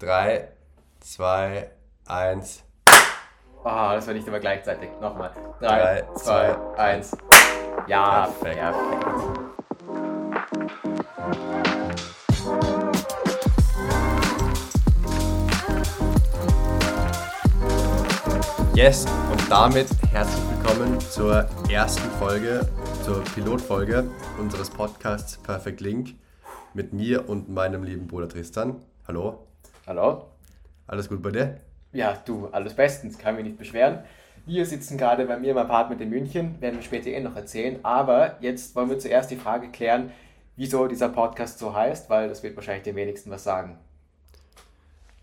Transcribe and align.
3, 0.00 0.46
2, 1.00 1.70
1. 2.06 2.62
Ah, 3.64 3.96
das 3.96 4.06
war 4.06 4.14
nicht 4.14 4.28
immer 4.28 4.38
gleichzeitig. 4.38 4.90
Nochmal. 5.00 5.32
3, 5.58 6.04
2, 6.14 6.56
1. 6.78 7.16
Ja, 7.88 8.28
Perfekt. 8.40 8.60
perfekt. 8.60 8.78
Yes, 18.74 19.04
und 19.32 19.50
damit 19.50 19.88
herzlich 20.12 20.44
willkommen 20.52 21.00
zur 21.00 21.48
ersten 21.68 22.08
Folge, 22.20 22.68
zur 23.04 23.24
Pilotfolge 23.34 24.08
unseres 24.38 24.70
Podcasts 24.70 25.38
Perfect 25.38 25.80
Link 25.80 26.14
mit 26.72 26.92
mir 26.92 27.28
und 27.28 27.48
meinem 27.48 27.82
lieben 27.82 28.06
Bruder 28.06 28.28
Tristan. 28.28 28.76
Hallo, 29.08 29.47
Hallo? 29.88 30.26
alles 30.86 31.08
gut 31.08 31.22
bei 31.22 31.30
dir? 31.30 31.60
Ja, 31.94 32.22
du, 32.26 32.48
alles 32.48 32.74
bestens, 32.74 33.16
kann 33.16 33.36
mich 33.36 33.44
nicht 33.44 33.56
beschweren. 33.56 34.00
Wir 34.44 34.66
sitzen 34.66 34.98
gerade 34.98 35.24
bei 35.24 35.38
mir 35.38 35.52
im 35.52 35.56
Apartment 35.56 36.02
in 36.02 36.10
München, 36.10 36.60
werden 36.60 36.76
wir 36.76 36.82
später 36.82 37.08
eh 37.08 37.18
noch 37.20 37.34
erzählen. 37.34 37.82
Aber 37.82 38.36
jetzt 38.42 38.76
wollen 38.76 38.90
wir 38.90 38.98
zuerst 38.98 39.30
die 39.30 39.36
Frage 39.36 39.70
klären, 39.70 40.10
wieso 40.56 40.88
dieser 40.88 41.08
Podcast 41.08 41.58
so 41.58 41.74
heißt, 41.74 42.10
weil 42.10 42.28
das 42.28 42.42
wird 42.42 42.54
wahrscheinlich 42.54 42.82
den 42.82 42.96
wenigsten 42.96 43.30
was 43.30 43.44
sagen. 43.44 43.78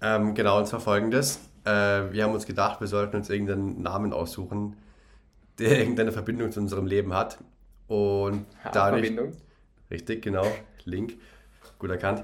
Ähm, 0.01 0.33
genau, 0.33 0.57
und 0.57 0.65
zwar 0.65 0.79
folgendes. 0.79 1.41
Äh, 1.63 1.69
wir 2.11 2.23
haben 2.23 2.33
uns 2.33 2.47
gedacht, 2.47 2.79
wir 2.79 2.87
sollten 2.87 3.17
uns 3.17 3.29
irgendeinen 3.29 3.83
Namen 3.83 4.13
aussuchen, 4.13 4.77
der 5.59 5.77
irgendeine 5.77 6.11
Verbindung 6.11 6.51
zu 6.51 6.59
unserem 6.59 6.87
Leben 6.87 7.13
hat. 7.13 7.37
Und 7.87 8.47
dadurch, 8.73 9.05
Verbindung. 9.05 9.33
Richtig, 9.91 10.23
genau. 10.23 10.47
Link. 10.85 11.13
Gut 11.77 11.91
erkannt. 11.91 12.23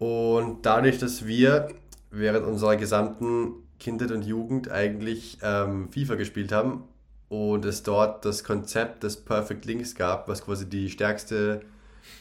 Und 0.00 0.64
dadurch, 0.64 0.98
dass 0.98 1.26
wir 1.26 1.68
während 2.10 2.46
unserer 2.46 2.76
gesamten 2.76 3.52
Kindheit 3.78 4.10
und 4.12 4.22
Jugend 4.22 4.70
eigentlich 4.70 5.36
ähm, 5.42 5.90
FIFA 5.92 6.14
gespielt 6.14 6.52
haben 6.52 6.84
und 7.28 7.66
es 7.66 7.82
dort 7.82 8.24
das 8.24 8.42
Konzept 8.42 9.02
des 9.02 9.18
Perfect 9.18 9.66
Links 9.66 9.94
gab, 9.94 10.26
was 10.26 10.42
quasi 10.42 10.66
die 10.66 10.88
stärkste 10.88 11.60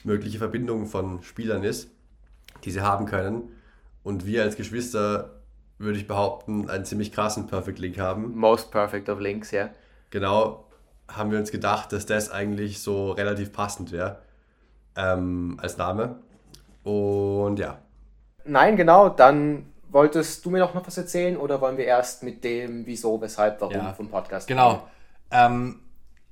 mögliche 0.03 0.39
Verbindung 0.39 0.87
von 0.87 1.23
Spielern 1.23 1.63
ist, 1.63 1.89
die 2.65 2.71
sie 2.71 2.81
haben 2.81 3.05
können. 3.05 3.43
Und 4.03 4.25
wir 4.25 4.43
als 4.43 4.57
Geschwister, 4.57 5.39
würde 5.77 5.99
ich 5.99 6.05
behaupten, 6.05 6.69
einen 6.69 6.83
ziemlich 6.83 7.13
krassen 7.13 7.47
Perfect 7.47 7.79
Link 7.79 7.97
haben. 7.97 8.35
Most 8.35 8.71
perfect 8.71 9.07
of 9.07 9.21
links, 9.21 9.51
ja. 9.51 9.69
Genau, 10.09 10.67
haben 11.07 11.31
wir 11.31 11.39
uns 11.39 11.49
gedacht, 11.49 11.93
dass 11.93 12.05
das 12.05 12.29
eigentlich 12.29 12.81
so 12.81 13.11
relativ 13.11 13.53
passend 13.53 13.93
wäre 13.93 14.19
ähm, 14.97 15.57
als 15.61 15.77
Name. 15.77 16.19
Und 16.89 17.59
ja, 17.59 17.79
Nein, 18.49 18.75
genau, 18.77 19.09
dann 19.09 19.65
wolltest 19.89 20.45
du 20.45 20.49
mir 20.49 20.59
noch 20.59 20.75
was 20.75 20.97
erzählen 20.97 21.37
oder 21.37 21.61
wollen 21.61 21.77
wir 21.77 21.85
erst 21.85 22.23
mit 22.23 22.43
dem 22.43 22.85
Wieso, 22.85 23.21
Weshalb, 23.21 23.61
Warum 23.61 23.75
Ja, 23.75 23.93
vom 23.93 24.09
Podcast 24.09 24.47
Genau. 24.47 24.87
Ähm, 25.31 25.81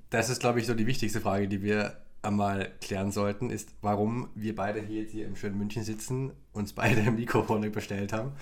das 0.09 0.29
ist, 0.29 0.39
glaube 0.39 0.59
ich, 0.59 0.65
so 0.65 0.73
die 0.73 0.87
wichtigste 0.87 1.21
Frage, 1.21 1.47
die 1.47 1.61
wir 1.61 1.97
einmal 2.21 2.71
klären 2.81 3.11
sollten, 3.11 3.49
ist, 3.49 3.69
warum 3.81 4.29
wir 4.35 4.55
beide 4.55 4.81
hier 4.81 5.01
jetzt 5.01 5.11
hier 5.11 5.25
im 5.25 5.35
schönen 5.35 5.57
München 5.57 5.83
sitzen, 5.83 6.31
uns 6.53 6.73
beide 6.73 7.11
Mikrofone 7.11 7.69
bestellt 7.69 8.13
haben 8.13 8.33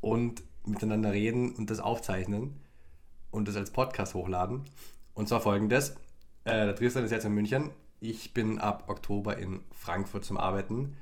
und 0.00 0.42
miteinander 0.66 1.12
reden 1.12 1.54
und 1.54 1.70
das 1.70 1.80
aufzeichnen 1.80 2.60
und 3.30 3.48
das 3.48 3.56
als 3.56 3.70
Podcast 3.70 4.14
hochladen. 4.14 4.64
Und 5.14 5.28
zwar 5.28 5.40
folgendes. 5.40 5.90
Äh, 6.44 6.66
der 6.66 6.76
Tristan 6.76 7.04
ist 7.04 7.10
jetzt 7.10 7.24
in 7.24 7.32
München. 7.32 7.70
Ich 8.00 8.34
bin 8.34 8.58
ab 8.58 8.84
Oktober 8.88 9.38
in 9.38 9.60
Frankfurt 9.72 10.24
zum 10.24 10.36
Arbeiten. 10.36 10.96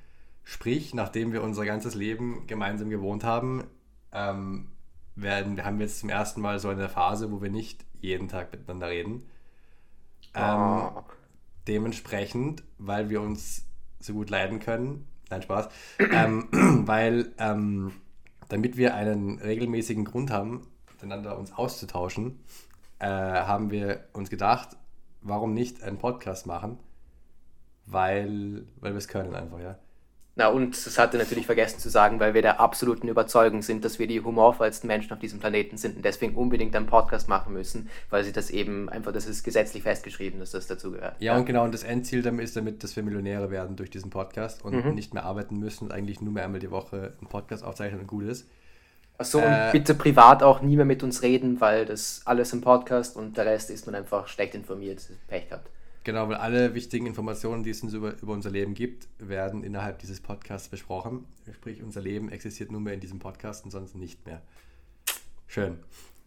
Sprich, 0.45 0.95
nachdem 0.95 1.33
wir 1.33 1.43
unser 1.43 1.65
ganzes 1.65 1.95
Leben 1.95 2.47
gemeinsam 2.47 2.91
gewohnt 2.91 3.25
haben, 3.25 3.65
ähm, 4.13 4.69
werden, 5.15 5.57
wir 5.57 5.65
haben 5.65 5.81
jetzt 5.81 6.01
zum 6.01 6.09
ersten 6.09 6.41
Mal 6.41 6.59
so 6.59 6.69
eine 6.69 6.89
Phase, 6.89 7.31
wo 7.31 7.43
wir 7.43 7.51
nicht 7.51 7.85
jeden 8.01 8.29
Tag 8.29 8.53
miteinander 8.53 8.89
reden. 8.89 9.25
Ähm, 10.35 10.43
Ah. 10.43 11.05
Dementsprechend, 11.69 12.65
weil 12.79 13.09
wir 13.09 13.21
uns 13.21 13.65
so 14.01 14.15
gut 14.15 14.31
leiden 14.31 14.59
können, 14.59 15.07
nein 15.31 15.43
Spaß, 15.43 15.69
ähm, 15.99 16.49
weil 16.87 17.33
ähm, 17.39 17.93
damit 18.49 18.77
wir 18.77 18.95
einen 18.95 19.39
regelmäßigen 19.39 20.05
Grund 20.05 20.31
haben, 20.33 20.67
miteinander 20.91 21.39
uns 21.39 21.53
auszutauschen, 21.53 22.41
äh, 22.99 23.07
haben 23.07 23.71
wir 23.71 24.05
uns 24.13 24.29
gedacht, 24.29 24.77
warum 25.21 25.55
nicht 25.55 25.83
einen 25.83 25.99
Podcast 25.99 26.47
machen? 26.47 26.79
Weil, 27.87 28.67
weil 28.81 28.93
wir 28.93 28.99
es 28.99 29.09
können 29.09 29.35
einfach, 29.35 29.61
ja. 29.61 29.79
Na 30.35 30.49
und 30.49 30.87
das 30.87 30.99
hatte 30.99 31.19
natürlich 31.19 31.45
vergessen 31.45 31.79
zu 31.79 31.91
sagen, 31.91 32.19
weil 32.19 32.33
wir 32.33 32.41
der 32.41 32.59
absoluten 32.59 33.07
Überzeugung 33.09 33.61
sind, 33.61 33.85
dass 33.85 33.99
wir 33.99 34.07
die 34.07 34.23
humorvollsten 34.23 34.87
Menschen 34.87 35.13
auf 35.13 35.19
diesem 35.19 35.41
Planeten 35.41 35.77
sind 35.77 35.97
und 35.97 36.05
deswegen 36.07 36.37
unbedingt 36.37 36.75
einen 36.75 36.87
Podcast 36.87 37.29
machen 37.29 37.53
müssen, 37.53 37.91
weil 38.09 38.25
sie 38.25 38.33
das 38.33 38.49
eben 38.49 38.89
einfach, 38.89 39.13
das 39.13 39.27
ist 39.27 39.45
gesetzlich 39.45 39.83
festgeschrieben, 39.83 40.41
dass 40.41 40.53
das 40.53 40.67
dazu 40.67 40.93
gehört. 40.93 41.17
Ja, 41.21 41.37
und 41.37 41.45
genau, 41.45 41.65
und 41.65 41.75
das 41.75 41.83
Endziel 41.83 42.23
damit 42.23 42.45
ist 42.45 42.57
damit, 42.57 42.83
dass 42.83 42.97
wir 42.97 43.03
Millionäre 43.03 43.51
werden 43.51 43.77
durch 43.77 43.91
diesen 43.91 44.09
Podcast 44.09 44.65
und 44.65 44.95
nicht 44.95 45.13
mehr 45.13 45.25
arbeiten 45.25 45.59
müssen 45.59 45.85
und 45.85 45.93
eigentlich 45.93 46.23
nur 46.23 46.33
mehr 46.33 46.45
einmal 46.45 46.61
die 46.61 46.71
Woche 46.71 47.13
einen 47.21 47.29
Podcast 47.29 47.63
aufzeichnen 47.63 48.01
und 48.01 48.07
gut 48.07 48.25
ist. 48.25 48.49
Achso, 49.19 49.37
und 49.37 49.45
Äh, 49.45 49.69
bitte 49.71 49.95
privat 49.95 50.43
auch 50.43 50.63
nie 50.63 50.77
mehr 50.77 50.87
mit 50.87 51.03
uns 51.03 51.21
reden, 51.21 51.61
weil 51.61 51.85
das 51.85 52.23
alles 52.25 52.55
im 52.55 52.63
Podcast 52.63 53.17
und 53.17 53.37
der 53.37 53.45
Rest 53.45 53.69
ist 53.69 53.85
man 53.85 53.95
einfach 53.95 54.29
schlecht 54.29 54.55
informiert, 54.55 55.07
Pech 55.29 55.51
gehabt. 55.51 55.69
Genau, 56.05 56.29
weil 56.29 56.37
alle 56.37 56.75
wichtigen 56.75 57.07
Informationen, 57.07 57.63
die 57.63 57.71
es 57.71 57.83
uns 57.83 57.95
über, 57.95 58.21
über 58.21 58.33
unser 58.33 58.51
Leben 58.51 58.75
gibt, 58.75 59.09
werden 59.19 59.63
innerhalb 59.63 60.01
dieses 60.01 60.21
Podcasts 60.21 60.69
besprochen. 60.69 61.27
Sprich, 61.53 61.83
unser 61.83 62.01
Leben 62.01 62.29
existiert 62.29 62.73
nur 62.73 62.81
mehr 62.81 62.95
in 62.95 63.01
diesem 63.01 63.21
Podcast 63.21 63.65
und 63.65 63.71
sonst 63.71 63.95
nicht 63.95 64.27
mehr. 64.27 64.43
Schön. 65.47 65.79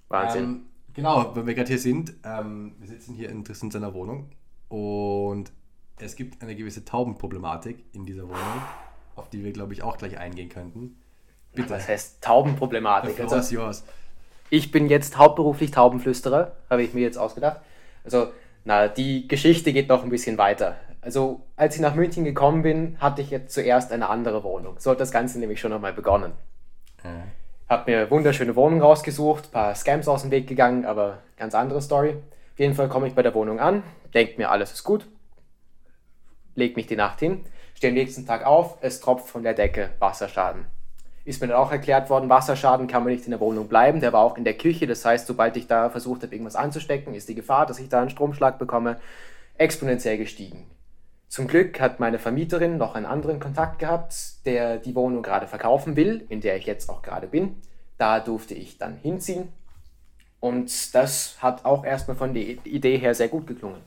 Wahnsinn. 0.07 0.43
Ähm, 0.43 0.65
genau, 0.93 1.35
wenn 1.35 1.45
wir 1.45 1.55
gerade 1.55 1.67
hier 1.67 1.79
sind, 1.79 2.13
ähm, 2.23 2.75
wir 2.79 2.87
sitzen 2.87 3.15
hier 3.15 3.29
in 3.29 3.43
Tristan 3.43 3.69
seiner 3.69 3.93
Wohnung 3.93 4.29
und 4.69 5.51
es 5.99 6.15
gibt 6.15 6.41
eine 6.41 6.55
gewisse 6.55 6.85
Taubenproblematik 6.85 7.83
in 7.91 8.05
dieser 8.05 8.23
Wohnung, 8.23 8.61
auf 9.15 9.29
die 9.29 9.43
wir, 9.43 9.51
glaube 9.51 9.73
ich, 9.73 9.83
auch 9.83 9.97
gleich 9.97 10.17
eingehen 10.17 10.49
könnten. 10.49 10.97
Bitte. 11.53 11.71
Was 11.71 11.87
heißt 11.87 12.21
Taubenproblematik? 12.21 13.19
Also, 13.19 13.55
yours. 13.55 13.83
ich 14.49 14.71
bin 14.71 14.89
jetzt 14.89 15.17
hauptberuflich 15.17 15.71
Taubenflüsterer, 15.71 16.55
habe 16.69 16.83
ich 16.83 16.93
mir 16.93 17.01
jetzt 17.01 17.17
ausgedacht. 17.17 17.61
Also, 18.03 18.31
na, 18.65 18.87
die 18.87 19.27
Geschichte 19.27 19.71
geht 19.71 19.89
noch 19.89 20.03
ein 20.03 20.09
bisschen 20.09 20.37
weiter. 20.37 20.75
Also, 20.99 21.41
als 21.55 21.75
ich 21.75 21.81
nach 21.81 21.93
München 21.93 22.23
gekommen 22.23 22.63
bin, 22.63 22.97
hatte 22.99 23.21
ich 23.21 23.29
jetzt 23.29 23.53
zuerst 23.53 23.91
eine 23.91 24.09
andere 24.09 24.43
Wohnung. 24.43 24.75
So 24.79 24.89
hat 24.89 24.99
das 24.99 25.11
Ganze 25.11 25.39
nämlich 25.39 25.59
schon 25.59 25.71
einmal 25.71 25.93
begonnen. 25.93 26.33
Äh, 27.03 27.09
Hab 27.69 27.85
mir 27.85 28.09
wunderschöne 28.09 28.55
Wohnung 28.55 28.81
rausgesucht, 28.81 29.51
paar 29.51 29.75
Scams 29.75 30.07
aus 30.07 30.23
dem 30.23 30.31
Weg 30.31 30.47
gegangen, 30.47 30.83
aber 30.83 31.19
ganz 31.37 31.53
andere 31.53 31.79
Story. 31.79 32.15
Auf 32.53 32.59
jeden 32.59 32.73
Fall 32.73 32.89
komme 32.89 33.07
ich 33.07 33.13
bei 33.13 33.21
der 33.21 33.35
Wohnung 33.35 33.59
an, 33.59 33.83
denke 34.15 34.37
mir, 34.37 34.49
alles 34.49 34.71
ist 34.71 34.83
gut, 34.83 35.05
leg 36.55 36.75
mich 36.75 36.87
die 36.87 36.95
Nacht 36.95 37.19
hin, 37.19 37.45
stehe 37.75 37.91
am 37.91 37.95
nächsten 37.95 38.25
Tag 38.25 38.45
auf, 38.45 38.77
es 38.81 38.99
tropft 38.99 39.27
von 39.27 39.43
der 39.43 39.53
Decke, 39.53 39.91
Wasserschaden. 39.99 40.65
Ist 41.25 41.41
mir 41.41 41.47
dann 41.47 41.57
auch 41.57 41.71
erklärt 41.71 42.09
worden, 42.09 42.29
Wasserschaden 42.29 42.87
kann 42.87 43.03
man 43.03 43.11
nicht 43.11 43.25
in 43.25 43.31
der 43.31 43.39
Wohnung 43.39 43.67
bleiben, 43.67 43.99
der 43.99 44.13
war 44.13 44.21
auch 44.21 44.37
in 44.37 44.43
der 44.43 44.53
Küche, 44.53 44.87
das 44.87 45.03
heißt, 45.03 45.25
sobald 45.27 45.57
ich 45.57 45.67
da 45.67 45.89
versucht 45.89 46.21
habe, 46.21 46.33
irgendwas 46.33 46.55
anzustecken, 46.55 47.15
ist 47.15 47.27
die 47.27 47.35
Gefahr, 47.35 47.65
dass 47.65 47.79
ich 47.79 47.89
da 47.89 47.99
einen 47.99 48.11
Stromschlag 48.11 48.59
bekomme, 48.59 48.97
exponentiell 49.57 50.17
gestiegen. 50.17 50.65
Zum 51.27 51.47
Glück 51.47 51.81
hat 51.81 51.99
meine 51.99 52.19
Vermieterin 52.19 52.77
noch 52.77 52.95
einen 52.95 53.05
anderen 53.05 53.39
Kontakt 53.39 53.79
gehabt, 53.79 54.45
der 54.45 54.77
die 54.77 54.95
Wohnung 54.95 55.23
gerade 55.23 55.47
verkaufen 55.47 55.95
will, 55.95 56.25
in 56.29 56.41
der 56.41 56.57
ich 56.57 56.65
jetzt 56.65 56.89
auch 56.89 57.01
gerade 57.01 57.27
bin. 57.27 57.57
Da 57.97 58.19
durfte 58.19 58.53
ich 58.53 58.77
dann 58.77 58.95
hinziehen. 58.95 59.49
Und 60.39 60.93
das 60.93 61.37
hat 61.39 61.65
auch 61.65 61.83
erstmal 61.83 62.15
von 62.15 62.33
der 62.33 62.43
Idee 62.43 62.97
her 62.97 63.15
sehr 63.15 63.29
gut 63.29 63.47
geklungen. 63.47 63.81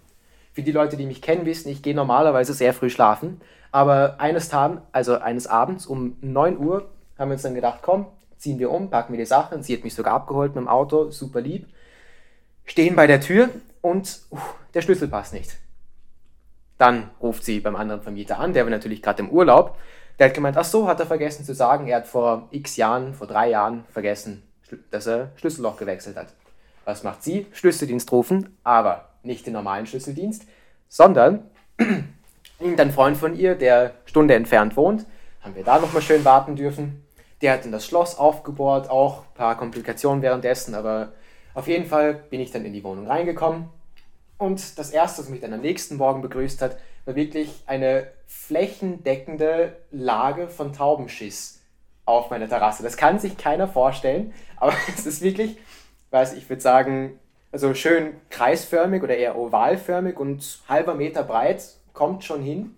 Für 0.52 0.62
die 0.62 0.72
Leute, 0.72 0.96
die 0.96 1.06
mich 1.06 1.22
kennen, 1.22 1.46
wissen, 1.46 1.68
ich 1.68 1.82
gehe 1.82 1.94
normalerweise 1.94 2.52
sehr 2.52 2.74
früh 2.74 2.90
schlafen. 2.90 3.40
Aber 3.70 4.16
eines 4.18 4.48
Tages, 4.48 4.80
also 4.92 5.18
eines 5.18 5.46
Abends 5.46 5.86
um 5.86 6.16
9 6.20 6.58
Uhr, 6.58 6.90
haben 7.18 7.30
wir 7.30 7.34
uns 7.34 7.42
dann 7.42 7.54
gedacht, 7.54 7.80
komm, 7.82 8.06
ziehen 8.38 8.58
wir 8.58 8.70
um, 8.70 8.90
packen 8.90 9.12
wir 9.12 9.18
die 9.18 9.26
Sachen. 9.26 9.62
Sie 9.62 9.74
hat 9.76 9.84
mich 9.84 9.94
sogar 9.94 10.14
abgeholt 10.14 10.54
mit 10.54 10.64
dem 10.64 10.68
Auto, 10.68 11.10
super 11.10 11.40
lieb. 11.40 11.66
Stehen 12.64 12.96
bei 12.96 13.06
der 13.06 13.20
Tür 13.20 13.48
und 13.80 14.20
uh, 14.30 14.38
der 14.74 14.82
Schlüssel 14.82 15.08
passt 15.08 15.32
nicht. 15.32 15.56
Dann 16.78 17.10
ruft 17.20 17.44
sie 17.44 17.60
beim 17.60 17.76
anderen 17.76 18.02
Vermieter 18.02 18.38
an, 18.38 18.52
der 18.52 18.64
war 18.64 18.70
natürlich 18.70 19.02
gerade 19.02 19.22
im 19.22 19.30
Urlaub. 19.30 19.76
Der 20.18 20.28
hat 20.28 20.34
gemeint, 20.34 20.56
ach 20.56 20.64
so, 20.64 20.86
hat 20.86 21.00
er 21.00 21.06
vergessen 21.06 21.44
zu 21.44 21.54
sagen, 21.54 21.86
er 21.86 21.98
hat 21.98 22.06
vor 22.06 22.48
x 22.50 22.76
Jahren, 22.76 23.14
vor 23.14 23.26
drei 23.26 23.50
Jahren 23.50 23.84
vergessen, 23.90 24.42
dass 24.90 25.06
er 25.06 25.30
Schlüsselloch 25.36 25.76
gewechselt 25.76 26.16
hat. 26.16 26.28
Was 26.84 27.02
macht 27.02 27.22
sie? 27.22 27.46
Schlüsseldienst 27.52 28.10
rufen, 28.12 28.56
aber 28.64 29.08
nicht 29.22 29.46
den 29.46 29.52
normalen 29.52 29.86
Schlüsseldienst, 29.86 30.44
sondern 30.88 31.44
irgendein 32.58 32.90
Freund 32.90 33.16
von 33.16 33.36
ihr, 33.36 33.54
der 33.54 33.92
Stunde 34.06 34.34
entfernt 34.34 34.76
wohnt, 34.76 35.04
haben 35.42 35.54
wir 35.54 35.64
da 35.64 35.78
nochmal 35.78 36.02
schön 36.02 36.24
warten 36.24 36.56
dürfen. 36.56 37.04
Der 37.40 37.52
hat 37.52 37.64
dann 37.64 37.72
das 37.72 37.86
Schloss 37.86 38.18
aufgebohrt, 38.18 38.90
auch 38.90 39.20
ein 39.20 39.34
paar 39.34 39.56
Komplikationen 39.56 40.22
währenddessen, 40.22 40.74
aber 40.74 41.12
auf 41.54 41.68
jeden 41.68 41.86
Fall 41.86 42.14
bin 42.14 42.40
ich 42.40 42.50
dann 42.50 42.64
in 42.64 42.72
die 42.72 42.84
Wohnung 42.84 43.06
reingekommen 43.06 43.68
und 44.38 44.78
das 44.78 44.90
erste, 44.90 45.22
was 45.22 45.28
mich 45.28 45.40
dann 45.40 45.52
am 45.52 45.60
nächsten 45.60 45.96
Morgen 45.96 46.22
begrüßt 46.22 46.62
hat, 46.62 46.78
war 47.04 47.16
wirklich 47.16 47.64
eine 47.66 48.06
flächendeckende 48.26 49.76
Lage 49.90 50.48
von 50.48 50.72
Taubenschiss 50.72 51.60
auf 52.04 52.30
meiner 52.30 52.48
Terrasse. 52.48 52.82
Das 52.82 52.96
kann 52.96 53.18
sich 53.18 53.36
keiner 53.36 53.66
vorstellen, 53.66 54.32
aber 54.56 54.74
es 54.96 55.06
ist 55.06 55.22
wirklich, 55.22 55.58
weiß 56.10 56.34
ich 56.34 56.48
würde 56.48 56.62
sagen, 56.62 57.18
also 57.50 57.74
schön 57.74 58.14
kreisförmig 58.30 59.02
oder 59.02 59.16
eher 59.16 59.36
ovalförmig 59.36 60.18
und 60.18 60.60
halber 60.68 60.94
Meter 60.94 61.24
breit, 61.24 61.62
kommt 61.92 62.24
schon 62.24 62.42
hin. 62.42 62.76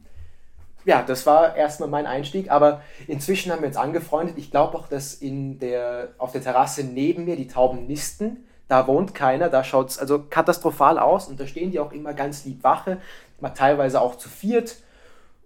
Ja, 0.84 1.02
das 1.02 1.26
war 1.26 1.56
erstmal 1.56 1.88
mein 1.88 2.06
Einstieg, 2.06 2.50
aber 2.50 2.82
inzwischen 3.06 3.52
haben 3.52 3.60
wir 3.60 3.68
uns 3.68 3.76
angefreundet. 3.76 4.38
Ich 4.38 4.50
glaube 4.50 4.78
auch, 4.78 4.88
dass 4.88 5.14
in 5.14 5.58
der, 5.58 6.08
auf 6.18 6.32
der 6.32 6.42
Terrasse 6.42 6.84
neben 6.84 7.24
mir 7.24 7.36
die 7.36 7.48
Tauben 7.48 7.86
nisten. 7.86 8.44
Da 8.66 8.86
wohnt 8.86 9.14
keiner, 9.14 9.48
da 9.48 9.64
schaut 9.64 9.90
es 9.90 9.98
also 9.98 10.22
katastrophal 10.30 10.98
aus 10.98 11.28
und 11.28 11.40
da 11.40 11.46
stehen 11.46 11.72
die 11.72 11.80
auch 11.80 11.92
immer 11.92 12.14
ganz 12.14 12.44
lieb 12.44 12.62
Wache, 12.62 12.98
mal 13.40 13.50
teilweise 13.50 14.00
auch 14.00 14.16
zu 14.16 14.28
viert. 14.28 14.76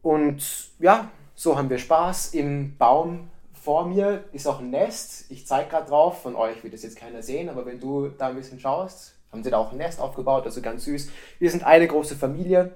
Und 0.02 0.69
ja, 0.78 1.08
so 1.34 1.56
haben 1.56 1.70
wir 1.70 1.78
Spaß. 1.78 2.34
Im 2.34 2.76
Baum 2.76 3.31
vor 3.54 3.86
mir 3.86 4.25
ist 4.32 4.46
auch 4.46 4.60
ein 4.60 4.70
Nest. 4.70 5.25
Ich 5.31 5.46
zeige 5.46 5.70
gerade 5.70 5.88
drauf, 5.88 6.20
von 6.22 6.36
euch 6.36 6.62
wird 6.62 6.75
das 6.75 6.82
jetzt 6.82 6.96
keiner 6.96 7.22
sehen, 7.22 7.48
aber 7.48 7.64
wenn 7.64 7.81
du 7.81 8.08
da 8.08 8.28
ein 8.28 8.36
bisschen 8.36 8.60
schaust, 8.60 9.14
haben 9.32 9.42
sie 9.42 9.50
da 9.50 9.56
auch 9.56 9.72
ein 9.72 9.78
Nest 9.78 10.00
aufgebaut, 10.00 10.44
also 10.44 10.60
ganz 10.60 10.84
süß. 10.84 11.08
Wir 11.38 11.50
sind 11.50 11.64
eine 11.64 11.88
große 11.88 12.14
Familie. 12.14 12.72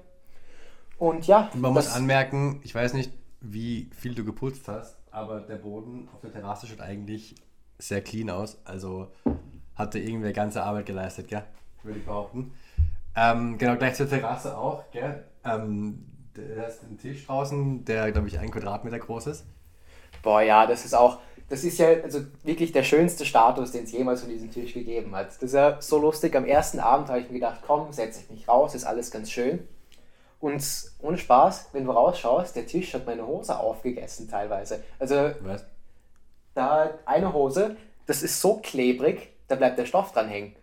Und 0.99 1.25
ja. 1.27 1.49
Und 1.53 1.61
man 1.61 1.73
muss 1.73 1.91
anmerken, 1.93 2.59
ich 2.63 2.75
weiß 2.75 2.93
nicht, 2.93 3.11
wie 3.41 3.89
viel 3.95 4.13
du 4.13 4.25
geputzt 4.25 4.67
hast, 4.67 4.97
aber 5.11 5.39
der 5.39 5.55
Boden 5.55 6.09
auf 6.13 6.19
der 6.19 6.31
Terrasse 6.31 6.67
schaut 6.67 6.81
eigentlich 6.81 7.35
sehr 7.77 8.01
clean 8.01 8.29
aus. 8.29 8.61
Also 8.65 9.07
hatte 9.75 9.97
irgendwer 9.97 10.33
ganze 10.33 10.61
Arbeit 10.61 10.85
geleistet, 10.85 11.29
gell? 11.29 11.43
Würde 11.83 11.99
ich 11.99 12.05
behaupten. 12.05 12.51
Ähm, 13.15 13.57
genau, 13.57 13.77
gleich 13.77 13.95
zur 13.95 14.09
Terrasse 14.09 14.57
auch, 14.57 14.91
gell? 14.91 15.23
Ähm, 15.45 16.05
da 16.33 16.63
ist 16.63 16.83
ein 16.83 16.97
Tisch 16.97 17.25
draußen, 17.25 17.85
der, 17.85 18.11
glaube 18.11 18.27
ich, 18.27 18.37
ein 18.37 18.51
Quadratmeter 18.51 18.99
groß 18.99 19.27
ist. 19.27 19.45
Boah, 20.21 20.41
ja, 20.41 20.67
das 20.67 20.83
ist 20.83 20.93
auch, 20.93 21.19
das 21.47 21.63
ist 21.63 21.79
ja 21.79 21.87
also 22.03 22.19
wirklich 22.43 22.73
der 22.73 22.83
schönste 22.83 23.25
Status, 23.25 23.71
den 23.71 23.85
es 23.85 23.93
jemals 23.93 24.19
von 24.19 24.29
diesem 24.29 24.51
Tisch 24.51 24.73
gegeben 24.73 25.15
hat. 25.15 25.27
Das 25.29 25.41
ist 25.41 25.53
ja 25.53 25.81
so 25.81 25.97
lustig. 25.97 26.35
Am 26.35 26.45
ersten 26.45 26.79
Abend 26.79 27.07
habe 27.07 27.21
ich 27.21 27.27
mir 27.27 27.39
gedacht, 27.39 27.61
komm, 27.65 27.93
setze 27.93 28.21
ich 28.21 28.29
mich 28.29 28.47
raus, 28.49 28.75
ist 28.75 28.83
alles 28.83 29.11
ganz 29.11 29.31
schön. 29.31 29.65
Und 30.39 30.63
ohne 30.99 31.17
Spaß, 31.17 31.69
wenn 31.73 31.85
du 31.85 31.91
rausschaust, 31.91 32.55
der 32.55 32.65
Tisch 32.65 32.93
hat 32.93 33.05
meine 33.05 33.27
Hose 33.27 33.59
aufgegessen 33.59 34.29
teilweise. 34.29 34.83
Also, 34.97 35.31
Was? 35.41 35.65
da 36.53 36.91
eine 37.05 37.33
Hose, 37.33 37.75
das 38.05 38.23
ist 38.23 38.39
so 38.39 38.55
klebrig, 38.55 39.33
da 39.47 39.55
bleibt 39.55 39.77
der 39.77 39.85
Stoff 39.85 40.13
dran 40.13 40.29
hängen. 40.29 40.55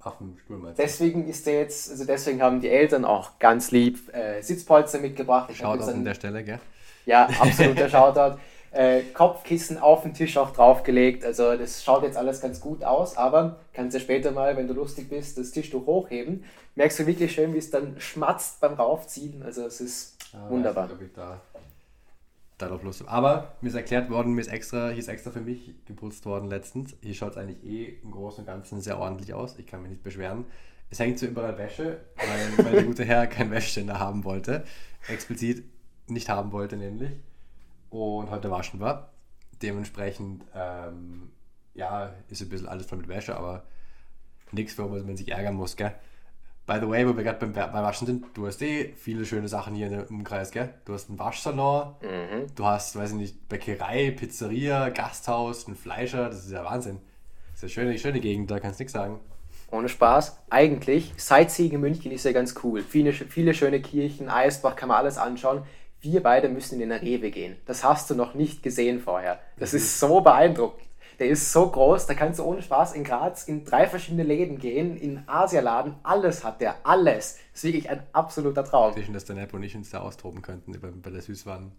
Auf 0.00 0.18
dem 0.18 0.38
Stuhl 0.38 0.58
meinst 0.58 0.78
du? 0.78 0.82
Deswegen 0.82 1.28
ist 1.28 1.46
der 1.46 1.60
jetzt, 1.60 1.90
also 1.90 2.04
deswegen 2.04 2.40
haben 2.40 2.60
die 2.60 2.68
Eltern 2.68 3.04
auch 3.04 3.38
ganz 3.40 3.72
lieb 3.72 4.14
äh, 4.14 4.40
Sitzpolster 4.40 5.00
mitgebracht. 5.00 5.50
Ich 5.50 5.58
jetzt 5.58 5.88
an 5.88 6.04
der 6.04 6.14
Stelle, 6.14 6.44
gell? 6.44 6.60
Ja, 7.04 7.26
absoluter 7.26 7.88
Shoutout. 7.90 8.38
Äh, 8.70 9.02
Kopfkissen 9.14 9.78
auf 9.78 10.02
den 10.02 10.12
Tisch 10.14 10.36
auch 10.36 10.50
draufgelegt. 10.50 11.24
Also 11.24 11.56
das 11.56 11.82
schaut 11.82 12.02
jetzt 12.02 12.16
alles 12.16 12.40
ganz 12.40 12.60
gut 12.60 12.84
aus, 12.84 13.16
aber 13.16 13.60
kannst 13.72 13.94
ja 13.94 14.00
später 14.00 14.30
mal, 14.32 14.56
wenn 14.56 14.68
du 14.68 14.74
lustig 14.74 15.08
bist, 15.08 15.38
das 15.38 15.50
Tischtuch 15.52 15.86
hochheben. 15.86 16.44
Merkst 16.74 16.98
du 16.98 17.06
wirklich 17.06 17.32
schön, 17.32 17.54
wie 17.54 17.58
es 17.58 17.70
dann 17.70 17.98
schmatzt 18.00 18.60
beim 18.60 18.74
Raufziehen. 18.74 19.42
Also 19.42 19.62
es 19.66 19.80
ist 19.80 20.16
Ah, 20.34 20.50
wunderbar. 20.50 20.90
ob 20.92 21.00
ich 21.00 21.12
da 21.14 21.40
darauf 22.58 22.82
Lust 22.82 23.00
habe. 23.00 23.10
Aber 23.10 23.52
mir 23.60 23.68
ist 23.68 23.74
erklärt 23.74 24.10
worden, 24.10 24.34
mir 24.34 24.40
ist 24.42 24.48
extra, 24.52 24.88
hier 24.90 24.98
ist 24.98 25.08
extra 25.08 25.30
für 25.30 25.40
mich 25.40 25.74
geputzt 25.86 26.26
worden 26.26 26.48
letztens. 26.50 26.94
Hier 27.00 27.14
schaut 27.14 27.30
es 27.32 27.36
eigentlich 27.38 27.64
eh 27.64 27.98
im 28.02 28.10
Großen 28.10 28.40
und 28.40 28.46
Ganzen 28.46 28.80
sehr 28.80 28.98
ordentlich 28.98 29.32
aus. 29.32 29.58
Ich 29.58 29.66
kann 29.66 29.80
mich 29.82 29.90
nicht 29.90 30.02
beschweren. 30.02 30.44
Es 30.90 30.98
hängt 30.98 31.18
so 31.18 31.26
überall 31.26 31.56
Wäsche, 31.58 31.98
weil, 32.16 32.64
weil 32.66 32.72
der 32.72 32.82
gute 32.84 33.04
Herr 33.04 33.26
keinen 33.26 33.50
Wäscheständer 33.50 33.98
haben 33.98 34.24
wollte. 34.24 34.64
Explizit 35.08 35.64
nicht 36.08 36.28
haben 36.28 36.50
wollte, 36.52 36.76
nämlich. 36.76 37.10
Und 37.90 38.30
heute 38.30 38.50
waschen 38.50 38.80
war. 38.80 39.10
Dementsprechend, 39.62 40.44
ähm, 40.54 41.30
ja, 41.74 42.12
ist 42.28 42.42
ein 42.42 42.48
bisschen 42.48 42.68
alles 42.68 42.86
voll 42.86 42.98
mit 42.98 43.08
Wäsche, 43.08 43.36
aber 43.36 43.64
nichts, 44.52 44.78
worüber 44.78 45.02
man 45.02 45.16
sich 45.16 45.30
ärgern 45.30 45.54
muss, 45.54 45.76
gell? 45.76 45.94
By 46.66 46.78
the 46.80 46.88
way, 46.88 47.08
wo 47.08 47.16
wir 47.16 47.24
gerade 47.24 47.38
beim, 47.46 47.52
beim 47.54 47.72
Waschen 47.72 48.06
sind, 48.06 48.26
du 48.34 48.46
hast 48.46 48.60
eh 48.60 48.92
viele 48.94 49.24
schöne 49.24 49.48
Sachen 49.48 49.74
hier 49.74 49.90
im 49.90 50.18
Umkreis, 50.18 50.50
gell? 50.50 50.74
Du 50.84 50.92
hast 50.92 51.08
einen 51.08 51.18
Waschsalon, 51.18 51.94
du 52.54 52.64
hast, 52.66 52.94
weiß 52.94 53.12
ich 53.12 53.16
nicht, 53.16 53.48
Bäckerei, 53.48 54.10
Pizzeria, 54.10 54.90
Gasthaus, 54.90 55.66
einen 55.66 55.76
Fleischer, 55.76 56.28
das 56.28 56.44
ist 56.44 56.52
ja 56.52 56.64
Wahnsinn. 56.64 57.00
Das 57.52 57.62
ist 57.62 57.62
eine 57.64 57.70
schöne, 57.70 57.98
schöne 57.98 58.20
Gegend, 58.20 58.50
da 58.50 58.60
kannst 58.60 58.78
du 58.78 58.82
nichts 58.82 58.92
sagen. 58.92 59.18
Ohne 59.70 59.88
Spaß. 59.88 60.38
Eigentlich, 60.50 61.12
Sightseeing 61.16 61.72
in 61.72 61.80
München 61.80 62.12
ist 62.12 62.24
ja 62.24 62.32
ganz 62.32 62.54
cool. 62.62 62.82
Viele, 62.82 63.12
viele 63.12 63.54
schöne 63.54 63.80
Kirchen, 63.80 64.28
Eisbach, 64.28 64.76
kann 64.76 64.88
man 64.88 64.98
alles 64.98 65.18
anschauen. 65.18 65.62
Wir 66.00 66.22
beide 66.22 66.48
müssen 66.48 66.80
in 66.80 66.88
den 66.90 66.98
Rewe 66.98 67.30
gehen. 67.30 67.56
Das 67.66 67.82
hast 67.84 68.08
du 68.10 68.14
noch 68.14 68.34
nicht 68.34 68.62
gesehen 68.62 69.00
vorher. 69.00 69.40
Das 69.56 69.74
ist 69.74 69.98
so 69.98 70.20
beeindruckend. 70.20 70.86
Der 71.18 71.26
ist 71.26 71.52
so 71.52 71.68
groß, 71.68 72.06
da 72.06 72.14
kannst 72.14 72.38
du 72.38 72.44
ohne 72.44 72.62
Spaß 72.62 72.92
in 72.92 73.02
Graz 73.02 73.48
in 73.48 73.64
drei 73.64 73.88
verschiedene 73.88 74.22
Läden 74.22 74.58
gehen, 74.58 74.96
in 74.96 75.24
Asialaden, 75.26 75.96
alles 76.04 76.44
hat 76.44 76.60
der, 76.60 76.76
alles. 76.84 77.38
Das 77.52 77.64
ist 77.64 77.64
wirklich 77.64 77.90
ein 77.90 78.04
absoluter 78.12 78.62
Traum. 78.62 78.92
Zwischen, 78.92 79.14
dass 79.14 79.24
der 79.24 79.52
und 79.52 79.62
ich 79.64 79.74
uns 79.74 79.90
da 79.90 79.98
austoben 80.00 80.42
könnten 80.42 80.78
bei, 80.80 80.88
bei 80.90 81.10
der 81.10 81.20
Süßwaren, 81.20 81.72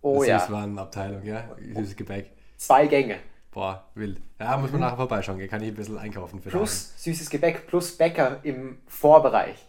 Oh 0.00 0.24
ja, 0.24 0.40
Süßwarenabteilung, 0.40 1.22
ja? 1.24 1.44
Süßes 1.76 1.94
Gebäck. 1.94 2.32
zwei 2.56 2.88
Gänge. 2.88 3.18
Boah, 3.52 3.84
wild. 3.94 4.20
Ja, 4.40 4.56
muss 4.56 4.72
man 4.72 4.80
nachher 4.80 4.96
vorbeischauen, 4.96 5.38
gell? 5.38 5.46
Kann 5.46 5.62
ich 5.62 5.68
ein 5.68 5.74
bisschen 5.76 5.98
einkaufen 5.98 6.40
für 6.40 6.48
Plus 6.50 6.92
süßes 7.04 7.30
Gebäck, 7.30 7.68
plus 7.68 7.96
Bäcker 7.96 8.40
im 8.42 8.78
Vorbereich. 8.88 9.64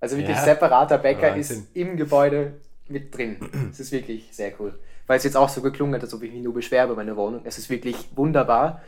Also 0.00 0.16
wirklich 0.16 0.36
Ja. 0.36 0.42
separater 0.42 0.98
Bäcker 0.98 1.30
Wahnsinn. 1.34 1.58
ist 1.60 1.76
im 1.76 1.96
Gebäude 1.96 2.54
mit 2.90 3.16
drin. 3.16 3.36
Es 3.70 3.80
ist 3.80 3.92
wirklich 3.92 4.28
sehr 4.32 4.52
cool. 4.60 4.78
Weil 5.06 5.18
es 5.18 5.24
jetzt 5.24 5.36
auch 5.36 5.48
so 5.48 5.62
geklungen 5.62 5.94
hat, 5.94 6.02
als 6.02 6.12
ob 6.14 6.22
ich 6.22 6.32
mich 6.32 6.42
nur 6.42 6.54
beschwere 6.54 6.86
über 6.86 6.96
meine 6.96 7.16
Wohnung. 7.16 7.40
Es 7.44 7.58
ist 7.58 7.70
wirklich 7.70 7.96
wunderbar. 8.14 8.82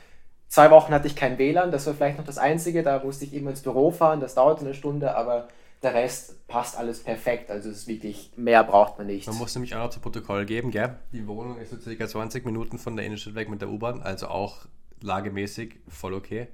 Zwei 0.49 0.71
Wochen 0.71 0.93
hatte 0.93 1.07
ich 1.07 1.15
kein 1.15 1.39
WLAN, 1.39 1.71
das 1.71 1.87
war 1.87 1.95
vielleicht 1.95 2.19
noch 2.19 2.25
das 2.25 2.37
Einzige. 2.37 2.83
Da 2.83 3.03
musste 3.03 3.25
ich 3.25 3.35
immer 3.35 3.51
ins 3.51 3.63
Büro 3.63 3.91
fahren, 3.91 4.21
das 4.21 4.35
dauerte 4.35 4.65
eine 4.65 4.75
Stunde, 4.75 5.15
aber 5.15 5.49
der 5.83 5.95
Rest 5.95 6.47
passt 6.49 6.77
alles 6.77 7.03
perfekt. 7.03 7.51
Also 7.51 7.71
es 7.71 7.79
ist 7.79 7.89
wirklich, 7.89 8.33
mehr 8.37 8.65
braucht 8.65 8.99
man 8.99 9.07
nicht. 9.07 9.27
Man 9.27 9.39
muss 9.39 9.55
nämlich 9.55 9.75
auch 9.75 9.85
noch 9.85 9.91
zu 9.91 10.01
Protokoll 10.01 10.45
geben, 10.45 10.71
gell? 10.71 10.97
Die 11.13 11.27
Wohnung 11.27 11.59
ist 11.59 11.71
so 11.71 11.79
circa 11.79 12.07
20 12.07 12.45
Minuten 12.45 12.79
von 12.79 12.97
der 12.97 13.07
Innenstadt 13.07 13.35
weg 13.35 13.49
mit 13.49 13.63
der 13.63 13.71
U-Bahn, 13.71 14.03
also 14.03 14.29
auch 14.29 14.67
lagemäßig 15.01 15.77
voll 15.89 16.15
okay. 16.15 16.49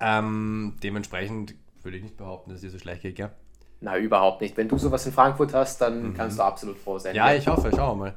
Ähm, 0.00 0.76
dementsprechend 0.82 1.54
würde 1.82 1.96
ich 1.96 2.02
nicht 2.02 2.16
behaupten, 2.16 2.50
dass 2.50 2.60
dir 2.60 2.70
so 2.70 2.78
schlecht 2.78 3.02
geht, 3.02 3.16
gell? 3.16 3.30
Na, 3.80 3.98
überhaupt 3.98 4.40
nicht. 4.40 4.56
Wenn 4.56 4.68
du 4.68 4.78
sowas 4.78 5.04
in 5.06 5.12
Frankfurt 5.12 5.52
hast, 5.54 5.80
dann 5.80 6.14
kannst 6.14 6.38
du 6.38 6.42
absolut 6.42 6.78
froh 6.78 6.98
sein. 6.98 7.12
Mhm. 7.12 7.16
Ja, 7.16 7.34
ich 7.34 7.46
hoffe, 7.46 7.70
schauen 7.74 7.98
wir 7.98 8.04
mal. 8.06 8.14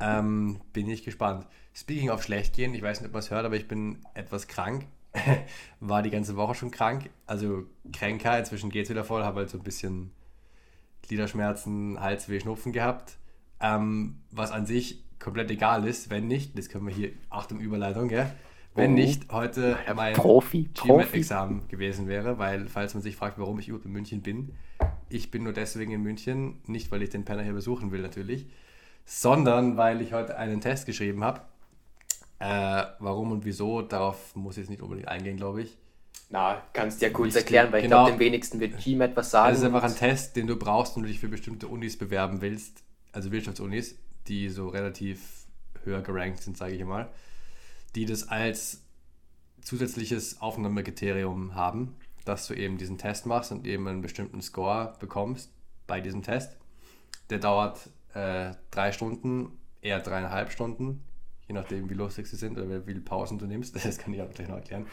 Ähm, 0.00 0.60
bin 0.72 0.88
ich 0.88 1.02
gespannt. 1.04 1.46
Speaking 1.74 2.10
of 2.10 2.22
schlecht 2.22 2.54
gehen, 2.54 2.74
ich 2.74 2.82
weiß 2.82 3.00
nicht, 3.00 3.08
ob 3.08 3.12
man 3.14 3.20
es 3.20 3.30
hört, 3.30 3.44
aber 3.44 3.56
ich 3.56 3.66
bin 3.68 3.98
etwas 4.14 4.46
krank. 4.48 4.86
War 5.80 6.02
die 6.02 6.10
ganze 6.10 6.36
Woche 6.36 6.54
schon 6.54 6.70
krank, 6.70 7.10
also 7.26 7.64
kränker. 7.92 8.38
Inzwischen 8.38 8.70
geht 8.70 8.84
es 8.84 8.90
wieder 8.90 9.04
voll, 9.04 9.24
habe 9.24 9.40
halt 9.40 9.50
so 9.50 9.58
ein 9.58 9.64
bisschen 9.64 10.12
Gliederschmerzen, 11.02 11.98
Halsweh, 12.00 12.40
Schnupfen 12.40 12.72
gehabt. 12.72 13.16
Ähm, 13.60 14.18
was 14.30 14.52
an 14.52 14.66
sich 14.66 15.02
komplett 15.18 15.50
egal 15.50 15.86
ist, 15.86 16.10
wenn 16.10 16.26
nicht, 16.28 16.56
das 16.56 16.68
können 16.68 16.86
wir 16.86 16.94
hier, 16.94 17.10
Achtung, 17.28 17.58
Überleitung, 17.60 18.08
gell? 18.08 18.30
Wenn 18.74 18.92
Oh. 18.92 18.94
nicht 18.94 19.30
heute 19.32 19.76
mein 19.96 20.14
Profi, 20.14 20.70
Profi. 20.72 20.88
GMAT-Examen 20.92 21.68
gewesen 21.68 22.06
wäre, 22.06 22.38
weil, 22.38 22.68
falls 22.68 22.94
man 22.94 23.02
sich 23.02 23.16
fragt, 23.16 23.38
warum 23.38 23.58
ich 23.58 23.68
überhaupt 23.68 23.84
in 23.84 23.92
München 23.92 24.22
bin, 24.22 24.52
ich 25.10 25.30
bin 25.30 25.42
nur 25.42 25.52
deswegen 25.52 25.92
in 25.92 26.02
München, 26.02 26.60
nicht 26.66 26.90
weil 26.90 27.02
ich 27.02 27.10
den 27.10 27.24
Penner 27.24 27.42
hier 27.42 27.52
besuchen 27.52 27.90
will 27.90 28.00
natürlich, 28.00 28.46
sondern 29.04 29.76
weil 29.76 30.00
ich 30.00 30.12
heute 30.12 30.36
einen 30.36 30.60
Test 30.60 30.86
geschrieben 30.86 31.24
habe. 31.24 31.42
Äh, 32.38 32.84
warum 33.00 33.32
und 33.32 33.44
wieso, 33.44 33.82
darauf 33.82 34.34
muss 34.34 34.56
ich 34.56 34.62
jetzt 34.62 34.70
nicht 34.70 34.82
unbedingt 34.82 35.08
eingehen, 35.08 35.36
glaube 35.36 35.62
ich. 35.62 35.76
Na, 36.30 36.62
kannst 36.72 37.02
ja 37.02 37.10
kurz 37.10 37.34
erklären, 37.34 37.72
weil 37.72 37.80
ich 37.80 37.84
genau. 37.86 38.04
glaube, 38.04 38.12
dem 38.12 38.20
wenigsten 38.20 38.60
wird 38.60 38.78
GMAT 38.82 39.16
was 39.16 39.32
sagen. 39.32 39.50
Das 39.50 39.58
ist 39.58 39.64
einfach 39.64 39.82
ein 39.82 39.96
Test, 39.96 40.36
den 40.36 40.46
du 40.46 40.56
brauchst, 40.56 40.94
wenn 40.94 41.02
du 41.02 41.08
dich 41.08 41.18
für 41.18 41.28
bestimmte 41.28 41.66
Unis 41.66 41.98
bewerben 41.98 42.40
willst, 42.40 42.84
also 43.12 43.32
Wirtschaftsunis, 43.32 43.96
die 44.28 44.48
so 44.48 44.68
relativ 44.68 45.20
höher 45.84 46.02
gerankt 46.02 46.42
sind, 46.42 46.56
sage 46.56 46.74
ich 46.74 46.84
mal, 46.84 47.08
die 47.96 48.06
das 48.06 48.28
als 48.28 48.84
zusätzliches 49.60 50.40
Aufnahmekriterium 50.40 51.56
haben, 51.56 51.96
dass 52.24 52.46
du 52.46 52.54
eben 52.54 52.78
diesen 52.78 52.98
Test 52.98 53.26
machst 53.26 53.52
und 53.52 53.66
eben 53.66 53.86
einen 53.88 54.02
bestimmten 54.02 54.42
Score 54.42 54.94
bekommst 54.98 55.52
bei 55.86 56.00
diesem 56.00 56.22
Test. 56.22 56.56
Der 57.30 57.38
dauert 57.38 57.90
äh, 58.14 58.52
drei 58.70 58.92
Stunden, 58.92 59.58
eher 59.80 60.00
dreieinhalb 60.00 60.50
Stunden, 60.50 61.04
je 61.48 61.54
nachdem, 61.54 61.88
wie 61.90 61.94
lustig 61.94 62.26
sie 62.26 62.36
sind 62.36 62.58
oder 62.58 62.68
wie 62.68 62.84
viele 62.84 63.00
Pausen 63.00 63.38
du 63.38 63.46
nimmst. 63.46 63.74
Das 63.84 63.98
kann 63.98 64.12
ich 64.14 64.22
auch 64.22 64.30
gleich 64.30 64.48
noch 64.48 64.56
erklären. 64.56 64.86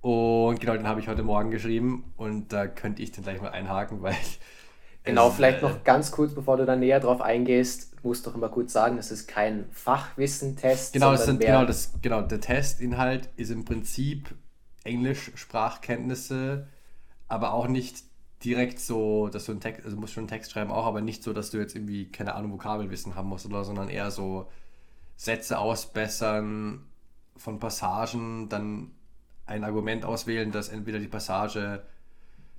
Und 0.00 0.60
genau, 0.60 0.72
den 0.72 0.88
habe 0.88 1.00
ich 1.00 1.08
heute 1.08 1.22
Morgen 1.22 1.50
geschrieben 1.50 2.12
und 2.16 2.52
da 2.52 2.66
könnte 2.66 3.02
ich 3.02 3.12
dann 3.12 3.22
gleich 3.22 3.40
mal 3.40 3.50
einhaken, 3.50 4.02
weil. 4.02 4.16
Genau, 5.04 5.30
es, 5.30 5.34
vielleicht 5.34 5.58
äh, 5.58 5.62
noch 5.62 5.82
ganz 5.82 6.12
kurz, 6.12 6.32
bevor 6.32 6.56
du 6.58 6.64
da 6.64 6.76
näher 6.76 7.00
drauf 7.00 7.20
eingehst, 7.20 7.92
musst 8.04 8.24
du 8.24 8.30
doch 8.30 8.36
immer 8.36 8.48
kurz 8.48 8.72
sagen, 8.72 8.96
das 8.96 9.10
ist 9.10 9.26
kein 9.26 9.64
Fachwissen-Test. 9.72 10.92
Genau, 10.92 11.10
das 11.10 11.24
sind, 11.24 11.40
genau, 11.40 11.64
das, 11.64 11.92
genau, 12.00 12.22
der 12.22 12.40
Testinhalt 12.40 13.28
ist 13.34 13.50
im 13.50 13.64
Prinzip 13.64 14.32
Englisch-Sprachkenntnisse, 14.84 16.68
aber 17.28 17.52
auch 17.52 17.68
nicht 17.68 18.04
direkt 18.44 18.80
so, 18.80 19.28
dass 19.28 19.46
du 19.46 19.52
einen 19.52 19.60
Text, 19.60 19.84
also 19.84 19.96
musst 19.96 20.12
schon 20.12 20.22
einen 20.22 20.28
Text 20.28 20.50
schreiben 20.50 20.70
auch, 20.70 20.86
aber 20.86 21.00
nicht 21.00 21.22
so, 21.22 21.32
dass 21.32 21.50
du 21.50 21.58
jetzt 21.58 21.74
irgendwie, 21.74 22.10
keine 22.10 22.34
Ahnung, 22.34 22.52
Vokabelwissen 22.52 23.14
haben 23.14 23.28
musst 23.28 23.46
oder, 23.46 23.64
sondern 23.64 23.88
eher 23.88 24.10
so 24.10 24.50
Sätze 25.16 25.58
ausbessern 25.58 26.84
von 27.36 27.60
Passagen, 27.60 28.48
dann 28.48 28.90
ein 29.46 29.64
Argument 29.64 30.04
auswählen, 30.04 30.50
das 30.50 30.68
entweder 30.68 30.98
die 30.98 31.08
Passage 31.08 31.84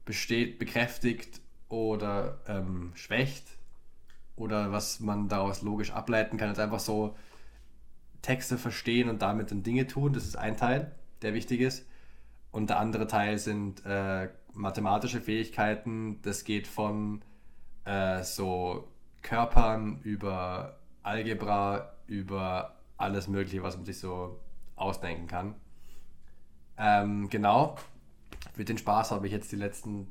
besteht, 0.06 0.60
bekräftigt 0.60 1.42
oder 1.70 2.40
ähm, 2.48 2.92
schwächt 2.96 3.46
oder 4.36 4.72
was 4.72 5.00
man 5.00 5.28
daraus 5.28 5.62
logisch 5.62 5.92
ableiten 5.92 6.38
kann, 6.38 6.52
ist 6.52 6.60
einfach 6.60 6.80
so 6.80 7.16
Texte 8.22 8.58
verstehen 8.58 9.10
und 9.10 9.22
damit 9.22 9.52
dann 9.52 9.64
Dinge 9.64 9.88
tun. 9.88 10.14
Das 10.14 10.26
ist 10.26 10.38
ein 10.38 10.58
Teil, 10.58 10.92
der 11.22 11.34
wichtig 11.34 11.62
ist. 11.62 11.86
Und 12.54 12.70
der 12.70 12.80
andere 12.80 13.08
Teil 13.08 13.40
sind 13.40 13.84
äh, 13.84 14.30
mathematische 14.54 15.20
Fähigkeiten. 15.20 16.22
Das 16.22 16.44
geht 16.44 16.68
von 16.68 17.24
äh, 17.84 18.22
so 18.24 18.88
Körpern 19.24 20.00
über 20.04 20.78
Algebra, 21.02 21.96
über 22.06 22.76
alles 22.96 23.28
Mögliche, 23.28 23.64
was 23.64 23.76
man 23.76 23.86
sich 23.86 23.98
so 23.98 24.40
ausdenken 24.76 25.26
kann. 25.26 25.56
Ähm, 26.78 27.28
genau. 27.30 27.76
Für 28.54 28.64
den 28.64 28.78
Spaß 28.78 29.10
habe 29.10 29.26
ich 29.26 29.34
jetzt 29.34 29.52
die 29.52 29.56
letzten 29.56 30.08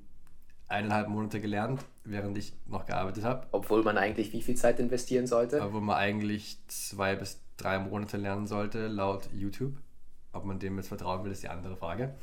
eineinhalb 0.67 1.09
Monate 1.09 1.41
gelernt, 1.41 1.85
während 2.03 2.37
ich 2.39 2.55
noch 2.67 2.87
gearbeitet 2.87 3.23
habe. 3.23 3.47
Obwohl 3.53 3.85
man 3.85 3.99
eigentlich 3.99 4.33
wie 4.33 4.43
viel 4.43 4.57
Zeit 4.57 4.81
investieren 4.81 5.29
sollte? 5.29 5.63
Obwohl 5.63 5.81
man 5.81 5.97
eigentlich 5.97 6.59
zwei 6.67 7.15
bis 7.15 7.41
drei 7.57 7.79
Monate 7.79 8.17
lernen 8.17 8.49
sollte, 8.49 8.89
laut 8.89 9.29
YouTube. 9.33 9.75
Ob 10.33 10.45
man 10.45 10.59
dem 10.59 10.77
jetzt 10.77 10.89
vertrauen 10.89 11.25
will, 11.25 11.33
ist 11.33 11.43
die 11.43 11.49
andere 11.49 11.77
Frage. 11.77 12.15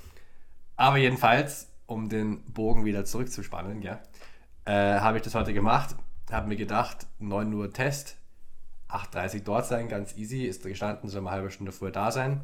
Aber 0.75 0.97
jedenfalls, 0.97 1.71
um 1.85 2.09
den 2.09 2.43
Bogen 2.45 2.85
wieder 2.85 3.05
zurückzuspannen, 3.05 3.81
ja, 3.81 3.99
äh, 4.65 4.99
habe 4.99 5.17
ich 5.17 5.23
das 5.23 5.35
heute 5.35 5.53
gemacht. 5.53 5.95
Habe 6.31 6.47
mir 6.47 6.55
gedacht, 6.55 7.07
9 7.19 7.53
Uhr 7.53 7.71
Test, 7.71 8.17
8.30 8.89 9.35
Uhr 9.35 9.41
dort 9.41 9.65
sein, 9.65 9.87
ganz 9.87 10.15
easy, 10.15 10.45
ist 10.45 10.63
gestanden, 10.63 11.09
soll 11.09 11.21
eine 11.21 11.31
halbe 11.31 11.51
Stunde 11.51 11.71
vorher 11.71 11.91
da 11.91 12.11
sein. 12.11 12.41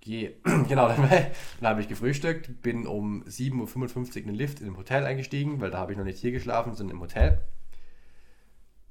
Geh, 0.00 0.34
genau, 0.68 0.88
dann, 0.88 1.08
dann 1.08 1.68
habe 1.68 1.80
ich 1.80 1.88
gefrühstückt, 1.88 2.62
bin 2.62 2.86
um 2.86 3.24
7.55 3.24 3.96
Uhr 3.96 4.16
in 4.16 4.26
den 4.26 4.34
Lift 4.34 4.60
in 4.60 4.66
dem 4.66 4.76
Hotel 4.76 5.04
eingestiegen, 5.04 5.60
weil 5.60 5.70
da 5.70 5.78
habe 5.78 5.92
ich 5.92 5.98
noch 5.98 6.04
nicht 6.04 6.18
hier 6.18 6.32
geschlafen, 6.32 6.74
sondern 6.74 6.96
im 6.96 7.02
Hotel. 7.02 7.40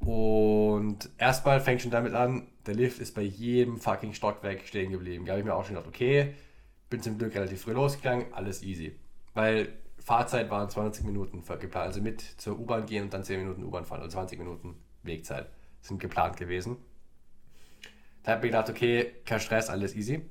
Und 0.05 1.09
erstmal 1.17 1.59
fängt 1.59 1.81
schon 1.81 1.91
damit 1.91 2.13
an, 2.13 2.47
der 2.67 2.75
Lift 2.75 2.99
ist 2.99 3.15
bei 3.15 3.23
jedem 3.23 3.77
fucking 3.77 4.13
Stockwerk 4.13 4.61
stehen 4.67 4.91
geblieben. 4.91 5.25
Da 5.25 5.31
habe 5.31 5.39
ich 5.39 5.45
mir 5.45 5.55
auch 5.55 5.65
schon 5.65 5.75
gedacht, 5.75 5.87
okay, 5.87 6.35
bin 6.89 7.01
zum 7.01 7.17
Glück 7.17 7.33
relativ 7.33 7.63
früh 7.63 7.71
losgegangen, 7.71 8.31
alles 8.33 8.61
easy. 8.61 8.95
Weil 9.33 9.73
Fahrzeit 9.97 10.51
waren 10.51 10.69
20 10.69 11.05
Minuten 11.05 11.43
geplant, 11.43 11.87
also 11.87 12.01
mit 12.01 12.21
zur 12.21 12.59
U-Bahn 12.59 12.85
gehen 12.85 13.05
und 13.05 13.13
dann 13.13 13.23
10 13.23 13.39
Minuten 13.39 13.63
U-Bahn 13.63 13.85
fahren, 13.85 14.01
also 14.01 14.15
20 14.15 14.37
Minuten 14.37 14.75
Wegzeit 15.01 15.49
sind 15.81 15.99
geplant 15.99 16.37
gewesen. 16.37 16.77
Da 18.21 18.33
habe 18.33 18.45
ich 18.45 18.51
gedacht, 18.51 18.69
okay, 18.69 19.11
kein 19.25 19.39
Stress, 19.39 19.69
alles 19.69 19.95
easy. 19.95 20.21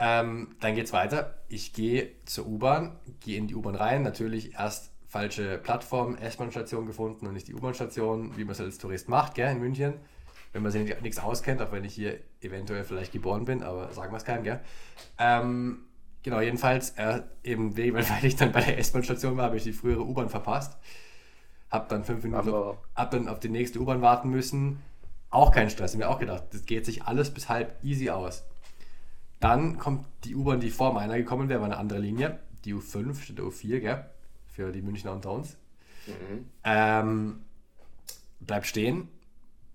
Ähm, 0.00 0.56
dann 0.60 0.74
geht's 0.74 0.92
weiter. 0.92 1.38
Ich 1.48 1.72
gehe 1.72 2.10
zur 2.24 2.46
U-Bahn, 2.46 2.96
gehe 3.20 3.38
in 3.38 3.46
die 3.46 3.54
U-Bahn 3.54 3.76
rein. 3.76 4.02
Natürlich 4.02 4.54
erst 4.54 4.92
falsche 5.08 5.58
Plattform, 5.58 6.16
S-Bahn-Station 6.16 6.86
gefunden 6.86 7.26
und 7.26 7.32
nicht 7.32 7.48
die 7.48 7.54
U-Bahn-Station, 7.54 8.36
wie 8.36 8.44
man 8.44 8.52
es 8.52 8.60
als 8.60 8.78
Tourist 8.78 9.08
macht, 9.08 9.34
gell, 9.34 9.50
in 9.50 9.58
München. 9.58 9.94
Wenn 10.52 10.62
man 10.62 10.70
sich 10.70 11.00
nichts 11.00 11.18
auskennt, 11.18 11.60
auch 11.60 11.72
wenn 11.72 11.84
ich 11.84 11.94
hier 11.94 12.20
eventuell 12.40 12.84
vielleicht 12.84 13.12
geboren 13.12 13.44
bin, 13.44 13.62
aber 13.62 13.90
sagen 13.92 14.12
wir 14.12 14.18
es 14.18 14.24
keinem, 14.24 14.44
gell. 14.44 14.60
Ähm, 15.18 15.80
genau, 16.22 16.40
jedenfalls, 16.40 16.90
äh, 16.90 17.22
eben 17.42 17.76
wegen, 17.76 17.96
weil 17.96 18.24
ich 18.24 18.36
dann 18.36 18.52
bei 18.52 18.60
der 18.60 18.78
S-Bahn-Station 18.78 19.36
war, 19.36 19.46
habe 19.46 19.56
ich 19.56 19.64
die 19.64 19.72
frühere 19.72 20.04
U-Bahn 20.04 20.28
verpasst. 20.28 20.78
Hab 21.70 21.88
dann 21.88 22.04
fünf 22.04 22.22
Minuten, 22.22 22.46
aber 22.48 22.78
hab 22.94 23.10
dann 23.10 23.28
auf 23.28 23.40
die 23.40 23.50
nächste 23.50 23.80
U-Bahn 23.80 24.02
warten 24.02 24.28
müssen. 24.28 24.82
Auch 25.30 25.52
kein 25.52 25.68
Stress, 25.68 25.96
mir 25.96 26.08
auch 26.08 26.18
gedacht, 26.18 26.44
das 26.52 26.64
geht 26.64 26.86
sich 26.86 27.02
alles 27.02 27.32
bis 27.32 27.48
halb 27.48 27.82
easy 27.82 28.10
aus. 28.10 28.44
Dann 29.40 29.78
kommt 29.78 30.06
die 30.24 30.34
U-Bahn, 30.34 30.60
die 30.60 30.70
vor 30.70 30.92
meiner 30.92 31.16
gekommen 31.16 31.48
wäre, 31.48 31.60
war 31.60 31.66
eine 31.66 31.76
andere 31.76 31.98
Linie. 31.98 32.40
Die 32.64 32.74
U5 32.74 33.20
statt 33.20 33.38
der 33.38 33.44
U4, 33.44 33.80
gell? 33.80 34.04
Für 34.58 34.72
die 34.72 34.82
Münchner 34.82 35.12
unter 35.12 35.30
uns. 35.30 35.56
Mhm. 36.08 36.50
Ähm, 36.64 37.44
bleibt 38.40 38.66
stehen, 38.66 39.06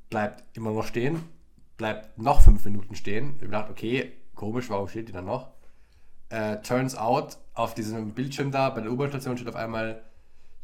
bleibt 0.10 0.44
immer 0.58 0.72
noch 0.72 0.86
stehen, 0.86 1.24
bleibt 1.78 2.18
noch 2.18 2.42
fünf 2.42 2.66
Minuten 2.66 2.94
stehen. 2.94 3.28
Ich 3.28 3.36
habe 3.36 3.46
gedacht, 3.46 3.70
okay, 3.70 4.12
komisch, 4.36 4.70
warum 4.70 4.90
steht 4.90 5.08
die 5.08 5.14
dann 5.14 5.24
noch? 5.24 5.52
Äh, 6.28 6.58
turns 6.64 6.98
out, 6.98 7.38
auf 7.54 7.76
diesem 7.76 8.12
Bildschirm 8.12 8.52
da 8.52 8.72
bei 8.72 8.82
der 8.82 8.92
U-Bahn-Station 8.92 9.38
steht 9.38 9.48
auf 9.48 9.56
einmal, 9.56 10.04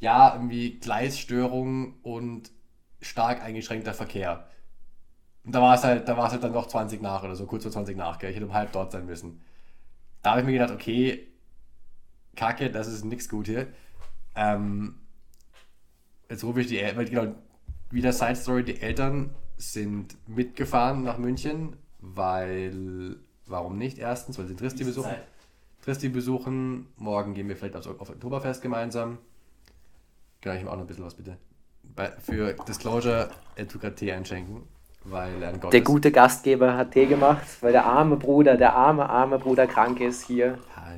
ja, 0.02 0.34
irgendwie 0.34 0.80
Gleisstörung 0.80 1.94
und 2.02 2.52
stark 3.00 3.42
eingeschränkter 3.42 3.94
Verkehr. 3.94 4.50
Und 5.46 5.56
da 5.56 5.62
war 5.62 5.76
es 5.76 5.86
halt, 5.86 6.10
da 6.10 6.18
war 6.18 6.26
es 6.26 6.34
halt 6.34 6.44
dann 6.44 6.52
noch 6.52 6.68
20 6.68 7.02
nach 7.02 7.24
oder 7.24 7.38
so, 7.38 7.46
kurz 7.46 7.64
vor 7.64 7.72
20 7.72 7.96
nach, 7.96 8.20
gell? 8.20 8.32
Ich 8.32 8.36
hätte 8.36 8.48
um 8.48 8.54
halb 8.54 8.74
dort 8.74 8.92
sein 8.92 9.06
müssen. 9.06 9.40
Da 10.24 10.32
habe 10.32 10.42
ich 10.42 10.46
mir 10.46 10.52
gedacht, 10.52 10.72
okay, 10.72 11.26
Kacke, 12.36 12.70
das 12.70 12.90
ist 12.90 13.06
nichts 13.06 13.30
gut 13.30 13.48
hier. 13.48 13.68
Ähm, 14.40 14.96
jetzt 16.30 16.46
rufe 16.46 16.62
ich 16.62 16.68
die 16.68 16.80
Eltern, 16.80 17.06
genau, 17.06 17.36
wieder 17.92 18.14
Side 18.14 18.38
Story, 18.38 18.64
die 18.64 18.80
Eltern 18.80 19.36
sind 19.58 20.16
mitgefahren 20.30 21.04
nach 21.04 21.18
München, 21.18 21.76
weil, 22.00 23.18
warum 23.48 23.78
nicht? 23.78 23.98
Erstens, 23.98 24.40
weil 24.40 24.48
sie 24.48 24.56
Tristi 24.56 24.86
besuchen. 24.86 25.12
Tristi 25.82 26.08
besuchen, 26.08 26.88
morgen 26.96 27.34
gehen 27.34 27.50
wir 27.50 27.58
vielleicht 27.58 27.76
auf, 27.76 28.00
auf 28.00 28.10
Oktoberfest 28.10 28.62
gemeinsam. 28.62 29.18
Genau, 30.40 30.56
ich 30.56 30.64
mir 30.64 30.70
auch 30.70 30.76
noch 30.76 30.84
ein 30.84 30.88
bisschen 30.88 31.06
was 31.06 31.16
bitte. 31.16 31.38
Bei, 31.84 32.12
für 32.12 32.54
Disclosure, 32.66 33.30
er 33.56 33.68
tut 33.68 33.82
gerade 33.82 33.96
Tee 33.96 34.14
einschenken. 34.14 34.64
Weil 35.04 35.42
er 35.42 35.50
ein 35.50 35.60
Gott 35.60 35.74
der 35.74 35.80
ist. 35.82 35.86
gute 35.86 36.12
Gastgeber 36.12 36.78
hat 36.78 36.92
Tee 36.92 37.08
gemacht, 37.08 37.46
weil 37.62 37.72
der 37.74 37.86
arme 37.86 38.16
Bruder, 38.16 38.56
der 38.56 38.74
arme, 38.74 39.10
arme 39.10 39.40
Bruder 39.40 39.68
krank 39.68 40.00
ist 40.00 40.26
hier. 40.26 40.60
Ja, 40.76 40.96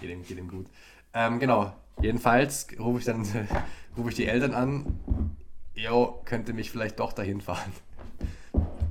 geht 0.00 0.10
ihm, 0.10 0.22
geht 0.22 0.38
ihm 0.38 0.48
gut. 0.48 0.66
Ähm, 1.12 1.38
genau, 1.38 1.72
jedenfalls 2.00 2.66
rufe 2.78 2.98
ich 3.00 3.04
dann 3.04 3.22
rufe 3.96 4.10
ich 4.10 4.14
die 4.14 4.26
Eltern 4.26 4.54
an. 4.54 5.00
Jo, 5.74 6.20
könnte 6.24 6.52
mich 6.52 6.70
vielleicht 6.70 6.98
doch 7.00 7.12
dahin 7.12 7.40
fahren. 7.40 7.72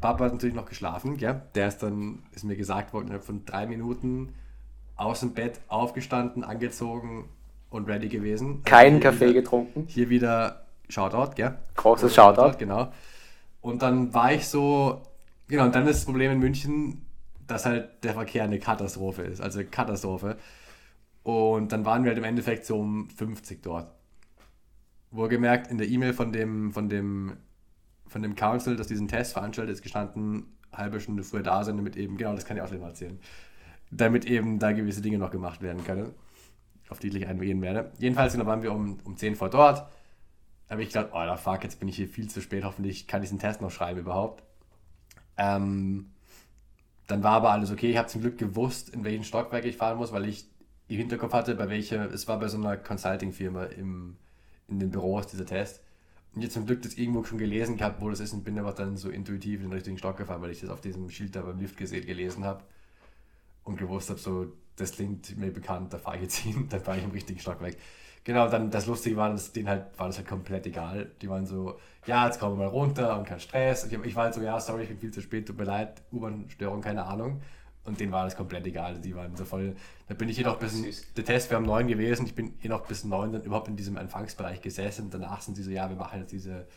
Papa 0.02 0.26
hat 0.26 0.34
natürlich 0.34 0.56
noch 0.56 0.68
geschlafen, 0.68 1.18
ja. 1.18 1.34
Der 1.56 1.68
ist 1.68 1.80
dann, 1.80 2.24
ist 2.34 2.44
mir 2.44 2.56
gesagt 2.56 2.94
worden, 2.94 3.06
innerhalb 3.06 3.24
von 3.24 3.44
drei 3.46 3.66
Minuten 3.66 4.36
aus 4.96 5.22
dem 5.22 5.34
Bett 5.34 5.60
aufgestanden, 5.68 6.44
angezogen 6.44 7.28
und 7.70 7.88
ready 7.88 8.08
gewesen. 8.08 8.64
Keinen 8.64 8.98
also 8.98 9.10
Kaffee 9.10 9.30
wieder, 9.30 9.42
getrunken. 9.42 9.86
Hier 9.88 10.10
wieder 10.10 10.66
Shoutout, 10.90 11.36
gell? 11.36 11.58
Großes 11.76 12.14
Shoutout. 12.14 12.42
Shoutout. 12.42 12.58
Genau. 12.60 12.92
Und 13.62 13.82
dann 13.82 14.14
war 14.14 14.32
ich 14.32 14.48
so, 14.48 15.02
genau, 15.48 15.66
und 15.66 15.74
dann 15.74 15.88
ist 15.88 16.00
das 16.00 16.06
Problem 16.06 16.32
in 16.32 16.40
München, 16.40 17.06
dass 17.48 17.66
halt 17.66 18.04
der 18.04 18.14
Verkehr 18.14 18.44
eine 18.44 18.60
Katastrophe 18.60 19.24
ist, 19.24 19.42
also 19.42 19.62
Katastrophe. 19.70 20.38
Und 21.26 21.72
dann 21.72 21.86
waren 21.86 22.04
wir 22.04 22.10
halt 22.10 22.20
im 22.20 22.24
Endeffekt 22.24 22.66
so 22.66 22.80
um 22.80 23.10
50 23.10 23.64
dort. 23.64 23.92
Wohlgemerkt, 25.10 25.72
in 25.72 25.80
der 25.80 25.88
E-Mail 25.88 26.14
von 26.14 26.32
dem, 26.32 26.72
von 26.72 26.88
dem, 26.88 27.38
von 28.06 28.22
dem 28.22 28.36
Council, 28.36 28.76
das 28.76 28.86
diesen 28.86 29.08
Test 29.08 29.34
veranstaltet, 29.34 29.74
ist 29.74 29.82
gestanden, 29.82 30.46
halbe 30.72 31.02
Stunde 31.02 31.24
früher 31.24 31.42
da 31.42 31.64
sein, 31.64 31.78
damit 31.78 31.96
eben, 31.98 32.18
genau, 32.18 32.36
das 32.36 32.46
kann 32.46 32.58
ich 32.58 32.64
auch 32.64 32.72
mal 32.72 32.90
erzählen, 32.90 33.18
damit 33.90 34.26
eben 34.26 34.60
da 34.60 34.72
gewisse 34.72 35.02
Dinge 35.02 35.18
noch 35.18 35.32
gemacht 35.32 35.64
werden 35.64 35.84
können, 35.84 36.14
auf 36.90 37.00
die 37.00 37.08
ich 37.08 37.28
eingehen 37.28 37.60
werde. 37.64 37.92
Jedenfalls 37.98 38.34
genau, 38.34 38.46
waren 38.46 38.62
wir 38.62 38.72
um, 38.72 39.00
um 39.04 39.18
10 39.18 39.36
vor 39.36 39.50
dort 39.50 39.90
habe 40.70 40.82
ich 40.84 40.90
gedacht, 40.90 41.10
oh, 41.12 41.24
da 41.26 41.38
fuck, 41.38 41.64
jetzt 41.64 41.80
bin 41.80 41.90
ich 41.90 41.96
hier 41.96 42.08
viel 42.08 42.30
zu 42.30 42.42
spät, 42.42 42.64
hoffentlich 42.64 43.08
kann 43.08 43.22
ich 43.22 43.30
diesen 43.30 43.40
Test 43.40 43.62
noch 43.62 43.72
schreiben 43.72 44.00
überhaupt. 44.00 44.44
Ähm, 45.38 46.12
dann 47.08 47.24
war 47.24 47.34
aber 47.34 47.52
alles 47.52 47.72
okay. 47.72 47.92
Ich 47.92 47.98
habe 47.98 48.08
zum 48.08 48.22
Glück 48.22 48.38
gewusst, 48.38 48.90
in 48.90 49.04
welchen 49.04 49.24
Stockwerk 49.24 49.66
ich 49.66 49.78
fahren 49.78 49.98
muss, 49.98 50.12
weil 50.12 50.26
ich 50.26 50.48
im 50.88 50.98
Hinterkopf 50.98 51.34
hatte, 51.34 51.56
bei 51.56 51.70
welcher, 51.70 52.12
es 52.12 52.28
war 52.28 52.40
bei 52.40 52.48
so 52.48 52.58
einer 52.58 52.78
Consulting-Firma 52.78 53.66
in 53.66 54.18
den 54.68 54.92
Büros, 54.92 55.28
dieser 55.28 55.46
Test. 55.46 55.82
Und 56.34 56.42
jetzt 56.42 56.54
zum 56.54 56.66
Glück 56.66 56.82
das 56.82 56.96
irgendwo 56.96 57.24
schon 57.24 57.38
gelesen 57.38 57.78
gehabt, 57.78 58.02
wo 58.02 58.10
das 58.10 58.20
ist 58.20 58.34
und 58.34 58.44
bin 58.44 58.60
aber 58.60 58.74
dann 58.74 58.98
so 58.98 59.10
intuitiv 59.10 59.62
in 59.62 59.68
den 59.68 59.74
richtigen 59.74 59.98
Stock 59.98 60.18
gefahren, 60.18 60.42
weil 60.42 60.52
ich 60.52 60.60
das 60.60 60.70
auf 60.70 60.82
diesem 60.82 61.10
Schild 61.10 61.36
da 61.36 61.42
beim 61.42 61.60
Lift 61.60 61.78
gesehen, 61.78 62.06
gelesen 62.06 62.44
habe 62.44 62.64
und 63.64 63.78
gewusst 63.78 64.10
habe, 64.10 64.20
so, 64.20 64.52
das 64.76 64.92
klingt 64.92 65.38
mir 65.38 65.52
bekannt, 65.52 65.94
da 65.94 65.98
fahre 65.98 66.18
ich 66.18 66.24
jetzt 66.24 66.36
hin, 66.40 66.68
dann 66.70 66.82
fahre 66.82 66.98
ich 66.98 67.06
im 67.06 67.12
richtigen 67.12 67.40
Stockwerk. 67.40 67.78
Genau, 68.26 68.50
dann 68.50 68.72
das 68.72 68.88
Lustige 68.88 69.16
war, 69.16 69.30
dass 69.30 69.54
denen 69.54 69.70
halt, 69.70 69.98
war 69.98 70.08
das 70.08 70.18
halt 70.18 70.28
komplett 70.28 70.66
egal. 70.66 71.12
Die 71.22 71.30
waren 71.30 71.46
so, 71.46 71.80
ja, 72.08 72.26
jetzt 72.26 72.40
kommen 72.40 72.58
wir 72.58 72.66
mal 72.66 72.72
runter 72.72 73.18
und 73.18 73.26
kein 73.26 73.40
Stress. 73.40 73.86
Ich, 73.86 73.94
ich 73.94 74.16
war 74.16 74.26
halt 74.26 74.34
so, 74.34 74.42
ja, 74.42 74.60
sorry, 74.60 74.84
ich 74.84 74.90
bin 74.90 74.98
viel 74.98 75.12
zu 75.12 75.22
spät, 75.22 75.48
tut 75.48 75.58
mir 75.58 75.64
leid, 75.64 76.02
U-Bahn-Störung, 76.12 76.82
keine 76.82 77.06
Ahnung. 77.06 77.42
Und 77.86 78.00
denen 78.00 78.12
war 78.12 78.26
das 78.26 78.36
komplett 78.36 78.66
egal. 78.66 79.00
Die 79.00 79.16
waren 79.16 79.36
so 79.36 79.46
voll. 79.46 79.76
Da 80.08 80.16
bin 80.16 80.28
ich 80.28 80.38
jedoch 80.38 80.58
bis. 80.58 81.14
Der 81.14 81.24
Test 81.24 81.50
wäre 81.52 81.62
um 81.62 81.68
neun 81.68 81.88
gewesen. 81.88 82.26
Ich 82.26 82.36
bin 82.36 82.54
hier 82.60 82.72
noch 82.72 82.86
bis 82.88 83.04
neun 83.04 83.32
dann 83.32 83.44
überhaupt 83.44 83.68
in 83.68 83.76
diesem 83.76 83.96
Empfangsbereich 83.96 84.62
gesessen. 84.62 85.10
Danach 85.12 85.42
sind 85.42 85.56
sie 85.56 85.64
so, 85.64 85.70
ja, 85.70 85.88
wir 85.90 85.96
machen 85.96 86.20
jetzt 86.20 86.32
diese, 86.32 86.68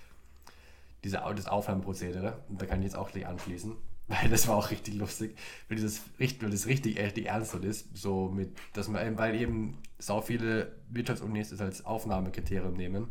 diese, 1.04 1.22
das 1.34 1.46
Aufwärmprozedere. 1.46 2.38
Und 2.48 2.60
da 2.60 2.66
kann 2.66 2.80
ich 2.80 2.86
jetzt 2.86 2.96
auch 2.96 3.10
gleich 3.10 3.26
anschließen 3.26 3.74
weil 4.08 4.28
das 4.30 4.48
war 4.48 4.56
auch 4.56 4.70
richtig 4.70 4.94
lustig, 4.94 5.36
weil 5.68 5.76
dieses 5.76 6.02
weil 6.40 6.50
das 6.50 6.66
richtig, 6.66 6.98
richtig 6.98 7.26
ernst 7.26 7.54
ist, 7.54 7.94
so 7.96 8.30
mit, 8.30 8.56
dass 8.72 8.88
man, 8.88 9.18
weil 9.18 9.34
eben 9.34 9.78
so 9.98 10.22
viele 10.22 10.76
Wirtschaftsunis 10.88 11.50
das 11.50 11.60
als 11.60 11.84
Aufnahmekriterium 11.84 12.72
nehmen, 12.72 13.08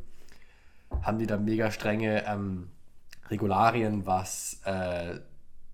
haben 1.04 1.20
die 1.20 1.28
da 1.28 1.38
mega 1.38 1.70
strenge 1.70 2.26
ähm, 2.26 2.70
Regularien, 3.30 4.08
was 4.08 4.60
äh, 4.66 5.20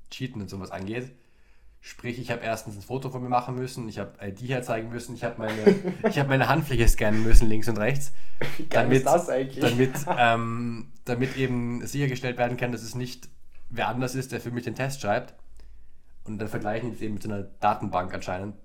Cheaten 0.10 0.42
und 0.42 0.50
sowas 0.50 0.72
angeht. 0.72 1.12
Sprich, 1.86 2.18
ich 2.18 2.32
habe 2.32 2.42
erstens 2.42 2.78
ein 2.78 2.82
Foto 2.82 3.10
von 3.10 3.22
mir 3.22 3.28
machen 3.28 3.56
müssen, 3.56 3.90
ich 3.90 4.00
habe 4.00 4.14
ID 4.26 4.48
herzeigen 4.48 4.88
müssen, 4.88 5.16
ich 5.16 5.26
habe 5.26 5.36
meine, 5.38 5.76
ich 6.10 6.18
hab 6.18 6.30
meine 6.30 6.48
Handfläche 6.48 6.88
scannen 6.88 7.24
müssen, 7.24 7.50
links 7.50 7.68
und 7.68 7.78
rechts. 7.78 8.14
Wie 8.58 8.64
geil 8.68 8.84
damit, 8.84 9.00
ist 9.00 9.06
das 9.06 9.30
eigentlich? 9.30 9.60
Damit, 9.60 9.94
ähm, 10.18 10.94
damit 11.04 11.36
eben 11.36 11.86
sichergestellt 11.86 12.38
werden 12.38 12.56
kann, 12.56 12.72
dass 12.72 12.84
es 12.84 12.96
nicht 12.96 13.28
wer 13.70 13.90
anders 13.90 14.16
ist, 14.16 14.32
der 14.32 14.40
für 14.40 14.52
mich 14.52 14.64
den 14.64 14.76
Test 14.76 15.02
schreibt. 15.02 15.34
Und 16.24 16.40
dann 16.40 16.48
vergleichen 16.48 16.92
die 16.92 16.96
es 16.96 17.02
eben 17.02 17.16
mit 17.16 17.24
so 17.24 17.30
einer 17.30 17.44
Datenbank 17.44 18.14
anscheinend, 18.14 18.56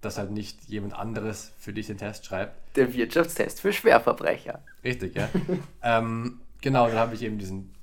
dass 0.00 0.16
halt 0.16 0.30
nicht 0.30 0.68
jemand 0.68 0.94
anderes 0.94 1.52
für 1.58 1.72
dich 1.72 1.88
den 1.88 1.98
Test 1.98 2.24
schreibt. 2.24 2.54
Der 2.76 2.94
Wirtschaftstest 2.94 3.60
für 3.60 3.72
Schwerverbrecher. 3.72 4.62
Richtig, 4.84 5.16
ja. 5.16 5.28
ähm, 5.82 6.40
genau, 6.60 6.86
dann 6.86 6.98
habe 6.98 7.16
ich 7.16 7.22
eben 7.22 7.38
diesen, 7.38 7.74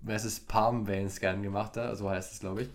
was 0.00 0.24
ist 0.24 0.48
Palm 0.48 0.88
Vein 0.88 1.08
Scan 1.08 1.42
gemacht, 1.42 1.76
da, 1.76 1.94
so 1.94 2.10
heißt 2.10 2.32
es, 2.32 2.40
glaube 2.40 2.62
ich. 2.62 2.70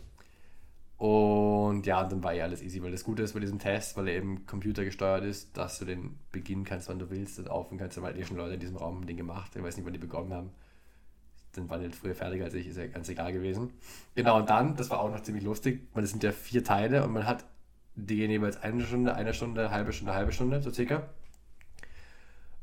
Und 1.02 1.88
ja, 1.88 2.04
dann 2.04 2.24
war 2.24 2.32
ja 2.34 2.44
alles 2.44 2.62
easy, 2.62 2.84
weil 2.84 2.92
das 2.92 3.04
Gute 3.04 3.24
ist 3.24 3.34
bei 3.34 3.40
diesem 3.40 3.58
Test, 3.58 3.98
weil 3.98 4.08
er 4.08 4.18
eben 4.18 4.46
computergesteuert 4.46 5.24
ist, 5.24 5.58
dass 5.58 5.80
du 5.80 5.86
den 5.86 6.20
beginnen 6.32 6.64
kannst, 6.64 6.90
wann 6.90 7.00
du 7.00 7.10
willst 7.10 7.40
und 7.40 7.50
aufhören 7.50 7.80
kannst. 7.80 7.98
Da 7.98 8.04
waren 8.04 8.16
eh 8.16 8.24
schon 8.24 8.38
Leute 8.38 8.54
in 8.54 8.60
diesem 8.60 8.78
Raum 8.78 9.04
den 9.08 9.18
gemacht. 9.18 9.52
Ich 9.56 9.64
weiß 9.64 9.78
nicht, 9.78 9.86
wann 9.88 9.94
die 9.94 10.00
begonnen 10.00 10.32
haben. 10.32 10.52
Dann 11.54 11.68
waren 11.72 11.80
die 11.80 11.88
halt 11.88 11.96
früher 11.96 12.14
fertig 12.14 12.44
als 12.44 12.54
ich, 12.54 12.68
ist 12.68 12.78
ja 12.78 12.86
ganz 12.86 13.10
egal 13.10 13.34
gewesen. 13.34 13.72
Genau, 14.14 14.38
und 14.38 14.48
dann, 14.52 14.76
das 14.76 14.92
war 14.92 15.00
auch 15.00 15.10
noch 15.10 15.24
ziemlich 15.24 15.44
lustig, 15.44 15.88
weil 15.96 16.04
es 16.04 16.12
sind 16.12 16.22
ja 16.22 16.32
vier 16.32 16.64
Teile 16.64 17.04
und 17.04 17.14
man 17.14 17.26
hat, 17.26 17.46
die 17.96 18.18
gehen 18.18 18.30
jeweils 18.30 18.62
eine 18.62 18.84
Stunde, 18.84 19.16
eine 19.16 19.34
Stunde, 19.34 19.72
halbe 19.72 19.94
Stunde, 19.94 20.14
halbe 20.14 20.32
Stunde, 20.32 20.62
so 20.62 20.70
circa. 20.70 21.10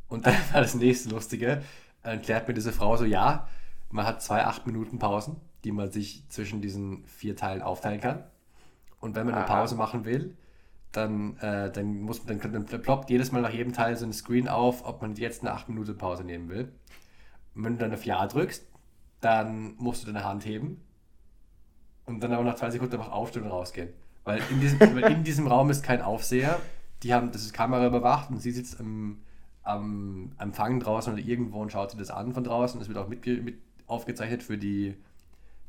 Und 0.07 0.27
dann 0.27 0.37
war 0.53 0.61
das 0.61 0.77
nächste 0.77 1.09
Lustige, 1.09 1.65
dann 2.05 2.19
erklärt 2.19 2.47
mir 2.47 2.55
diese 2.55 2.71
Frau 2.71 2.97
so, 2.97 3.05
ja, 3.05 3.49
man 3.91 4.07
hat 4.07 4.23
zwei 4.23 4.45
acht 4.45 4.65
Minuten 4.65 5.01
Pausen, 5.01 5.41
die 5.65 5.73
man 5.73 5.91
sich 5.91 6.25
zwischen 6.29 6.61
diesen 6.61 7.05
vier 7.07 7.37
Teilen 7.37 7.63
aufteilen 7.63 8.01
kann. 8.01 8.25
Und 9.01 9.15
wenn 9.15 9.27
man 9.27 9.35
eine 9.35 9.45
Aha. 9.45 9.61
Pause 9.61 9.77
machen 9.77 10.05
will, 10.05 10.37
dann, 10.93 11.37
äh, 11.39 11.71
dann 11.71 12.01
muss 12.01 12.25
dann, 12.25 12.41
dann 12.41 12.65
ploppt 12.65 13.11
jedes 13.11 13.33
Mal 13.33 13.43
nach 13.43 13.53
jedem 13.53 13.73
Teil 13.73 13.97
so 13.97 14.07
ein 14.07 14.13
Screen 14.13 14.49
auf, 14.49 14.85
ob 14.87 15.03
man 15.03 15.15
jetzt 15.17 15.43
eine 15.43 15.53
8 15.53 15.69
Minuten 15.69 15.97
Pause 15.97 16.25
nehmen 16.25 16.49
will. 16.49 16.73
Und 17.55 17.65
wenn 17.65 17.75
du 17.75 17.81
dann 17.81 17.93
auf 17.93 18.05
Ja 18.05 18.27
drückst, 18.27 18.67
dann 19.21 19.75
musst 19.77 20.03
du 20.03 20.07
deine 20.07 20.25
Hand 20.25 20.47
heben 20.47 20.81
und 22.07 22.21
dann 22.21 22.33
aber 22.33 22.45
nach 22.45 22.55
zwei 22.55 22.71
Sekunden 22.71 22.95
einfach 22.97 23.13
aufstehen 23.13 23.43
und 23.43 23.51
rausgehen. 23.51 23.91
Weil 24.25 24.41
in 24.51 24.61
diesem, 24.61 24.81
weil 24.81 25.13
in 25.13 25.25
diesem 25.25 25.47
Raum 25.47 25.71
ist 25.71 25.83
kein 25.83 26.01
Aufseher, 26.01 26.59
die 27.03 27.15
haben, 27.15 27.31
das 27.31 27.43
ist 27.43 27.53
Kamera 27.53 27.87
überwacht 27.87 28.31
und 28.31 28.39
sie 28.41 28.51
sitzt 28.51 28.81
am, 28.81 29.19
am 29.63 30.33
Empfang 30.39 30.81
draußen 30.81 31.13
oder 31.13 31.23
irgendwo 31.23 31.61
und 31.61 31.71
schaut 31.71 31.91
sich 31.91 31.99
das 32.01 32.11
an 32.11 32.33
von 32.33 32.45
draußen. 32.45 32.81
Das 32.81 32.89
wird 32.89 32.99
auch 32.99 33.09
mit, 33.09 33.27
mit 33.27 33.59
aufgezeichnet 33.87 34.43
für 34.43 34.59
die 34.59 34.97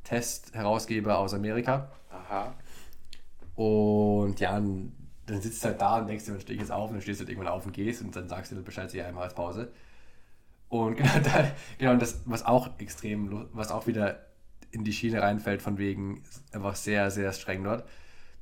Test-Herausgeber 0.03 1.18
aus 1.18 1.34
Amerika. 1.34 1.91
Aha. 2.10 2.53
Und 3.56 4.39
ja, 4.39 4.53
dann 4.53 5.41
sitzt 5.41 5.63
du 5.63 5.70
halt 5.70 5.82
da 5.82 6.00
und 6.00 6.08
denkst 6.08 6.25
dir, 6.25 6.32
dann 6.32 6.41
stehe 6.41 6.56
ich 6.56 6.62
jetzt 6.62 6.72
auf 6.72 6.89
und 6.89 6.96
dann 6.96 7.01
stehst 7.01 7.20
du 7.20 7.24
halt 7.24 7.29
irgendwann 7.29 7.53
auf 7.53 7.65
und 7.65 7.74
gehst 7.74 8.01
und 8.01 8.15
dann 8.15 8.27
sagst 8.27 8.51
du 8.51 8.56
dir 8.56 8.62
Bescheid, 8.62 8.89
sie 8.89 9.01
einmal 9.01 9.25
als 9.25 9.36
Pause. 9.36 9.72
Und 10.70 10.96
genau, 10.98 11.20
da, 11.24 11.51
genau 11.77 11.96
das, 11.96 12.22
was 12.25 12.46
auch 12.46 12.79
extrem, 12.79 13.48
was 13.53 13.72
auch 13.72 13.88
wieder 13.88 14.25
in 14.72 14.84
die 14.84 14.94
Schiene 14.94 15.22
reinfällt, 15.22 15.62
von 15.62 15.77
wegen 15.77 16.24
einfach 16.51 16.75
sehr, 16.75 17.12
sehr 17.12 17.34
streng 17.34 17.63
dort. 17.63 17.88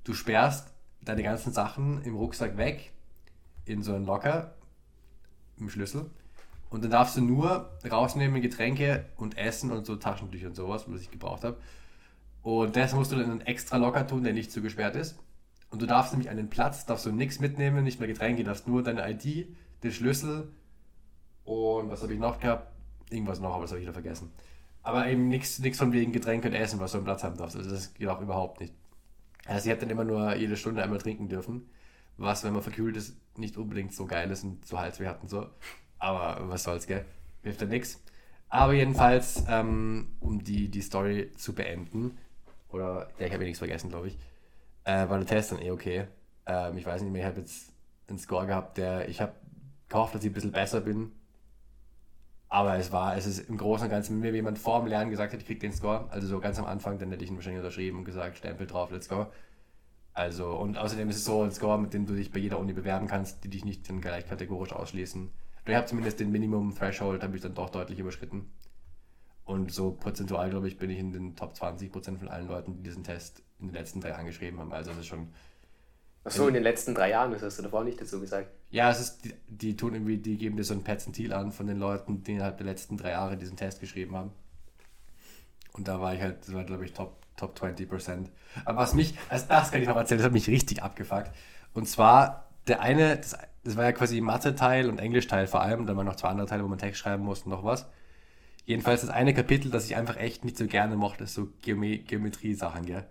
Du 0.04 0.14
sperrst 0.14 0.74
deine 1.02 1.24
ganzen 1.24 1.54
Sachen 1.54 2.02
im 2.04 2.16
Rucksack 2.16 2.58
weg 2.58 2.92
in 3.66 3.82
so 3.82 3.94
einen 3.94 4.06
Locker 4.06 4.56
im 5.58 5.70
Schlüssel 5.70 6.10
und 6.70 6.84
dann 6.84 6.92
darfst 6.92 7.18
du 7.18 7.22
nur 7.22 7.72
rausnehmen 7.90 8.42
Getränke 8.42 9.06
und 9.16 9.38
Essen 9.38 9.72
und 9.72 9.86
so 9.86 9.96
Taschentücher 9.96 10.48
und 10.48 10.56
sowas, 10.56 10.86
was 10.88 11.02
ich 11.02 11.12
gebraucht 11.12 11.44
habe. 11.44 11.58
Und 12.42 12.76
das 12.76 12.94
musst 12.94 13.12
du 13.12 13.16
dann 13.16 13.32
einen 13.32 13.42
extra 13.42 13.78
Locker 13.78 14.08
tun, 14.08 14.24
der 14.24 14.34
nicht 14.34 14.52
zugesperrt 14.52 14.96
ist. 14.96 15.18
Und 15.70 15.82
du 15.82 15.86
darfst 15.86 16.14
nämlich 16.14 16.30
den 16.30 16.50
Platz, 16.50 16.86
darfst 16.86 17.06
du 17.06 17.12
nichts 17.12 17.40
mitnehmen, 17.40 17.84
nicht 17.84 18.00
mehr 18.00 18.08
Getränke, 18.08 18.44
darfst 18.44 18.68
nur 18.68 18.84
deine 18.84 19.10
ID, 19.10 19.48
den 19.84 19.92
Schlüssel 19.92 20.54
und 21.44 21.90
was 21.90 22.04
habe 22.04 22.14
ich 22.14 22.20
noch 22.20 22.40
gehabt? 22.40 22.74
Irgendwas 23.10 23.40
noch, 23.40 23.54
aber 23.54 23.62
das 23.62 23.72
habe 23.72 23.80
ich 23.80 23.86
wieder 23.86 23.94
vergessen. 23.94 24.32
Aber 24.84 25.08
eben 25.08 25.28
nichts 25.30 25.60
nichts 25.60 25.78
von 25.80 25.92
wegen 25.94 26.12
Getränke 26.12 26.48
und 26.50 26.54
Essen, 26.54 26.80
was 26.80 26.92
du 26.92 26.98
am 27.00 27.04
Platz 27.04 27.24
haben 27.24 27.38
darfst. 27.38 27.56
Also 27.56 27.70
das 27.70 27.94
geht 27.94 28.08
auch 28.08 28.22
überhaupt 28.22 28.60
nicht. 28.60 28.74
Also 29.46 29.66
ich 29.66 29.72
hätte 29.72 29.82
dann 29.82 29.90
immer 29.90 30.04
nur 30.04 30.36
jede 30.36 30.58
Stunde 30.58 30.84
einmal 30.84 31.00
trinken 31.00 31.30
dürfen, 31.30 31.70
was, 32.18 32.44
wenn 32.44 32.54
man 32.54 32.62
verkühlt 32.62 32.98
ist, 32.98 33.16
nicht 33.38 33.56
unbedingt 33.58 33.94
so 33.94 34.06
geil 34.06 34.30
ist 34.30 34.44
und 34.44 34.66
so 34.66 34.78
Halsweh 34.80 35.08
hat 35.08 35.22
und 35.22 35.30
so. 35.30 35.48
Aber 36.00 36.50
was 36.50 36.64
soll's, 36.64 36.88
gell? 36.88 37.06
Hilft 37.44 37.62
ja 37.62 37.68
nichts. 37.68 38.02
Aber 38.50 38.74
jedenfalls, 38.74 39.44
ähm, 39.50 40.16
um 40.20 40.44
die, 40.44 40.70
die 40.70 40.82
Story 40.82 41.32
zu 41.36 41.54
beenden, 41.54 42.18
oder, 42.70 43.10
ja, 43.20 43.28
ich 43.28 43.34
habe 43.34 43.44
eh 43.44 43.48
nichts 43.48 43.60
vergessen, 43.60 43.90
glaube 43.90 44.08
ich, 44.08 44.18
äh, 44.84 45.10
war 45.10 45.18
der 45.18 45.28
Test 45.28 45.52
dann 45.52 45.62
eh 45.62 45.72
okay. 45.72 46.08
Ähm, 46.46 46.78
ich 46.78 46.86
weiß 46.86 47.02
nicht 47.02 47.12
mehr, 47.12 47.22
ich 47.22 47.28
habe 47.28 47.40
jetzt 47.40 47.74
einen 48.08 48.20
Score 48.20 48.48
gehabt, 48.48 48.78
der, 48.78 49.10
ich 49.10 49.20
habe 49.22 49.34
gehofft, 49.90 50.16
dass 50.16 50.24
ich 50.24 50.32
ein 50.32 50.34
bisschen 50.34 50.52
besser 50.52 50.82
bin. 50.82 51.12
Aber 52.50 52.78
es 52.78 52.94
war, 52.94 53.18
es 53.18 53.26
ist 53.26 53.50
im 53.50 53.58
Großen 53.58 53.86
und 53.86 53.92
Ganzen, 53.92 54.14
wenn 54.22 54.32
mir 54.32 54.36
jemand 54.36 54.58
vor 54.58 54.80
dem 54.80 54.88
Lernen 54.88 55.12
gesagt 55.12 55.34
hätte, 55.34 55.42
ich 55.42 55.48
krieg 55.48 55.60
den 55.60 55.74
Score, 55.74 56.10
also 56.10 56.28
so 56.28 56.40
ganz 56.40 56.58
am 56.60 56.66
Anfang, 56.66 56.98
dann 56.98 57.12
hätte 57.12 57.24
ich 57.24 57.30
ihn 57.30 57.36
wahrscheinlich 57.36 57.60
unterschrieben 57.60 58.00
und 58.00 58.06
gesagt, 58.06 58.38
Stempel 58.38 58.68
drauf, 58.68 58.92
let's 58.92 59.10
go. 59.10 59.28
Also, 60.14 60.52
und 60.58 60.78
außerdem 60.78 61.10
ist 61.10 61.18
es 61.18 61.26
so 61.26 61.44
ein 61.44 61.52
Score, 61.52 61.78
mit 61.78 61.94
dem 61.94 62.06
du 62.06 62.16
dich 62.16 62.32
bei 62.32 62.40
jeder 62.40 62.58
Uni 62.58 62.74
bewerben 62.74 63.08
kannst, 63.08 63.44
die 63.44 63.50
dich 63.50 63.66
nicht 63.66 63.88
dann 63.90 64.02
gleich 64.02 64.26
kategorisch 64.28 64.74
ausschließen. 64.74 65.30
Ich 65.68 65.76
habe 65.76 65.86
zumindest 65.86 66.20
den 66.20 66.32
Minimum 66.32 66.76
Threshold, 66.76 67.24
habe 67.24 67.36
ich 67.36 67.42
dann 67.42 67.54
doch 67.54 67.70
deutlich 67.70 68.00
überschritten. 68.00 68.52
Und 69.44 69.72
so 69.72 69.92
prozentual, 69.92 70.50
glaube 70.50 70.68
ich, 70.68 70.78
bin 70.78 70.90
ich 70.90 71.00
in 71.00 71.12
den 71.12 71.36
Top 71.36 71.54
20% 71.54 72.18
von 72.18 72.28
allen 72.28 72.48
Leuten, 72.48 72.76
die 72.76 72.84
diesen 72.84 73.04
Test 73.04 73.42
in 73.60 73.68
den 73.68 73.76
letzten 73.76 74.02
drei 74.02 74.10
Jahren 74.10 74.26
geschrieben 74.26 74.60
haben. 74.60 74.74
Also 74.74 74.92
das 74.92 75.00
ist 75.00 75.08
schon, 75.08 75.30
Achso, 76.24 76.48
in 76.48 76.54
den 76.54 76.64
letzten 76.64 76.94
drei 76.94 77.12
Jahren, 77.12 77.32
das 77.32 77.42
hast 77.42 77.58
du 77.58 77.64
davor 77.64 77.86
nicht 77.86 78.02
dazu 78.02 78.20
gesagt. 78.20 78.50
ja, 78.70 78.92
es 78.92 79.00
ist, 79.00 79.24
die, 79.24 79.34
die 79.48 79.78
tun 79.78 79.94
irgendwie, 79.94 80.18
die 80.18 80.38
geben 80.38 80.58
dir 80.58 80.66
so 80.66 80.74
ein 80.74 80.84
Perzentil 80.84 81.32
an 81.32 81.54
von 81.54 81.68
den 81.68 81.78
Leuten, 81.80 82.24
die 82.24 82.34
innerhalb 82.34 82.58
der 82.58 82.66
letzten 82.66 82.98
drei 82.98 83.12
Jahre 83.12 83.38
diesen 83.38 83.56
Test 83.56 83.80
geschrieben 83.80 84.16
haben. 84.18 84.32
Und 85.72 85.88
da 85.88 86.02
war 86.02 86.14
ich 86.14 86.22
halt, 86.22 86.46
das 86.46 86.54
war 86.54 86.66
glaube 86.66 86.84
ich 86.84 86.92
Top, 86.92 87.16
Top 87.38 87.58
20%. 87.58 88.28
Aber 88.66 88.80
was 88.80 88.94
mich, 88.94 89.18
also 89.30 89.46
das 89.48 89.72
kann 89.72 89.82
ich 89.82 89.88
noch 89.88 89.96
erzählen, 89.96 90.18
das 90.18 90.26
hat 90.26 90.34
mich 90.34 90.50
richtig 90.50 90.84
abgefuckt. 90.84 91.32
Und 91.74 91.88
zwar, 91.88 92.47
der 92.68 92.82
eine, 92.82 93.18
das, 93.18 93.36
das 93.64 93.76
war 93.78 93.86
ja 93.86 93.92
quasi 93.92 94.22
Mathe-Teil 94.22 94.90
und 94.90 95.00
Englisch-Teil 95.00 95.48
vor 95.48 95.62
allem, 95.62 95.86
dann 95.86 95.98
waren 95.98 96.06
noch 96.06 96.16
zwei 96.16 96.30
andere 96.30 96.48
Teile, 96.48 96.64
wo 96.64 96.68
man 96.68 96.78
Text 96.80 97.00
schreiben 97.02 97.24
musste 97.24 97.46
und 97.46 97.52
noch 97.52 97.64
was. 97.64 97.88
Jedenfalls 98.66 99.02
das 99.02 99.10
eine 99.10 99.34
Kapitel, 99.34 99.72
das 99.72 99.86
ich 99.86 99.96
einfach 99.96 100.18
echt 100.18 100.44
nicht 100.46 100.58
so 100.58 100.68
gerne 100.68 100.96
mochte, 100.98 101.24
ist 101.26 101.34
so 101.36 101.50
Geome 101.62 102.00
Geometrie-Sachen, 102.00 102.86
gell. 102.86 103.06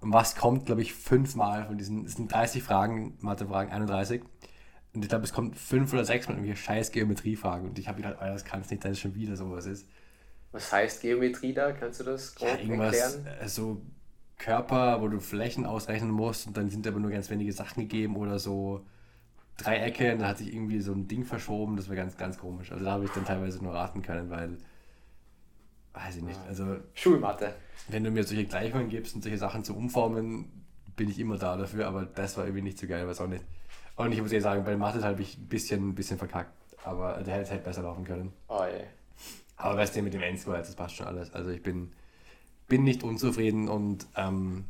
Und 0.00 0.12
was 0.12 0.34
kommt, 0.36 0.66
glaube 0.66 0.82
ich, 0.82 0.94
fünfmal 0.94 1.66
von 1.66 1.76
diesen, 1.78 2.06
es 2.06 2.14
sind 2.14 2.32
30 2.32 2.62
Fragen, 2.62 3.16
Mathe-Fragen, 3.20 3.70
31. 3.70 4.22
Und 4.94 5.02
ich 5.02 5.08
glaube, 5.08 5.24
es 5.24 5.32
kommt 5.32 5.56
fünf 5.56 5.92
oder 5.92 6.04
sechs 6.04 6.26
Mal 6.28 6.34
irgendwelche 6.34 6.62
scheiß 6.62 6.92
Geometrie-Fragen. 6.92 7.68
Und 7.68 7.78
ich 7.78 7.88
habe 7.88 7.98
gedacht, 8.02 8.18
Alter, 8.20 8.32
das 8.32 8.44
kann 8.44 8.62
es 8.62 8.70
nicht, 8.70 8.84
dass 8.84 8.92
es 8.92 9.00
schon 9.00 9.14
wieder 9.14 9.36
sowas 9.36 9.66
ist. 9.66 9.86
Was 10.52 10.72
heißt 10.72 11.00
Geometrie 11.02 11.52
da? 11.54 11.72
Kannst 11.72 12.00
du 12.00 12.04
das 12.04 12.34
grob 12.34 12.48
Ja, 12.48 12.56
irgendwas, 12.56 12.96
erklären? 12.96 13.48
so 13.48 13.82
Körper, 14.40 15.00
wo 15.00 15.08
du 15.08 15.20
Flächen 15.20 15.66
ausrechnen 15.66 16.10
musst 16.10 16.46
und 16.46 16.56
dann 16.56 16.70
sind 16.70 16.86
aber 16.86 16.98
nur 16.98 17.10
ganz 17.10 17.30
wenige 17.30 17.52
Sachen 17.52 17.82
gegeben 17.82 18.16
oder 18.16 18.38
so 18.38 18.84
Dreiecke 19.58 20.12
und 20.12 20.20
dann 20.20 20.28
hat 20.28 20.38
sich 20.38 20.52
irgendwie 20.52 20.80
so 20.80 20.92
ein 20.92 21.06
Ding 21.06 21.24
verschoben. 21.24 21.76
Das 21.76 21.88
war 21.88 21.94
ganz, 21.94 22.16
ganz 22.16 22.38
komisch. 22.38 22.72
Also 22.72 22.84
da 22.84 22.92
habe 22.92 23.04
ich 23.04 23.10
dann 23.10 23.26
teilweise 23.26 23.62
nur 23.62 23.74
raten 23.74 24.02
können, 24.02 24.30
weil, 24.30 24.56
weiß 25.92 26.16
ich 26.16 26.22
nicht, 26.22 26.40
also 26.48 26.78
Schulmathe. 26.94 27.54
wenn 27.88 28.02
du 28.02 28.10
mir 28.10 28.24
solche 28.24 28.46
Gleichungen 28.46 28.88
gibst 28.88 29.14
und 29.14 29.22
solche 29.22 29.38
Sachen 29.38 29.62
zu 29.62 29.76
umformen, 29.76 30.64
bin 30.96 31.10
ich 31.10 31.18
immer 31.18 31.36
da 31.36 31.56
dafür, 31.56 31.86
aber 31.86 32.06
das 32.06 32.36
war 32.36 32.44
irgendwie 32.44 32.62
nicht 32.62 32.78
so 32.78 32.86
geil, 32.86 33.06
weiß 33.06 33.20
auch 33.20 33.28
nicht. 33.28 33.44
Und 33.96 34.12
ich 34.12 34.22
muss 34.22 34.32
eher 34.32 34.40
sagen, 34.40 34.64
bei 34.64 34.76
Mathe 34.76 35.02
habe 35.02 35.20
ich 35.20 35.36
ein 35.36 35.48
bisschen, 35.48 35.90
ein 35.90 35.94
bisschen 35.94 36.16
verkackt, 36.16 36.54
aber 36.84 37.22
der 37.22 37.34
hätte 37.34 37.50
halt 37.50 37.64
besser 37.64 37.82
laufen 37.82 38.04
können. 38.04 38.32
Oh 38.48 38.64
je. 38.64 38.84
Aber 39.56 39.76
weißt 39.76 39.96
du, 39.96 40.02
mit 40.02 40.14
dem 40.14 40.22
Endscore, 40.22 40.58
das 40.58 40.74
passt 40.74 40.96
schon 40.96 41.06
alles. 41.06 41.34
Also 41.34 41.50
ich 41.50 41.62
bin, 41.62 41.92
bin 42.70 42.84
nicht 42.84 43.02
unzufrieden 43.02 43.68
und 43.68 44.06
ähm, 44.16 44.64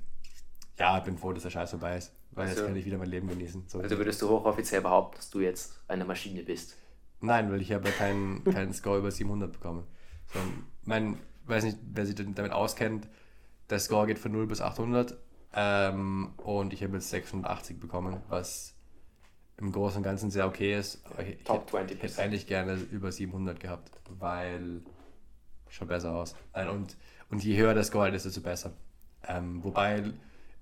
ja, 0.77 0.99
bin 0.99 1.17
froh, 1.19 1.33
dass 1.33 1.45
der 1.45 1.51
Scheiß 1.51 1.71
vorbei 1.71 1.97
ist, 1.99 2.13
weil 2.33 2.49
Also- 2.49 2.61
jetzt 2.63 2.67
kann 2.67 2.77
ich 2.77 2.85
wieder 2.85 2.99
mein 2.99 3.09
Leben 3.11 3.29
genießen. 3.29 3.69
So. 3.69 3.79
Also 3.79 3.97
würdest 3.97 4.21
du 4.23 4.29
hochoffiziell 4.29 4.81
behaupten, 4.81 5.17
dass 5.19 5.31
du 5.31 5.39
jetzt 5.41 5.79
eine 5.87 6.05
Maschine 6.05 6.43
bist? 6.43 6.77
Nein, 7.21 7.53
weil 7.53 7.61
ich 7.61 7.71
habe 7.73 7.87
ja 7.89 7.95
keinen, 7.95 8.43
keinen 8.53 8.73
Score 8.73 8.99
über 8.99 9.11
700 9.13 9.53
bekommen. 9.53 9.85
So, 10.33 10.41
mein, 10.85 11.19
weiß 11.45 11.63
nicht, 11.65 11.79
wer 11.93 12.07
sich 12.07 12.17
damit 12.17 12.51
auskennt, 12.53 13.07
der 13.69 13.79
Score 13.79 14.07
geht 14.07 14.19
von 14.19 14.33
0 14.33 14.47
bis 14.49 14.61
800 14.61 15.17
ähm, 15.53 16.33
und 16.39 16.73
ich 16.73 16.83
habe 16.83 16.95
jetzt 16.95 17.11
680 17.11 17.79
bekommen, 17.79 18.21
was 18.29 18.75
im 19.59 19.71
Großen 19.73 19.99
und 19.99 20.03
Ganzen 20.05 20.31
sehr 20.31 20.47
okay 20.47 20.77
ist. 20.79 21.05
Aber 21.07 21.23
ich, 21.25 21.45
Top 21.45 21.71
hätte- 21.75 21.93
ich 21.95 22.01
20%. 22.01 22.03
hätte 22.03 22.23
eigentlich 22.23 22.47
gerne 22.47 22.75
über 22.91 23.13
700 23.13 23.61
gehabt, 23.61 23.91
weil 24.19 24.81
schaut 25.69 25.89
besser 25.89 26.15
aus. 26.15 26.35
Äh, 26.55 26.67
Und, 26.69 26.97
und 27.31 27.43
je 27.43 27.57
höher 27.57 27.75
der 27.75 27.85
Score 27.85 28.05
halt 28.05 28.15
ist, 28.15 28.27
desto 28.27 28.41
besser. 28.41 28.73
Ähm, 29.27 29.63
wobei 29.63 30.13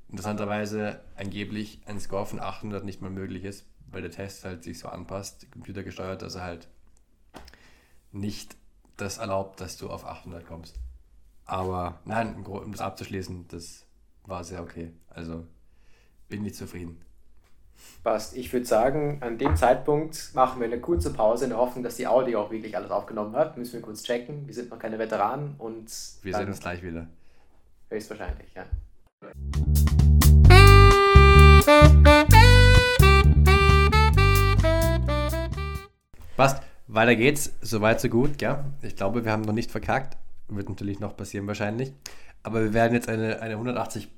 interessanterweise 0.08 1.00
angeblich 1.16 1.80
ein 1.86 2.00
Score 2.00 2.26
von 2.26 2.40
800 2.40 2.84
nicht 2.84 3.00
mal 3.00 3.10
möglich 3.10 3.44
ist, 3.44 3.66
weil 3.90 4.02
der 4.02 4.10
Test 4.10 4.44
halt 4.44 4.64
sich 4.64 4.78
so 4.78 4.88
anpasst, 4.88 5.50
computergesteuert, 5.52 6.22
dass 6.22 6.34
er 6.34 6.42
halt 6.42 6.68
nicht 8.12 8.56
das 8.96 9.18
erlaubt, 9.18 9.60
dass 9.60 9.76
du 9.76 9.90
auf 9.90 10.04
800 10.04 10.46
kommst. 10.46 10.78
Aber 11.44 12.00
nein, 12.04 12.44
um 12.44 12.72
das 12.72 12.80
abzuschließen, 12.80 13.48
das 13.48 13.86
war 14.24 14.44
sehr 14.44 14.62
okay. 14.62 14.92
Also 15.08 15.46
bin 16.28 16.44
ich 16.44 16.54
zufrieden. 16.54 17.00
Passt. 18.04 18.36
Ich 18.36 18.52
würde 18.52 18.66
sagen, 18.66 19.18
an 19.20 19.38
dem 19.38 19.56
Zeitpunkt 19.56 20.30
machen 20.34 20.60
wir 20.60 20.66
eine 20.66 20.80
kurze 20.80 21.12
Pause 21.12 21.44
in 21.44 21.50
der 21.50 21.58
Hoffnung, 21.58 21.82
dass 21.84 21.96
die 21.96 22.06
Audi 22.06 22.36
auch 22.36 22.50
wirklich 22.50 22.76
alles 22.76 22.90
aufgenommen 22.90 23.34
hat. 23.34 23.56
Müssen 23.56 23.74
wir 23.74 23.82
kurz 23.82 24.02
checken. 24.02 24.46
Wir 24.46 24.54
sind 24.54 24.70
noch 24.70 24.78
keine 24.78 24.98
Veteranen 24.98 25.54
und 25.58 25.90
Wir 26.22 26.34
sehen 26.34 26.48
uns 26.48 26.60
gleich 26.60 26.82
wieder. 26.82 27.06
höchstwahrscheinlich, 27.90 28.48
ja. 28.54 28.64
Passt. 36.36 36.62
Weiter 36.86 37.16
geht's. 37.16 37.52
Soweit, 37.60 38.00
so 38.00 38.08
gut, 38.08 38.40
ja. 38.40 38.64
Ich 38.80 38.96
glaube, 38.96 39.24
wir 39.24 39.32
haben 39.32 39.42
noch 39.42 39.52
nicht 39.52 39.70
verkackt. 39.70 40.16
Wird 40.48 40.68
natürlich 40.68 41.00
noch 41.00 41.16
passieren 41.16 41.46
wahrscheinlich. 41.46 41.92
Aber 42.42 42.62
wir 42.62 42.72
werden 42.72 42.94
jetzt 42.94 43.08
eine, 43.08 43.40
eine 43.42 43.54
180 43.54 44.08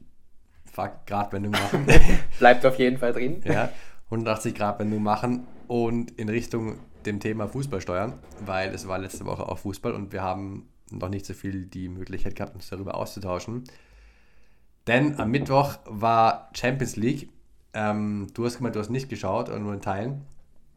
Grad 1.06 1.32
Wendung 1.32 1.52
machen. 1.52 1.86
Bleibt 2.38 2.64
auf 2.66 2.78
jeden 2.78 2.98
Fall 2.98 3.12
drin. 3.12 3.42
ja, 3.44 3.70
180 4.06 4.54
Grad 4.54 4.78
Wendung 4.78 5.02
machen 5.02 5.46
und 5.68 6.10
in 6.12 6.28
Richtung 6.28 6.78
dem 7.06 7.20
Thema 7.20 7.48
Fußball 7.48 7.80
steuern, 7.80 8.14
weil 8.44 8.74
es 8.74 8.86
war 8.86 8.98
letzte 8.98 9.24
Woche 9.24 9.48
auch 9.48 9.58
Fußball 9.58 9.92
und 9.92 10.12
wir 10.12 10.22
haben 10.22 10.68
noch 10.90 11.08
nicht 11.08 11.24
so 11.24 11.34
viel 11.34 11.66
die 11.66 11.88
Möglichkeit 11.88 12.34
gehabt, 12.34 12.54
uns 12.54 12.68
darüber 12.68 12.94
auszutauschen. 12.96 13.64
Denn 14.86 15.18
am 15.20 15.30
Mittwoch 15.30 15.78
war 15.84 16.50
Champions 16.52 16.96
League. 16.96 17.28
Ähm, 17.72 18.26
du 18.34 18.44
hast 18.44 18.56
gemeint, 18.56 18.74
du 18.74 18.80
hast 18.80 18.90
nicht 18.90 19.08
geschaut, 19.08 19.48
oder 19.48 19.58
nur 19.58 19.72
in 19.72 19.80
Teilen. 19.80 20.22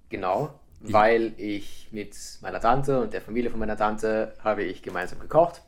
Genau, 0.10 0.54
weil 0.82 1.34
ich 1.38 1.88
mit 1.92 2.16
meiner 2.42 2.60
Tante 2.60 3.02
und 3.02 3.14
der 3.14 3.22
Familie 3.22 3.50
von 3.50 3.60
meiner 3.60 3.78
Tante 3.78 4.34
habe 4.44 4.64
ich 4.64 4.82
gemeinsam 4.82 5.20
gekocht. 5.20 5.62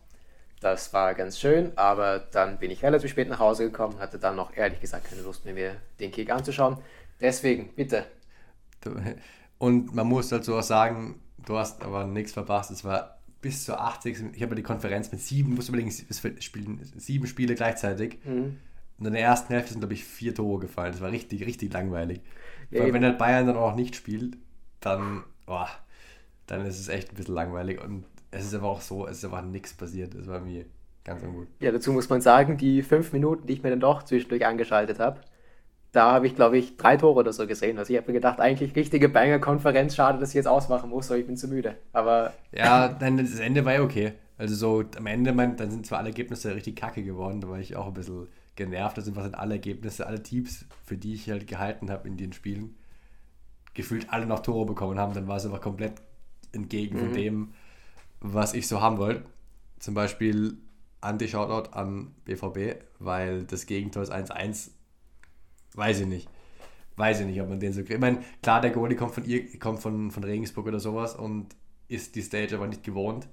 Das 0.62 0.94
war 0.94 1.14
ganz 1.14 1.40
schön, 1.40 1.72
aber 1.76 2.20
dann 2.20 2.58
bin 2.58 2.72
ich 2.72 2.84
relativ 2.84 3.12
spät 3.12 3.30
nach 3.30 3.40
Hause 3.40 3.66
gekommen, 3.66 4.00
hatte 4.00 4.18
dann 4.18 4.36
noch 4.36 4.56
ehrlich 4.56 4.80
gesagt 4.80 5.10
keine 5.10 5.22
Lust 5.22 5.46
mehr, 5.46 5.54
mir 5.54 5.76
den 6.00 6.12
Kick 6.12 6.32
anzuschauen. 6.32 6.78
Deswegen, 7.20 7.70
bitte. 7.76 8.06
Und 9.58 9.94
man 9.94 10.08
muss 10.08 10.30
dazu 10.30 10.56
auch 10.56 10.64
sagen, 10.64 11.22
du 11.46 11.58
hast 11.58 11.82
aber 11.84 12.06
nichts 12.06 12.34
verpasst. 12.34 12.72
Es 12.72 12.84
war 12.84 13.20
bis 13.42 13.66
zur 13.66 13.80
80. 13.80 14.34
Ich 14.34 14.42
habe 14.42 14.52
ja 14.52 14.56
die 14.56 14.64
Konferenz 14.64 15.12
mit 15.12 15.22
sieben, 15.22 15.54
musst 15.54 15.68
du 15.68 15.74
überlegen, 15.74 15.90
es 15.90 16.44
spielen 16.44 16.82
sieben 16.98 17.28
Spiele 17.28 17.56
gleichzeitig. 17.56 18.20
Mhm. 18.26 18.58
Und 18.98 19.06
in 19.06 19.14
der 19.14 19.22
ersten 19.22 19.54
Hälfte 19.54 19.74
sind, 19.74 19.82
glaube 19.82 19.94
ich, 19.94 20.06
vier 20.06 20.34
Tore 20.34 20.62
gefallen. 20.62 20.94
Das 20.94 21.02
war 21.02 21.12
richtig, 21.12 21.46
richtig 21.46 21.72
langweilig. 21.74 22.22
Ja, 22.72 22.80
Weil 22.80 22.88
eben. 22.88 22.96
wenn 22.96 23.04
halt 23.04 23.18
Bayern 23.18 23.46
dann 23.46 23.58
auch 23.58 23.76
nicht 23.76 23.96
spielt, 23.96 24.38
dann, 24.80 25.24
boah, 25.46 25.70
dann 26.48 26.66
ist 26.66 26.80
es 26.80 26.88
echt 26.88 27.10
ein 27.10 27.16
bisschen 27.16 27.36
langweilig. 27.36 27.82
Und 27.84 28.06
es 28.36 28.46
ist 28.46 28.54
aber 28.54 28.68
auch 28.70 28.82
so, 28.82 29.08
es 29.08 29.18
ist 29.18 29.26
einfach 29.26 29.44
nichts 29.44 29.74
passiert. 29.74 30.14
Es 30.14 30.28
war 30.28 30.40
mir 30.40 30.66
ganz 31.04 31.24
ungut. 31.24 31.48
Ja, 31.60 31.72
dazu 31.72 31.92
muss 31.94 32.10
man 32.10 32.22
sagen, 32.22 32.58
die 32.58 32.84
fünf 32.84 33.14
Minuten, 33.14 33.48
die 33.48 33.54
ich 33.54 33.64
mir 33.64 33.70
dann 33.70 33.80
doch 33.80 34.04
zwischendurch 34.04 34.46
angeschaltet 34.46 35.00
habe, 35.00 35.22
da 35.94 36.12
habe 36.12 36.28
ich, 36.28 36.36
glaube 36.36 36.58
ich, 36.58 36.76
drei 36.76 36.98
Tore 36.98 37.20
oder 37.22 37.32
so 37.32 37.48
gesehen. 37.48 37.78
Also 37.78 37.94
ich 37.94 37.98
habe 37.98 38.08
mir 38.08 38.16
gedacht, 38.16 38.42
eigentlich 38.42 38.76
richtige 38.76 39.08
Banger-Konferenz, 39.08 39.96
schade, 39.96 40.20
dass 40.20 40.30
ich 40.30 40.36
jetzt 40.36 40.48
ausmachen 40.48 40.90
muss, 40.90 41.10
aber 41.10 41.20
ich 41.20 41.26
bin 41.26 41.38
zu 41.38 41.48
müde. 41.48 41.78
Aber 41.94 42.34
Ja, 42.52 42.96
nein, 43.00 43.18
das 43.18 43.40
Ende 43.40 43.64
war 43.64 43.74
ja 43.74 43.82
okay. 43.82 44.14
Also 44.38 44.56
so 44.56 44.84
am 44.98 45.06
Ende, 45.06 45.32
mein, 45.32 45.56
dann 45.56 45.72
sind 45.72 45.86
zwar 45.86 46.00
alle 46.00 46.10
Ergebnisse 46.10 46.54
richtig 46.54 46.76
kacke 46.76 47.04
geworden, 47.04 47.40
da 47.40 47.48
war 47.48 47.60
ich 47.60 47.78
auch 47.78 47.88
ein 47.88 47.94
bisschen 47.94 48.28
genervt. 48.58 48.98
Das 48.98 49.06
sind 49.06 49.16
was 49.16 49.34
alle 49.34 49.54
Ergebnisse, 49.56 50.06
alle 50.06 50.22
Teams, 50.22 50.66
für 50.84 50.98
die 50.98 51.14
ich 51.14 51.30
halt 51.30 51.48
gehalten 51.48 51.90
habe 51.90 52.08
in 52.10 52.18
den 52.18 52.34
Spielen, 52.34 52.76
gefühlt 53.74 54.12
alle 54.12 54.26
noch 54.26 54.40
Tore 54.42 54.66
bekommen 54.66 55.00
haben, 55.00 55.14
dann 55.14 55.30
war 55.30 55.38
es 55.38 55.46
einfach 55.46 55.62
komplett 55.62 55.94
entgegen 56.52 56.98
von 56.98 57.14
dem, 57.14 57.54
was 58.22 58.54
ich 58.54 58.68
so 58.68 58.82
haben 58.82 58.98
wollte. 58.98 59.24
Zum 59.80 59.94
Beispiel 59.94 60.58
Anti-Shoutout 61.02 61.72
an 61.72 62.14
BVB, 62.26 62.82
weil 63.00 63.44
das 63.44 63.66
Gegentor 63.66 64.04
ist 64.04 64.12
1-1. 64.14 64.72
Weiß 65.74 66.00
ich 66.00 66.08
nicht. 66.08 66.30
Weiß 66.96 67.20
ich 67.20 67.26
nicht, 67.26 67.42
ob 67.42 67.50
man 67.50 67.60
den 67.60 67.74
so 67.74 67.82
kriegt. 67.82 67.92
Ich 67.96 68.00
meine, 68.00 68.24
klar, 68.42 68.62
der 68.62 68.72
Goalie 68.72 68.96
kommt 68.96 69.14
von, 69.14 69.26
ihr, 69.26 69.60
kommt 69.60 69.80
von, 69.82 70.12
von 70.12 70.24
Regensburg 70.24 70.66
oder 70.68 70.80
sowas 70.80 71.14
und 71.16 71.48
ist 71.88 72.16
die 72.16 72.22
Stage 72.22 72.56
aber 72.56 72.68
nicht 72.68 72.84
gewohnt. 72.84 73.28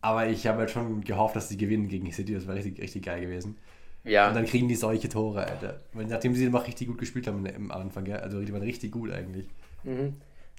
Aber 0.00 0.28
ich 0.28 0.46
habe 0.46 0.60
halt 0.60 0.70
schon 0.70 1.02
gehofft, 1.02 1.36
dass 1.36 1.48
sie 1.48 1.56
gewinnen 1.56 1.88
gegen 1.88 2.10
City. 2.12 2.34
Das 2.34 2.46
wäre 2.46 2.56
richtig, 2.56 2.80
richtig 2.80 3.04
geil 3.04 3.20
gewesen. 3.20 3.58
ja, 4.04 4.28
Und 4.28 4.34
dann 4.34 4.46
kriegen 4.46 4.68
die 4.68 4.74
solche 4.76 5.08
Tore, 5.08 5.46
Alter. 5.46 5.80
Weil 5.92 6.06
nachdem 6.06 6.34
sie 6.34 6.44
immer 6.44 6.64
richtig 6.66 6.88
gut 6.88 6.98
gespielt 6.98 7.26
haben 7.26 7.44
im 7.46 7.70
Anfang, 7.70 8.04
gell? 8.04 8.18
also 8.18 8.40
die 8.40 8.52
waren 8.52 8.62
richtig 8.62 8.92
gut 8.92 9.10
eigentlich. 9.10 9.48
Mhm. 9.84 10.14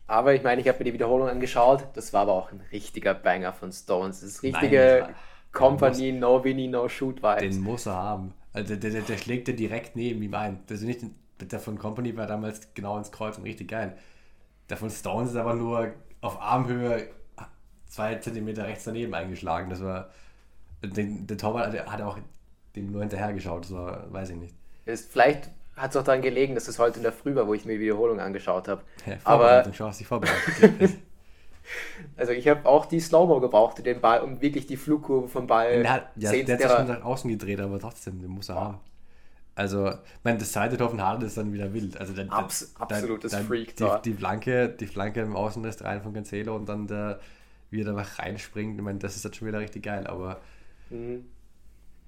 Aber 0.07 0.33
ich 0.33 0.43
meine, 0.43 0.61
ich 0.61 0.67
habe 0.67 0.79
mir 0.79 0.85
die 0.85 0.93
Wiederholung 0.93 1.29
angeschaut. 1.29 1.87
Das 1.93 2.11
war 2.13 2.21
aber 2.23 2.33
auch 2.33 2.51
ein 2.51 2.61
richtiger 2.71 3.13
Banger 3.13 3.53
von 3.53 3.71
Stones. 3.71 4.21
Das 4.21 4.29
ist 4.29 4.43
Nein, 4.43 4.53
richtige 4.55 5.01
war- 5.01 5.09
Company, 5.51 6.11
no 6.11 6.43
Winnie, 6.43 6.67
no 6.67 6.87
shoot 6.89 7.21
Vibes. 7.23 7.41
Den 7.55 7.61
muss 7.61 7.85
er 7.85 7.95
haben. 7.95 8.33
Also 8.53 8.75
der, 8.75 8.91
der, 8.91 9.01
der 9.01 9.17
schlägt 9.17 9.47
den 9.47 9.55
direkt 9.55 9.95
neben 9.95 10.21
ihm 10.21 10.33
ein. 10.33 10.59
Das 10.67 10.79
ist 10.79 10.85
nicht, 10.85 11.01
der 11.39 11.59
von 11.59 11.77
Company 11.77 12.15
war 12.17 12.27
damals 12.27 12.73
genau 12.73 12.97
ins 12.97 13.11
Kreuz 13.11 13.37
und 13.37 13.43
richtig 13.43 13.69
geil. 13.69 13.97
Der 14.69 14.77
von 14.77 14.89
Stones 14.89 15.31
ist 15.31 15.35
aber 15.35 15.53
nur 15.55 15.93
auf 16.21 16.41
Armhöhe 16.41 17.07
zwei 17.87 18.15
Zentimeter 18.15 18.65
rechts 18.65 18.83
daneben 18.85 19.13
eingeschlagen. 19.13 19.69
Das 19.69 19.83
war. 19.83 20.09
Den, 20.83 21.27
der 21.27 21.37
Torwart 21.37 21.73
hat, 21.73 21.87
hat 21.91 22.01
auch 22.01 22.17
dem 22.75 22.91
nur 22.91 23.01
hinterher 23.01 23.31
geschaut. 23.33 23.65
Das 23.65 23.71
war, 23.73 24.11
weiß 24.11 24.31
ich 24.31 24.35
nicht. 24.37 24.55
Ist, 24.85 25.11
vielleicht 25.11 25.49
hat 25.75 25.91
es 25.91 25.97
auch 25.97 26.03
daran 26.03 26.21
gelegen, 26.21 26.55
dass 26.55 26.67
es 26.67 26.77
heute 26.79 26.97
in 26.97 27.03
der 27.03 27.11
Früh 27.13 27.33
war, 27.35 27.47
wo 27.47 27.53
ich 27.53 27.65
mir 27.65 27.73
die 27.73 27.79
Wiederholung 27.81 28.19
angeschaut 28.19 28.67
habe. 28.67 28.81
Ja, 29.05 29.15
aber 29.23 29.65
schau, 29.73 29.85
hast 29.87 29.99
dich 29.99 30.07
vorbereitet. 30.07 30.91
also 32.17 32.31
ich 32.33 32.47
habe 32.47 32.65
auch 32.67 32.85
die 32.85 32.99
Slow-Mo 32.99 33.39
gebraucht, 33.39 33.79
um 33.79 33.83
den 33.85 34.01
Ball, 34.01 34.21
um 34.21 34.41
wirklich 34.41 34.67
die 34.67 34.77
Flugkurve 34.77 35.27
vom 35.29 35.47
Ball 35.47 35.81
der 35.81 35.91
hat, 35.93 36.07
ja, 36.15 36.29
sehen 36.29 36.45
der 36.45 36.57
zu 36.59 36.63
hat 36.65 36.71
sich 36.71 36.79
schon 36.79 36.87
nach 36.99 37.03
außen 37.05 37.29
gedreht, 37.29 37.59
aber 37.59 37.79
trotzdem, 37.79 38.21
den 38.21 38.29
muss 38.31 38.49
er 38.49 38.55
haben. 38.55 38.79
Also, 39.55 39.87
ich 39.89 39.95
meine, 40.23 40.39
das 40.39 40.51
zweite 40.51 40.77
Tor 40.77 40.89
von 40.89 40.99
Harden 41.01 41.25
ist 41.25 41.37
dann 41.37 41.53
wieder 41.53 41.71
wild. 41.73 41.95
Also 41.97 42.13
der, 42.13 42.25
der- 42.25 42.33
Abs- 42.33 42.73
absolutes 42.79 43.31
der- 43.31 43.41
Freak-Tor. 43.43 44.01
Die, 44.03 44.11
die, 44.11 44.17
Flanke, 44.17 44.69
die 44.69 44.87
Flanke 44.87 45.21
im 45.21 45.35
Außenriss 45.35 45.83
rein 45.83 46.01
von 46.01 46.11
Cancelo 46.13 46.55
und 46.55 46.67
dann 46.67 46.87
der, 46.87 47.19
wie 47.69 47.81
er 47.81 47.85
da 47.93 47.93
reinspringt. 48.17 48.75
Ich 48.77 48.83
meine, 48.83 48.97
das 48.99 49.15
ist 49.15 49.25
dann 49.25 49.33
schon 49.33 49.47
wieder 49.47 49.59
richtig 49.59 49.83
geil, 49.83 50.07
aber 50.07 50.39
Mhm. 50.89 51.25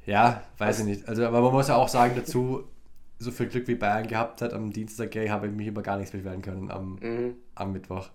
ja, 0.08 0.42
weiß 0.58 0.80
ich 0.80 0.86
nicht. 0.86 1.08
Also, 1.08 1.26
aber 1.26 1.40
man 1.42 1.52
muss 1.54 1.68
ja 1.68 1.76
auch 1.76 1.88
sagen 1.88 2.14
dazu, 2.16 2.64
so 3.20 3.32
viel 3.32 3.48
Glück 3.48 3.68
wie 3.68 3.76
Bayern 3.76 4.08
gehabt 4.08 4.42
hat 4.42 4.54
am 4.54 4.72
Dienstag, 4.72 5.16
ey, 5.16 5.28
habe 5.28 5.48
ich 5.48 5.54
mich 5.54 5.68
über 5.68 5.82
gar 5.82 5.98
nichts 5.98 6.12
beschweren 6.12 6.42
können 6.42 6.70
am, 6.72 6.96
Mhm. 7.02 7.36
am 7.56 7.72
Mittwoch. 7.74 8.10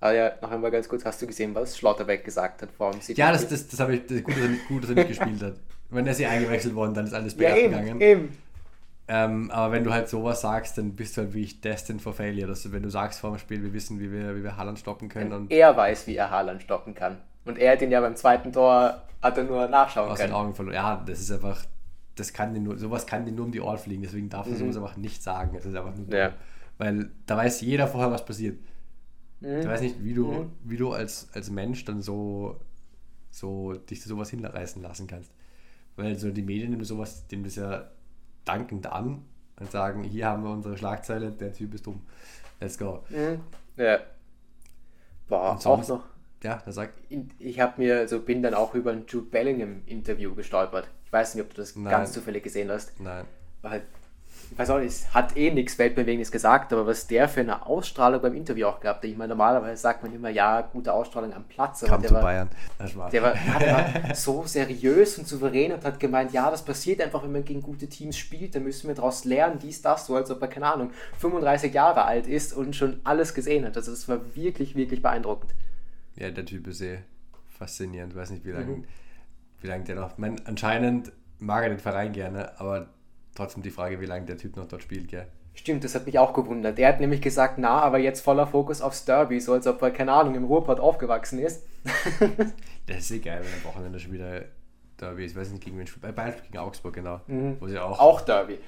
Ah 0.00 0.10
ja, 0.12 0.32
noch 0.42 0.50
einmal 0.50 0.70
ganz 0.70 0.88
kurz, 0.88 1.04
hast 1.04 1.20
du 1.22 1.26
gesehen, 1.26 1.54
was 1.54 1.76
Schlotterbeck 1.78 2.24
gesagt 2.24 2.62
hat 2.62 2.70
vor 2.70 2.92
dem 2.92 3.00
City? 3.00 3.20
Ja, 3.20 3.32
das, 3.32 3.48
das, 3.48 3.66
das 3.68 3.80
habe 3.80 3.96
ich 3.96 4.06
das, 4.06 4.22
gut, 4.22 4.34
dass 4.34 4.42
er, 4.42 4.48
nicht- 4.48 4.68
gut, 4.68 4.82
dass 4.82 4.90
er 4.90 4.96
nicht 4.96 5.08
gespielt 5.08 5.42
hat. 5.42 5.54
Wenn 5.90 6.06
er 6.06 6.14
sie 6.14 6.26
eingewechselt 6.26 6.74
worden, 6.74 6.94
dann 6.94 7.06
ist 7.06 7.14
alles 7.14 7.32
ja, 7.34 7.38
bergab 7.38 7.58
eben, 7.58 7.72
gegangen. 7.72 8.00
eben. 8.00 8.38
Ähm, 9.08 9.50
aber 9.52 9.72
wenn 9.72 9.84
du 9.84 9.92
halt 9.92 10.08
sowas 10.08 10.40
sagst, 10.40 10.76
dann 10.78 10.92
bist 10.96 11.16
du 11.16 11.20
halt 11.22 11.32
wirklich 11.32 11.60
destined 11.60 12.02
for 12.02 12.12
failure. 12.12 12.48
Dass 12.48 12.64
du, 12.64 12.72
wenn 12.72 12.82
du 12.82 12.90
sagst 12.90 13.20
vor 13.20 13.30
dem 13.30 13.38
Spiel, 13.38 13.62
wir 13.62 13.72
wissen, 13.72 14.00
wie 14.00 14.10
wir, 14.12 14.34
wie 14.36 14.42
wir 14.42 14.56
Haaland 14.56 14.78
stoppen 14.80 15.08
können 15.08 15.32
und 15.32 15.50
Er 15.52 15.76
weiß, 15.76 16.08
wie 16.08 16.16
er 16.16 16.30
Haaland 16.30 16.60
stoppen 16.62 16.94
kann. 16.94 17.18
Und 17.44 17.56
er 17.58 17.72
hat 17.72 17.82
ihn 17.82 17.92
ja 17.92 18.00
beim 18.00 18.16
zweiten 18.16 18.52
Tor, 18.52 19.00
hat 19.22 19.38
er 19.38 19.44
nur 19.44 19.68
nachschauen 19.68 20.10
aus 20.10 20.18
den 20.18 20.26
können. 20.26 20.34
Augen 20.34 20.54
verloren. 20.54 20.74
Ja, 20.74 21.02
das 21.06 21.20
ist 21.20 21.30
einfach, 21.30 21.62
das 22.16 22.32
kann 22.32 22.52
dir 22.54 22.60
nur, 22.60 22.76
sowas 22.78 23.06
kann 23.06 23.24
dir 23.24 23.32
nur 23.32 23.44
um 23.46 23.52
die 23.52 23.60
Ohren 23.60 23.78
fliegen. 23.78 24.02
Deswegen 24.02 24.28
darfst 24.28 24.50
du 24.52 24.56
sowas 24.56 24.76
einfach 24.76 24.96
nicht 24.96 25.22
sagen. 25.22 25.52
Das 25.54 25.64
ist 25.64 25.74
einfach 25.76 25.94
nur. 25.94 26.06
Mhm. 26.06 26.12
Ja. 26.12 26.32
Weil 26.78 27.10
da 27.26 27.36
weiß 27.36 27.60
jeder 27.60 27.86
vorher, 27.86 28.10
was 28.10 28.24
passiert. 28.24 28.58
Mhm. 29.40 29.60
Du 29.62 29.68
weißt 29.68 29.82
nicht, 29.82 30.02
wie 30.04 30.14
du, 30.14 30.50
wie 30.64 30.76
du 30.76 30.92
als, 30.92 31.28
als 31.32 31.50
Mensch 31.50 31.84
dann 31.84 32.02
so, 32.02 32.58
so 33.30 33.74
dich 33.74 34.00
zu 34.02 34.08
sowas 34.08 34.30
hinreißen 34.30 34.82
lassen 34.82 35.06
kannst. 35.06 35.30
Weil 35.96 36.18
so 36.18 36.30
die 36.30 36.42
Medien 36.42 36.70
nehmen 36.70 36.84
sowas, 36.84 37.26
dem 37.28 37.44
das 37.44 37.56
ja 37.56 37.90
dankend 38.44 38.86
an 38.86 39.22
und 39.58 39.70
sagen, 39.70 40.02
hier 40.04 40.26
haben 40.26 40.42
wir 40.42 40.50
unsere 40.50 40.76
Schlagzeile, 40.76 41.30
der 41.32 41.52
Typ 41.52 41.72
ist 41.74 41.86
dumm. 41.86 42.02
Let's 42.60 42.78
go. 42.78 43.04
Mhm. 43.10 43.40
Ja. 43.76 43.98
Boah, 45.28 45.50
Und 45.52 45.56
auch 45.56 45.60
sonst- 45.60 45.88
noch. 45.88 46.04
Ja, 46.46 46.62
der 46.64 46.72
sagt, 46.72 46.94
Ich 47.40 47.58
habe 47.58 47.72
mir, 47.78 48.06
so 48.06 48.20
bin 48.20 48.40
dann 48.40 48.54
auch 48.54 48.74
über 48.74 48.92
ein 48.92 49.04
Jude 49.08 49.26
Bellingham 49.26 49.82
Interview 49.86 50.32
gestolpert. 50.32 50.86
Ich 51.04 51.12
weiß 51.12 51.34
nicht, 51.34 51.44
ob 51.44 51.50
du 51.52 51.60
das 51.60 51.74
Nein. 51.74 51.90
ganz 51.90 52.12
zufällig 52.12 52.44
gesehen 52.44 52.70
hast. 52.70 52.98
nein. 53.00 53.24
War 53.62 53.72
halt, 53.72 53.82
ich 54.52 54.56
weiß 54.56 54.70
auch 54.70 54.78
nicht, 54.78 54.90
es 54.90 55.12
hat 55.12 55.36
eh 55.36 55.50
nichts 55.50 55.76
Weltbewegendes 55.76 56.30
gesagt, 56.30 56.72
aber 56.72 56.86
was 56.86 57.08
der 57.08 57.28
für 57.28 57.40
eine 57.40 57.66
Ausstrahlung 57.66 58.22
beim 58.22 58.34
Interview 58.34 58.68
auch 58.68 58.78
gehabt 58.78 59.02
hat. 59.02 59.10
Ich 59.10 59.16
meine, 59.16 59.30
normalerweise 59.30 59.82
sagt 59.82 60.04
man 60.04 60.14
immer, 60.14 60.28
ja, 60.28 60.60
gute 60.60 60.92
Ausstrahlung 60.92 61.32
am 61.32 61.42
Platz, 61.48 61.82
aber 61.82 61.92
Kam 61.92 62.02
der 62.02 62.08
zu 62.10 62.14
war, 62.14 62.22
Bayern. 62.22 62.50
Das 62.78 62.92
der 63.10 63.22
war, 63.22 63.34
ja, 63.34 63.58
der 63.58 64.04
war 64.06 64.14
so 64.14 64.44
seriös 64.46 65.18
und 65.18 65.26
souverän 65.26 65.72
und 65.72 65.84
hat 65.84 65.98
gemeint, 65.98 66.32
ja, 66.32 66.48
das 66.48 66.64
passiert 66.64 67.00
einfach, 67.00 67.24
wenn 67.24 67.32
man 67.32 67.44
gegen 67.44 67.60
gute 67.60 67.88
Teams 67.88 68.16
spielt, 68.16 68.54
da 68.54 68.60
müssen 68.60 68.86
wir 68.86 68.94
daraus 68.94 69.24
lernen, 69.24 69.58
dies, 69.58 69.82
das, 69.82 70.06
so 70.06 70.14
als 70.14 70.30
ob 70.30 70.40
er, 70.40 70.48
keine 70.48 70.72
Ahnung, 70.72 70.90
35 71.18 71.74
Jahre 71.74 72.04
alt 72.04 72.28
ist 72.28 72.52
und 72.52 72.76
schon 72.76 73.00
alles 73.02 73.34
gesehen 73.34 73.64
hat. 73.64 73.76
Also 73.76 73.90
das 73.90 74.08
war 74.08 74.20
wirklich, 74.36 74.76
wirklich 74.76 75.02
beeindruckend. 75.02 75.52
Ja, 76.16 76.30
der 76.30 76.44
Typ 76.44 76.66
ist 76.66 76.80
eh 76.80 76.98
faszinierend. 77.48 78.12
Ich 78.12 78.18
weiß 78.18 78.30
nicht, 78.30 78.44
wie 78.44 78.50
lange 78.50 78.66
Mhm. 78.76 78.84
wie 79.60 79.66
lang 79.66 79.84
der 79.84 79.96
noch. 79.96 80.18
Meine, 80.18 80.36
anscheinend 80.44 81.12
mag 81.38 81.62
er 81.62 81.68
den 81.70 81.78
Verein 81.78 82.12
gerne, 82.12 82.58
aber 82.60 82.88
trotzdem 83.34 83.62
die 83.62 83.70
Frage, 83.70 84.00
wie 84.00 84.06
lange 84.06 84.26
der 84.26 84.36
Typ 84.38 84.56
noch 84.56 84.66
dort 84.66 84.82
spielt, 84.82 85.08
gell? 85.08 85.26
Stimmt, 85.54 85.84
das 85.84 85.94
hat 85.94 86.04
mich 86.04 86.18
auch 86.18 86.34
gewundert. 86.34 86.78
Er 86.78 86.88
hat 86.90 87.00
nämlich 87.00 87.22
gesagt, 87.22 87.56
na, 87.58 87.80
aber 87.80 87.96
jetzt 87.98 88.20
voller 88.20 88.46
Fokus 88.46 88.82
aufs 88.82 89.06
Derby, 89.06 89.40
so 89.40 89.54
als 89.54 89.66
ob 89.66 89.80
er, 89.80 89.90
keine 89.90 90.12
Ahnung, 90.12 90.34
im 90.34 90.44
Ruhrpott 90.44 90.80
aufgewachsen 90.80 91.38
ist. 91.38 91.62
Das 92.86 92.98
ist 92.98 93.10
eh 93.10 93.18
geil, 93.18 93.40
wenn 93.42 93.52
am 93.60 93.64
Wochenende 93.64 93.98
schon 93.98 94.12
wieder 94.12 94.44
Derby, 95.00 95.24
ich 95.24 95.34
weiß 95.34 95.50
nicht, 95.50 95.64
gegen 95.64 95.76
wen 95.78 95.86
spielt. 95.86 96.14
Bayern 96.14 96.34
gegen 96.44 96.58
Augsburg, 96.58 96.94
genau. 96.94 97.20
Wo 97.58 97.66
sie 97.66 97.78
auch. 97.78 97.98
Auch 97.98 98.20
Derby. 98.20 98.58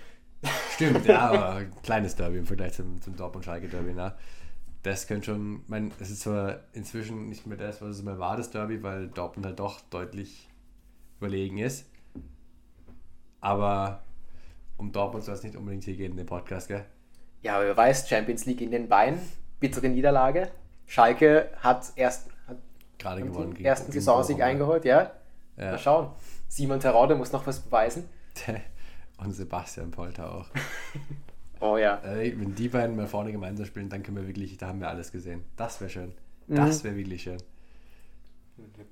Stimmt, 0.75 1.07
ja, 1.07 1.19
aber 1.31 1.51
ein 1.57 1.73
kleines 1.83 2.17
Derby 2.17 2.39
im 2.39 2.47
Vergleich 2.47 2.73
zum, 2.73 3.01
zum 3.01 3.15
Dortmund-Schalke-Derby, 3.17 3.93
ne? 3.95 4.15
Das 4.83 5.07
könnte 5.07 5.27
schon, 5.27 5.63
ich 5.65 5.69
meine, 5.69 5.91
es 5.99 6.11
ist 6.11 6.21
zwar 6.21 6.61
inzwischen 6.73 7.29
nicht 7.29 7.47
mehr 7.47 7.59
das, 7.59 7.83
was 7.83 7.97
es 7.97 8.03
mal 8.03 8.19
war, 8.19 8.37
das 8.37 8.51
Derby, 8.51 8.83
weil 8.83 9.09
Dortmund 9.09 9.47
halt 9.47 9.59
doch 9.59 9.81
deutlich 9.91 10.49
überlegen 11.19 11.59
ist. 11.59 11.87
Aber 13.41 14.03
um 14.77 14.93
Dortmund 14.93 15.25
soll 15.25 15.35
es 15.35 15.43
nicht 15.43 15.57
unbedingt 15.57 15.85
hier 15.85 15.97
gehen 15.97 16.13
in 16.13 16.17
dem 16.17 16.27
Podcast, 16.27 16.69
gell? 16.69 16.85
Ja, 17.43 17.57
aber 17.57 17.67
wer 17.67 17.77
weiß, 17.77 18.09
Champions 18.09 18.47
League 18.47 18.61
in 18.61 18.71
den 18.71 18.89
Beinen, 18.89 19.21
bittere 19.61 19.89
Niederlage. 19.89 20.51
Schalke 20.87 21.51
hat 21.59 21.93
erst 21.97 22.29
hat 22.47 22.57
Gerade 22.99 23.23
gewonnen. 23.23 23.55
den 23.55 23.65
ersten 23.65 23.93
Saisonsieg 23.93 24.41
eingeholt, 24.41 24.85
ja. 24.85 25.13
Ja. 25.57 25.73
Mal 25.73 25.79
schauen. 25.79 26.11
Simon 26.49 26.81
Terode 26.81 27.15
muss 27.15 27.33
noch 27.33 27.47
was 27.47 27.61
beweisen. 27.61 28.09
Und 29.19 29.33
Sebastian 29.33 29.91
Polter 29.91 30.33
auch. 30.33 30.47
Oh 31.61 31.77
ja. 31.77 31.97
Ey, 32.05 32.39
wenn 32.39 32.55
die 32.55 32.69
beiden 32.69 32.97
mal 32.97 33.07
vorne 33.07 33.33
gemeinsam 33.33 33.67
spielen, 33.67 33.89
dann 33.89 34.03
können 34.03 34.17
wir 34.17 34.27
wirklich, 34.27 34.57
da 34.59 34.69
haben 34.69 34.81
wir 34.81 34.89
alles 34.89 35.13
gesehen. 35.13 35.45
Das 35.57 35.81
wäre 35.81 35.91
schön. 35.91 36.13
Das 36.47 36.85
wäre 36.85 36.97
wirklich 36.97 37.23
schön. 37.23 37.39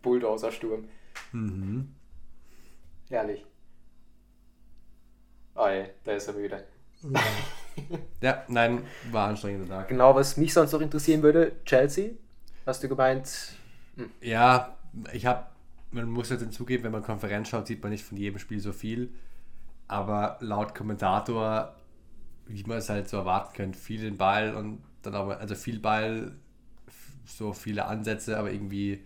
Bulldozer-Sturm. 0.03 0.85
Mhm. 1.33 1.89
Herrlich. 3.09 3.47
Oh 5.55 5.67
ey, 5.67 5.91
da 6.05 6.13
ist 6.13 6.29
er 6.29 6.35
müde. 6.35 6.65
Ja, 8.23 8.45
nein, 8.49 8.83
war 9.11 9.29
anstrengender 9.29 9.69
Tag. 9.69 9.89
Genau, 9.89 10.15
was 10.15 10.39
mich 10.39 10.55
sonst 10.55 10.73
noch 10.73 10.81
interessieren 10.81 11.23
würde, 11.23 11.53
Chelsea, 11.67 12.13
hast 12.65 12.83
du 12.83 12.89
gemeint, 12.89 13.53
Ja, 14.23 14.77
ich 15.13 15.27
habe, 15.27 15.47
man 15.91 16.09
muss 16.11 16.31
jetzt 16.31 16.41
hinzugeben, 16.41 16.85
wenn 16.85 16.93
man 16.93 17.03
Konferenz 17.03 17.49
schaut, 17.49 17.67
sieht 17.67 17.83
man 17.83 17.93
nicht 17.93 18.05
von 18.05 18.17
jedem 18.17 18.39
Spiel 18.39 18.61
so 18.61 18.73
viel. 18.73 19.13
Aber 19.89 20.39
laut 20.41 20.75
Kommentator, 20.75 21.75
wie 22.47 22.63
man 22.65 22.79
es 22.79 22.89
halt 22.89 23.09
so 23.09 23.17
erwarten 23.19 23.55
könnte, 23.55 23.79
viel 23.79 24.01
den 24.01 24.17
Ball 24.17 24.55
und 24.55 24.83
dann 25.03 25.15
aber, 25.15 25.39
also 25.41 25.55
viel 25.55 25.81
Ball, 25.81 26.33
so 27.25 27.53
viele 27.53 27.87
Ansätze, 27.87 28.39
aber 28.39 28.53
irgendwie 28.53 29.05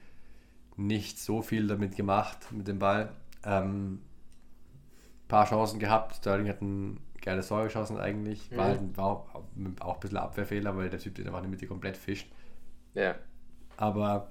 nicht 0.77 1.19
so 1.19 1.43
viel 1.43 1.67
damit 1.67 1.97
gemacht 1.97 2.53
mit 2.53 2.69
dem 2.69 2.79
Ball. 2.79 3.13
Ähm, 3.45 4.01
paar 5.29 5.47
Chancen 5.47 5.79
gehabt, 5.79 6.17
Sterling 6.17 6.49
hat 6.49 6.61
ein 6.63 7.01
geiles 7.23 7.49
Tor 7.49 7.65
geschossen 7.65 7.99
eigentlich, 7.99 8.55
war, 8.57 8.67
halt, 8.67 8.97
war 8.97 9.07
auch, 9.07 9.35
auch 9.81 9.95
ein 9.95 10.01
bisschen 10.01 10.19
Abwehrfehler, 10.19 10.77
weil 10.77 10.91
der 10.91 10.99
Typ 10.99 11.15
den 11.15 11.27
einfach 11.27 11.39
in 11.39 11.45
der 11.45 11.51
Mitte 11.51 11.67
komplett 11.67 11.97
fischt. 11.97 12.31
ja, 12.95 13.17
Aber 13.77 14.31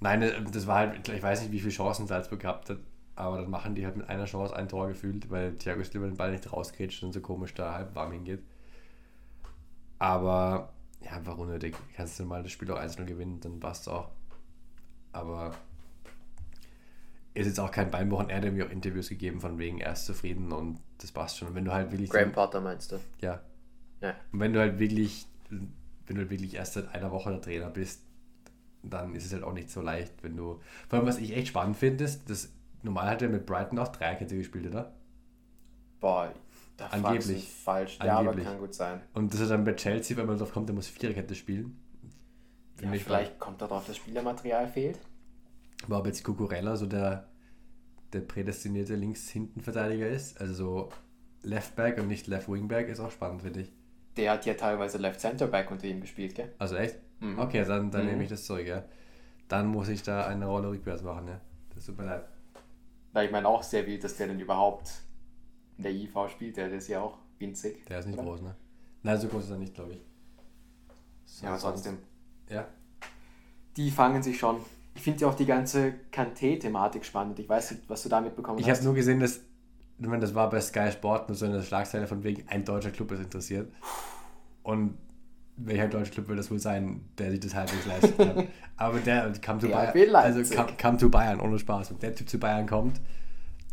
nein, 0.00 0.20
das 0.52 0.66
war 0.66 0.78
halt, 0.78 1.08
ich 1.08 1.22
weiß 1.22 1.42
nicht, 1.42 1.52
wie 1.52 1.60
viele 1.60 1.72
Chancen 1.72 2.06
Salzburg 2.06 2.40
gehabt 2.40 2.70
hat, 2.70 2.78
aber 3.14 3.38
dann 3.38 3.50
machen 3.50 3.74
die 3.74 3.84
halt 3.84 3.96
mit 3.96 4.08
einer 4.08 4.24
Chance 4.24 4.56
ein 4.56 4.68
Tor 4.68 4.88
gefühlt, 4.88 5.30
weil 5.30 5.54
Thiago 5.56 5.82
Silva 5.84 6.06
den 6.06 6.16
Ball 6.16 6.32
nicht 6.32 6.52
rausgrätscht 6.52 7.02
und 7.02 7.12
so 7.12 7.20
komisch 7.20 7.54
da 7.54 7.74
halb 7.74 7.94
warm 7.94 8.12
hingeht. 8.12 8.42
Aber 9.98 10.72
ja, 11.00 11.24
war 11.26 11.38
unnötig. 11.38 11.76
Kannst 11.94 12.18
du 12.18 12.24
mal 12.24 12.42
das 12.42 12.52
Spiel 12.52 12.70
auch 12.70 12.80
1-0 12.80 13.04
gewinnen, 13.04 13.40
dann 13.40 13.60
passt 13.60 13.88
auch. 13.88 14.08
Aber 15.12 15.54
ist 17.34 17.46
jetzt 17.46 17.60
auch 17.60 17.70
kein 17.70 17.90
Beinbruch 17.90 18.24
er 18.28 18.42
hat 18.42 18.52
mir 18.52 18.66
auch 18.66 18.70
Interviews 18.70 19.08
gegeben 19.08 19.40
von 19.40 19.58
wegen, 19.58 19.78
er 19.78 19.92
ist 19.92 20.06
zufrieden 20.06 20.52
und 20.52 20.80
das 20.98 21.12
passt 21.12 21.38
schon. 21.38 21.48
Und 21.48 21.54
wenn 21.54 21.64
du 21.64 21.72
halt 21.72 21.90
wirklich. 21.90 22.10
Graham 22.10 22.32
Potter 22.32 22.60
meinst 22.60 22.92
du? 22.92 22.98
Ja. 23.20 23.40
Ja. 24.00 24.14
Und 24.32 24.40
wenn 24.40 24.52
du 24.52 24.60
halt 24.60 24.78
wirklich, 24.78 25.26
wenn 25.48 26.16
du 26.16 26.22
halt 26.22 26.30
wirklich 26.30 26.54
erst 26.54 26.74
seit 26.74 26.94
einer 26.94 27.10
Woche 27.10 27.30
der 27.30 27.40
Trainer 27.40 27.70
bist, 27.70 28.02
dann 28.82 29.14
ist 29.14 29.26
es 29.26 29.32
halt 29.32 29.44
auch 29.44 29.52
nicht 29.52 29.70
so 29.70 29.80
leicht, 29.80 30.22
wenn 30.22 30.36
du. 30.36 30.60
Vor 30.88 30.98
allem, 30.98 31.08
was 31.08 31.18
ich 31.18 31.36
echt 31.36 31.48
spannend 31.48 31.76
finde, 31.76 32.04
ist, 32.04 32.28
dass 32.28 32.52
normal 32.82 33.06
hat 33.10 33.22
er 33.22 33.28
mit 33.28 33.46
Brighton 33.46 33.78
auch 33.78 33.88
Dreierkette 33.88 34.36
gespielt, 34.36 34.66
oder? 34.66 34.92
Boah, 36.00 36.32
da 36.76 36.86
Angeblich. 36.86 37.48
falsch. 37.48 37.98
Ja, 38.02 38.18
aber 38.18 38.34
kann 38.34 38.58
gut 38.58 38.74
sein. 38.74 39.00
Und 39.14 39.32
dass 39.32 39.40
er 39.40 39.46
dann 39.48 39.64
bei 39.64 39.74
Chelsea, 39.74 40.16
wenn 40.16 40.26
man 40.26 40.38
drauf 40.38 40.52
kommt, 40.52 40.68
der 40.68 40.74
muss 40.74 40.88
Viererkette 40.88 41.34
spielen. 41.34 41.76
Ja, 42.02 42.08
Finde 42.82 42.96
ich 42.96 43.04
vielleicht 43.04 43.38
kommt 43.38 43.62
darauf, 43.62 43.86
dass 43.86 43.96
Spielermaterial 43.96 44.66
fehlt. 44.66 44.98
war 45.86 45.98
aber 45.98 46.08
jetzt 46.08 46.24
Cucurella 46.24 46.74
so 46.76 46.86
der, 46.86 47.28
der 48.12 48.20
prädestinierte 48.20 48.96
Links-Hinten-Verteidiger 48.96 50.08
ist. 50.08 50.40
Also 50.40 50.54
so 50.54 50.88
Left 51.42 51.76
Back 51.76 51.98
und 51.98 52.08
nicht 52.08 52.26
Left 52.26 52.48
Wing 52.50 52.66
Back 52.66 52.88
ist 52.88 52.98
auch 52.98 53.10
spannend, 53.12 53.42
finde 53.42 53.60
ich. 53.60 53.72
Der 54.16 54.32
hat 54.32 54.44
ja 54.46 54.54
teilweise 54.54 54.98
Left 54.98 55.20
Center 55.20 55.46
Back 55.46 55.70
unter 55.70 55.86
ihm 55.86 56.00
gespielt, 56.00 56.34
gell? 56.34 56.52
Also 56.58 56.74
echt? 56.76 56.96
Mhm. 57.20 57.38
Okay, 57.38 57.64
dann, 57.64 57.90
dann 57.92 58.02
Mhm. 58.04 58.10
nehme 58.10 58.22
ich 58.24 58.28
das 58.30 58.44
zurück, 58.44 58.66
ja. 58.66 58.84
Dann 59.48 59.68
muss 59.68 59.88
ich 59.88 60.02
da 60.02 60.26
eine 60.26 60.46
Rolle 60.46 60.70
rückwärts 60.70 61.02
machen, 61.02 61.28
ja. 61.28 61.40
Das 61.74 61.86
tut 61.86 61.96
mir 61.98 62.06
leid. 62.06 62.24
Weil 63.12 63.26
ich 63.26 63.32
meine 63.32 63.46
auch 63.48 63.62
sehr 63.62 63.86
wild, 63.86 64.02
dass 64.04 64.16
der 64.16 64.28
denn 64.28 64.40
überhaupt 64.40 64.90
in 65.76 65.84
der 65.84 65.92
IV 65.92 66.30
spielt. 66.30 66.56
Der 66.56 66.70
ist 66.72 66.88
ja 66.88 67.00
auch 67.00 67.18
winzig. 67.38 67.84
Der 67.86 67.98
ist 67.98 68.06
nicht 68.06 68.18
oder? 68.18 68.28
groß, 68.28 68.42
ne? 68.42 68.54
Nein, 69.02 69.20
so 69.20 69.28
groß 69.28 69.44
ist 69.44 69.50
er 69.50 69.58
nicht, 69.58 69.74
glaube 69.74 69.92
ich. 69.94 70.00
Ja, 71.42 71.50
aber 71.50 71.58
trotzdem. 71.58 71.98
Ja. 72.48 72.66
Die 73.76 73.90
fangen 73.90 74.22
sich 74.22 74.38
schon. 74.38 74.58
Ich 74.94 75.02
finde 75.02 75.20
ja 75.20 75.28
auch 75.28 75.34
die 75.34 75.46
ganze 75.46 75.94
Kanté-Thematik 76.12 77.04
spannend. 77.04 77.38
Ich 77.38 77.48
weiß 77.48 77.72
nicht, 77.72 77.88
was 77.88 78.02
du 78.02 78.08
damit 78.08 78.36
bekommen 78.36 78.58
Ich 78.58 78.68
hast. 78.68 78.78
habe 78.78 78.86
nur 78.86 78.94
gesehen, 78.94 79.20
dass, 79.20 79.40
ich 79.98 80.06
meine, 80.06 80.20
das 80.20 80.34
war 80.34 80.50
bei 80.50 80.60
Sky 80.60 80.90
Sport 80.92 81.28
nur 81.28 81.36
so 81.36 81.46
eine 81.46 81.62
Schlagzeile 81.62 82.06
von 82.06 82.22
wegen, 82.22 82.46
ein 82.48 82.64
deutscher 82.64 82.90
Club 82.90 83.12
ist 83.12 83.20
interessiert. 83.20 83.72
Und 84.62 84.98
welcher 85.56 85.88
deutsche 85.88 86.12
Club 86.12 86.28
will 86.28 86.36
das 86.36 86.50
wohl 86.50 86.58
sein, 86.58 87.02
der 87.18 87.30
sich 87.30 87.40
das 87.40 87.54
halbwegs 87.54 87.86
leisten 87.86 88.16
kann? 88.16 88.48
Aber 88.76 88.98
der 88.98 89.30
kam 89.40 89.60
zu 89.60 89.68
Der 89.68 89.76
Bayern. 89.92 90.14
Also 90.16 90.54
kam, 90.54 90.76
kam 90.76 90.98
zu 90.98 91.10
Bayern, 91.10 91.40
ohne 91.40 91.58
Spaß. 91.58 91.90
Wenn 91.90 91.98
der 92.00 92.14
Typ 92.14 92.28
zu 92.28 92.38
Bayern 92.38 92.66
kommt, 92.66 93.00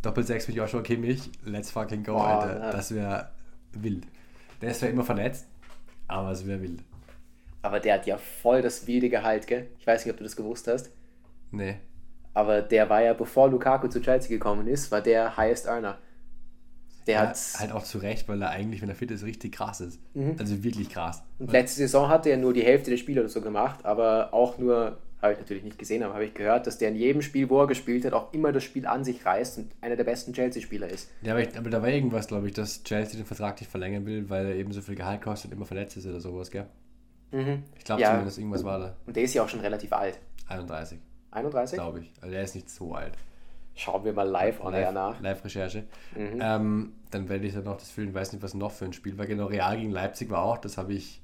Doppel 0.02 0.24
6 0.24 0.48
mit 0.50 0.58
Joshua 0.58 0.82
Kimmich, 0.82 1.30
let's 1.44 1.72
fucking 1.72 2.04
go, 2.04 2.13
Boah, 2.13 2.42
Alter. 2.42 2.60
ja. 2.60 2.72
Das 2.72 2.94
wäre 2.94 3.30
wild. 3.74 4.06
Der 4.62 4.72
ist 4.72 4.80
zwar 4.80 4.89
immer 4.89 5.04
verletzt, 5.04 5.48
aber 6.08 6.32
es 6.32 6.46
wäre 6.46 6.62
wild. 6.62 6.84
Aber 7.62 7.80
der 7.80 7.96
hat 7.96 8.06
ja 8.06 8.18
voll 8.18 8.62
das 8.62 8.88
wilde 8.88 9.10
Gehalt, 9.10 9.48
gell? 9.48 9.68
Ich 9.80 9.88
weiß 9.88 10.06
nicht, 10.06 10.12
ob 10.13 10.18
du 10.18 10.24
das 10.24 10.36
gewusst 10.36 10.68
hast. 10.68 10.92
Nee. 11.52 11.76
Aber 12.34 12.62
der 12.62 12.89
war 12.89 13.02
ja, 13.02 13.13
bevor 13.13 13.50
Lukaku 13.50 13.88
zu 13.88 14.02
Chelsea 14.02 14.30
gekommen 14.30 14.68
ist, 14.68 14.92
war 14.92 15.02
der 15.02 15.36
Highest 15.36 15.65
Earner. 15.68 15.98
Der 17.08 17.16
Ja, 17.16 17.28
hat. 17.30 17.38
halt 17.58 17.72
auch 17.72 17.84
zu 17.84 17.98
Recht, 17.98 18.28
weil 18.28 18.42
er 18.42 18.50
eigentlich, 18.50 18.82
wenn 18.82 18.90
er 18.90 18.96
fit 18.96 19.10
ist, 19.12 19.24
richtig 19.24 19.54
krass 19.54 19.82
ist. 19.82 20.00
Mhm. 20.14 20.36
Also 20.40 20.64
wirklich 20.64 20.90
krass. 20.90 21.24
Und 21.40 21.52
letzte 21.52 21.78
Saison 21.80 22.08
hatte 22.10 22.30
er 22.30 22.38
nur 22.38 22.54
die 22.54 22.64
Hälfte 22.64 22.92
der 22.92 22.98
Spiele 22.98 23.22
oder 23.22 23.30
so 23.30 23.42
gemacht, 23.42 23.84
aber 23.86 24.34
auch 24.34 24.58
nur, 24.58 24.98
habe 25.22 25.34
ich 25.34 25.40
natürlich 25.40 25.64
nicht 25.64 25.78
gesehen, 25.80 26.04
aber 26.04 26.14
habe 26.14 26.26
ich 26.26 26.34
gehört, 26.34 26.68
dass 26.68 26.78
der 26.78 26.90
in 26.90 26.96
jedem 26.96 27.22
Spiel, 27.22 27.50
wo 27.50 27.62
er 27.62 27.68
gespielt 27.68 28.06
hat, 28.06 28.14
auch 28.14 28.32
immer 28.34 28.52
das 28.52 28.64
Spiel 28.64 28.86
an 28.86 29.04
sich 29.04 29.26
reißt 29.26 29.58
und 29.58 29.72
einer 29.82 29.96
der 29.96 30.04
besten 30.04 30.34
Chelsea-Spieler 30.34 30.88
ist. 30.90 31.10
Ja, 31.24 31.34
aber, 31.34 31.42
ich, 31.42 31.58
aber 31.58 31.70
da 31.70 31.82
war 31.82 31.90
irgendwas, 31.90 32.28
glaube 32.28 32.48
ich, 32.48 32.54
dass 32.54 32.84
Chelsea 32.84 33.18
den 33.20 33.26
Vertrag 33.26 33.60
nicht 33.60 33.70
verlängern 33.72 34.06
will, 34.06 34.30
weil 34.30 34.46
er 34.46 34.56
eben 34.56 34.72
so 34.72 34.82
viel 34.82 34.96
Gehalt 34.96 35.22
kostet 35.22 35.52
und 35.52 35.58
immer 35.58 35.66
verletzt 35.66 35.98
ist 35.98 36.06
oder 36.06 36.20
sowas, 36.22 36.52
gell? 36.52 36.66
Ich 37.32 37.84
glaube 37.86 38.02
Ja. 38.02 38.12
zumindest, 38.12 38.38
irgendwas 38.40 38.64
war 38.64 38.80
da. 38.80 38.96
Und 39.06 39.16
der 39.16 39.24
ist 39.24 39.34
ja 39.36 39.44
auch 39.44 39.50
schon 39.50 39.60
relativ 39.60 39.94
alt. 39.94 40.20
31, 40.48 40.98
31? 41.32 41.78
glaube 41.78 42.00
ich. 42.00 42.12
Also 42.22 42.36
er 42.36 42.44
ist 42.44 42.56
nicht 42.56 42.70
so 42.70 42.94
alt. 42.94 43.14
Schauen 43.80 44.04
wir 44.04 44.12
mal 44.12 44.28
live 44.28 44.60
on 44.60 44.74
air 44.74 44.92
nach. 44.92 45.22
Live-Recherche. 45.22 45.86
Mhm. 46.13 46.39
Ähm, 46.42 46.94
dann 47.12 47.30
werde 47.30 47.48
ich 47.48 47.54
dann 47.54 47.63
noch 47.63 47.78
das 47.78 47.89
fühlen, 47.89 48.13
weiß 48.13 48.34
nicht, 48.34 48.44
was 48.44 48.54
noch 48.54 48.74
für 48.74 48.84
ein 48.84 48.92
Spiel 48.92 49.18
war. 49.18 49.26
Genau, 49.26 49.46
Real 49.46 49.78
gegen 49.78 49.92
Leipzig 49.92 50.30
war 50.30 50.44
auch, 50.44 50.58
das 50.58 50.78
habe 50.78 50.94
ich 50.94 51.22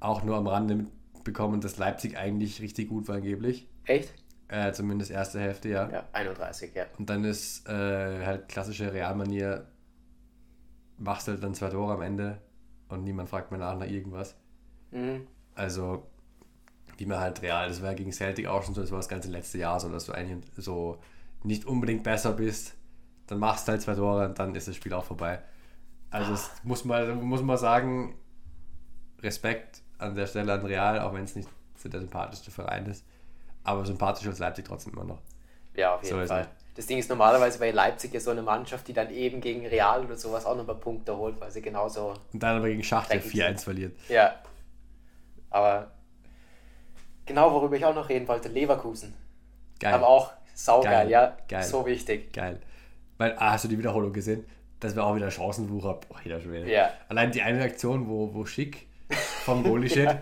auch 0.00 0.22
nur 0.22 0.36
am 0.36 0.46
Rande 0.46 0.86
mitbekommen, 1.14 1.62
dass 1.62 1.78
Leipzig 1.78 2.18
eigentlich 2.18 2.60
richtig 2.60 2.90
gut 2.90 3.08
war 3.08 3.16
angeblich. 3.16 3.66
Echt? 3.86 4.12
Äh, 4.48 4.72
zumindest 4.72 5.10
erste 5.10 5.40
Hälfte, 5.40 5.70
ja. 5.70 5.90
Ja, 5.90 6.04
31, 6.12 6.74
ja. 6.74 6.84
Und 6.98 7.08
dann 7.08 7.24
ist 7.24 7.66
äh, 7.70 8.26
halt 8.26 8.50
klassische 8.50 8.92
Realmanier, 8.92 9.66
machst 10.98 11.28
halt 11.28 11.42
dann 11.42 11.54
zwei 11.54 11.70
Tore 11.70 11.94
am 11.94 12.02
Ende 12.02 12.36
und 12.90 13.02
niemand 13.02 13.30
fragt 13.30 13.50
mehr 13.50 13.60
nach 13.60 13.78
nach 13.78 13.88
irgendwas. 13.88 14.36
Mhm. 14.90 15.26
Also, 15.54 16.06
wie 16.96 17.06
man 17.06 17.18
halt 17.18 17.42
real, 17.42 17.68
das 17.68 17.82
war 17.82 17.90
ja 17.90 17.94
gegen 17.94 18.12
Celtic 18.12 18.46
auch 18.46 18.62
schon 18.62 18.74
so, 18.74 18.80
das 18.80 18.90
war 18.90 18.98
das 18.98 19.08
ganze 19.08 19.28
letzte 19.30 19.58
Jahr 19.58 19.80
so, 19.80 19.88
dass 19.88 20.06
du 20.06 20.12
eigentlich 20.12 20.44
so 20.56 20.98
nicht 21.42 21.64
unbedingt 21.64 22.02
besser 22.02 22.32
bist, 22.32 22.74
dann 23.26 23.38
machst 23.38 23.66
du 23.66 23.72
halt 23.72 23.82
zwei 23.82 23.94
Tore 23.94 24.26
und 24.26 24.38
dann 24.38 24.54
ist 24.54 24.68
das 24.68 24.76
Spiel 24.76 24.92
auch 24.92 25.04
vorbei. 25.04 25.40
Also, 26.10 26.32
das 26.32 26.50
muss 26.62 26.84
man, 26.84 27.22
muss 27.22 27.42
man 27.42 27.56
sagen, 27.56 28.16
Respekt 29.20 29.82
an 29.98 30.14
der 30.14 30.26
Stelle 30.26 30.52
an 30.52 30.64
Real, 30.64 31.00
auch 31.00 31.12
wenn 31.14 31.24
es 31.24 31.34
nicht 31.34 31.48
so 31.76 31.88
der 31.88 32.00
sympathischste 32.00 32.50
Verein 32.50 32.86
ist. 32.86 33.04
Aber 33.64 33.84
sympathischer 33.84 34.30
als 34.30 34.38
Leipzig 34.38 34.66
trotzdem 34.66 34.92
immer 34.92 35.04
noch. 35.04 35.22
Ja, 35.74 35.94
auf 35.94 36.02
So 36.02 36.10
jeden 36.10 36.22
ist 36.22 36.28
Fall. 36.28 36.48
Das 36.74 36.86
Ding 36.86 36.98
ist 36.98 37.08
normalerweise 37.08 37.58
bei 37.58 37.70
Leipzig 37.70 38.12
ja 38.12 38.20
so 38.20 38.30
eine 38.30 38.42
Mannschaft, 38.42 38.86
die 38.88 38.92
dann 38.92 39.10
eben 39.10 39.40
gegen 39.40 39.66
Real 39.66 40.04
oder 40.04 40.16
sowas 40.16 40.44
auch 40.44 40.56
nochmal 40.56 40.76
Punkte 40.76 41.16
holt, 41.16 41.40
weil 41.40 41.50
sie 41.50 41.62
genauso. 41.62 42.14
Und 42.32 42.42
dann 42.42 42.58
aber 42.58 42.68
gegen 42.68 42.82
Schachtel 42.82 43.20
Dreckig 43.20 43.40
4-1 43.40 43.64
verliert. 43.64 43.96
Ja. 44.08 44.34
Aber 45.50 45.92
genau 47.26 47.52
worüber 47.52 47.76
ich 47.76 47.84
auch 47.84 47.94
noch 47.94 48.08
reden 48.08 48.26
wollte, 48.28 48.48
Leverkusen. 48.48 49.14
Geil. 49.80 49.94
Aber 49.94 50.08
auch 50.08 50.32
saugeil, 50.54 50.92
Geil. 51.04 51.10
ja. 51.10 51.36
Geil. 51.48 51.62
So 51.64 51.84
wichtig. 51.86 52.32
Geil. 52.32 52.60
Weil, 53.18 53.34
ah, 53.38 53.52
hast 53.52 53.64
du 53.64 53.68
die 53.68 53.78
Wiederholung 53.78 54.12
gesehen? 54.12 54.44
Das 54.80 54.94
war 54.96 55.06
auch 55.06 55.16
wieder 55.16 55.30
Chancenwucher. 55.30 55.94
Boah, 56.08 56.18
jeder 56.24 56.40
Schwede. 56.40 56.70
Ja. 56.70 56.90
Allein 57.08 57.30
die 57.32 57.42
eine 57.42 57.62
Aktion, 57.62 58.08
wo, 58.08 58.32
wo 58.34 58.44
Schick 58.44 58.86
vom 59.44 59.62
Goalie 59.62 59.88
steht, 59.90 60.16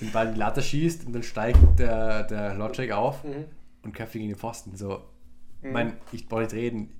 den 0.00 0.12
Ball 0.12 0.28
in 0.28 0.34
die 0.34 0.40
Latte 0.40 0.62
schießt 0.62 1.06
und 1.06 1.12
dann 1.12 1.22
steigt 1.22 1.58
der, 1.78 2.24
der 2.24 2.54
Lodgek 2.54 2.92
auf 2.92 3.22
Mhm. 3.24 3.44
und 3.82 3.92
köpft 3.94 4.12
gegen 4.12 4.28
den 4.28 4.36
Pfosten. 4.36 4.76
So, 4.76 5.02
Ich 5.62 5.70
meine, 5.70 5.94
ich 6.12 6.28
brauche 6.28 6.42
nicht 6.42 6.52
reden. 6.54 6.92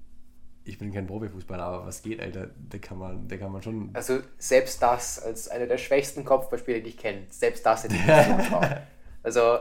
Ich 0.65 0.79
bin 0.79 0.93
kein 0.93 1.07
Profifußballer, 1.07 1.63
aber 1.63 1.87
was 1.87 2.03
geht, 2.03 2.21
Alter? 2.21 2.49
Da 2.69 2.79
kann 2.79 2.99
man, 2.99 3.29
da 3.29 3.37
kann 3.37 3.53
man 3.53 3.63
schon. 3.63 3.91
Also 3.93 4.19
selbst 4.37 4.83
das, 4.83 5.23
als 5.23 5.49
einer 5.49 5.67
der 5.67 5.79
schwächsten 5.79 6.25
Kopfballspieler, 6.25 6.81
die 6.81 6.89
ich 6.91 6.97
kenne, 6.99 7.23
selbst 7.31 7.65
das 7.65 7.85
hätte 7.85 7.95
ich 7.95 8.05
nicht. 8.05 8.51
Also, 9.27 9.59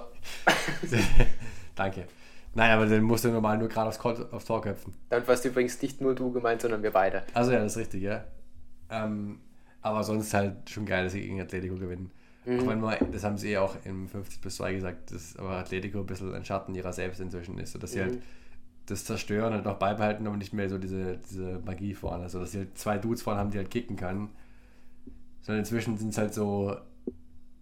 Danke. 1.75 2.05
Nein, 2.53 2.69
aber 2.69 2.85
dann 2.85 3.01
musst 3.01 3.25
du 3.25 3.29
normal 3.29 3.57
nur 3.57 3.67
gerade 3.67 3.89
aufs, 3.89 3.99
aufs 3.99 4.45
Tor 4.45 4.61
köpfen. 4.61 4.93
damit 5.09 5.27
warst 5.27 5.43
übrigens 5.43 5.81
nicht 5.81 6.01
nur 6.01 6.13
du 6.13 6.31
gemeint, 6.31 6.61
sondern 6.61 6.83
wir 6.83 6.91
beide. 6.91 7.23
Also 7.33 7.51
ja, 7.51 7.57
das 7.57 7.71
ist 7.71 7.79
richtig, 7.79 8.03
ja. 8.03 8.25
Ähm, 8.91 9.39
aber 9.81 10.03
sonst 10.03 10.35
halt 10.35 10.69
schon 10.69 10.85
geil, 10.85 11.05
dass 11.05 11.13
sie 11.13 11.21
gegen 11.21 11.41
Atletico 11.41 11.73
gewinnen. 11.77 12.11
Auch 12.45 12.67
wenn 12.67 12.79
man, 12.79 12.95
das 13.11 13.23
haben 13.23 13.39
sie 13.39 13.53
eh 13.53 13.57
auch 13.57 13.75
im 13.85 14.07
50 14.07 14.39
bis 14.39 14.57
2 14.57 14.75
gesagt, 14.75 15.11
dass 15.11 15.35
aber 15.35 15.57
Atletico 15.57 16.01
ein 16.01 16.05
bisschen 16.05 16.31
ein 16.35 16.45
Schatten 16.45 16.75
ihrer 16.75 16.93
selbst 16.93 17.19
inzwischen 17.19 17.57
ist. 17.57 17.71
So 17.71 17.79
dass 17.79 17.93
sie 17.93 18.01
halt 18.01 18.21
das 18.85 19.03
Zerstören 19.03 19.51
halt 19.51 19.65
noch 19.65 19.79
beibehalten, 19.79 20.27
aber 20.27 20.37
nicht 20.37 20.53
mehr 20.53 20.69
so 20.69 20.77
diese, 20.77 21.17
diese 21.17 21.59
Magie 21.65 21.95
vorne. 21.95 22.29
So 22.29 22.39
dass 22.39 22.51
sie 22.51 22.59
halt 22.59 22.77
zwei 22.77 22.99
Dudes 22.99 23.23
vorne 23.23 23.39
haben, 23.39 23.49
die 23.49 23.57
halt 23.57 23.71
kicken 23.71 23.95
können. 23.95 24.29
Sondern 25.41 25.61
inzwischen 25.61 25.97
sind 25.97 26.09
es 26.09 26.19
halt 26.19 26.35
so 26.35 26.77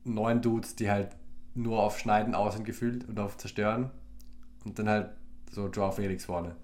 neun 0.04 0.42
Dudes, 0.42 0.76
die 0.76 0.92
halt 0.92 1.16
nur 1.56 1.82
auf 1.82 2.00
Schneiden 2.00 2.36
aus 2.36 2.54
sind 2.56 2.66
gefühlt 2.66 3.08
und 3.08 3.20
auf 3.20 3.38
Zerstören. 3.38 3.92
Und 4.66 4.80
dann 4.80 4.90
halt 4.90 5.10
so 5.52 5.68
Joao 5.68 5.92
Felix 5.92 6.26
vorne, 6.26 6.56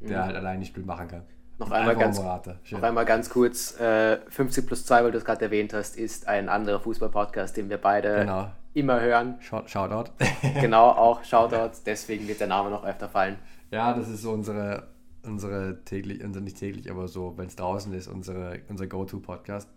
der 0.00 0.24
halt 0.24 0.36
allein 0.36 0.58
nicht 0.60 0.68
Spiel 0.68 0.84
machen 0.84 1.08
kann. 1.08 1.22
Noch 1.58 1.70
einmal 1.70 1.96
ganz-. 1.96 2.18
Noch 2.20 2.82
einmal 2.82 3.06
ganz 3.06 3.30
kurz, 3.30 3.80
äh, 3.80 4.18
50 4.28 4.66
plus 4.66 4.84
2, 4.84 5.04
weil 5.04 5.10
du 5.10 5.18
es 5.18 5.24
gerade 5.24 5.42
erwähnt 5.46 5.72
hast, 5.72 5.96
ist 5.96 6.28
ein 6.28 6.48
anderer 6.50 6.80
Fußball-Podcast, 6.80 7.56
den 7.56 7.70
wir 7.70 7.78
beide 7.78 8.20
Genau. 8.20 8.50
immer 8.74 9.00
hören. 9.00 9.36
Shout- 9.40 9.66
Shoutout. 9.68 10.10
Genau, 10.60 10.90
auch 10.90 11.24
Shoutout, 11.24 11.78
deswegen 11.86 12.28
wird 12.28 12.40
der 12.40 12.46
Name 12.48 12.68
noch 12.70 12.84
öfter 12.84 13.08
fallen. 13.08 13.36
ja, 13.70 13.94
das 13.94 14.08
ist 14.08 14.20
so 14.20 14.32
unsere, 14.32 14.86
unsere 15.22 15.82
täglich, 15.84 16.22
unser 16.22 16.42
nicht 16.42 16.58
täglich, 16.58 16.90
aber 16.90 17.08
so, 17.08 17.32
wenn 17.38 17.46
es 17.46 17.56
draußen 17.56 17.92
ist, 17.94 18.06
unsere, 18.06 18.60
unser 18.68 18.86
Go-To-Podcast. 18.86 19.68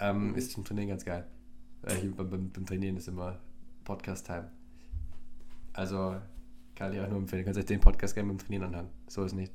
Ähm, 0.00 0.34
Ist 0.36 0.52
zum 0.52 0.64
Trainieren 0.64 0.88
ganz 0.88 1.04
geil. 1.04 1.26
Äh, 1.82 1.94
beim, 2.16 2.50
beim 2.50 2.66
Trainieren 2.66 2.96
ist 2.96 3.08
immer 3.08 3.38
Podcast-Time. 3.88 4.44
Also 5.72 6.14
kann 6.76 6.92
ich 6.92 7.00
auch 7.00 7.08
nur 7.08 7.18
empfehlen. 7.18 7.40
Ihr 7.40 7.44
könnt 7.46 7.56
euch 7.58 7.64
den 7.66 7.80
Podcast 7.80 8.14
gerne 8.14 8.28
beim 8.28 8.38
Trainieren 8.38 8.64
anhören. 8.64 8.88
So 9.08 9.24
ist 9.24 9.34
nicht. 9.34 9.52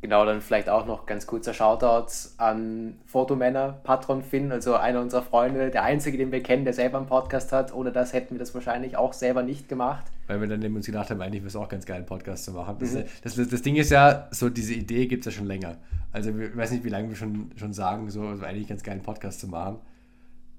Genau, 0.00 0.24
dann 0.24 0.40
vielleicht 0.40 0.68
auch 0.68 0.86
noch 0.86 1.06
ganz 1.06 1.26
kurzer 1.26 1.52
Shoutout 1.54 2.06
an 2.36 2.98
Fotomänner, 3.06 3.80
Patron 3.82 4.22
Finn, 4.22 4.52
also 4.52 4.76
einer 4.76 5.00
unserer 5.00 5.22
Freunde, 5.22 5.70
der 5.70 5.82
einzige, 5.82 6.16
den 6.18 6.30
wir 6.30 6.40
kennen, 6.40 6.64
der 6.64 6.72
selber 6.72 6.98
einen 6.98 7.08
Podcast 7.08 7.50
hat. 7.52 7.74
Ohne 7.74 7.90
das 7.90 8.12
hätten 8.12 8.34
wir 8.34 8.38
das 8.38 8.54
wahrscheinlich 8.54 8.96
auch 8.96 9.12
selber 9.12 9.42
nicht 9.42 9.68
gemacht. 9.68 10.04
Weil 10.28 10.40
wir 10.40 10.46
dann 10.46 10.62
eben 10.62 10.76
uns 10.76 10.86
gedacht 10.86 11.10
haben, 11.10 11.20
eigentlich 11.20 11.42
wäre 11.42 11.48
es 11.48 11.56
auch 11.56 11.68
ganz 11.68 11.84
geil, 11.84 11.96
einen 11.96 12.06
Podcast 12.06 12.44
zu 12.44 12.52
machen. 12.52 12.76
Das, 12.78 12.92
Mhm. 12.94 13.04
das, 13.24 13.34
das, 13.34 13.48
das 13.48 13.62
Ding 13.62 13.74
ist 13.74 13.90
ja, 13.90 14.28
so 14.30 14.48
diese 14.50 14.74
Idee 14.74 15.06
gibt 15.06 15.26
es 15.26 15.34
ja 15.34 15.38
schon 15.38 15.48
länger. 15.48 15.76
Also 16.12 16.30
ich 16.30 16.56
weiß 16.56 16.70
nicht, 16.70 16.84
wie 16.84 16.90
lange 16.90 17.08
wir 17.08 17.16
schon, 17.16 17.50
schon 17.56 17.72
sagen, 17.72 18.08
so 18.10 18.22
also 18.22 18.44
eigentlich 18.44 18.68
ganz 18.68 18.82
geil, 18.84 18.94
einen 18.94 19.02
Podcast 19.02 19.40
zu 19.40 19.48
machen. 19.48 19.78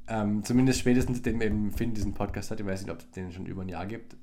Ähm, 0.10 0.44
zumindest 0.44 0.80
spätestens, 0.80 1.18
seitdem 1.18 1.42
eben 1.42 1.72
Finn 1.72 1.94
diesen 1.94 2.14
Podcast 2.14 2.50
hat. 2.52 2.60
Ich 2.60 2.66
weiß 2.66 2.82
nicht, 2.82 2.92
ob 2.92 3.00
es 3.00 3.10
den 3.12 3.32
schon 3.32 3.46
über 3.46 3.62
ein 3.62 3.70
Jahr 3.70 3.86
gibt. 3.86 4.16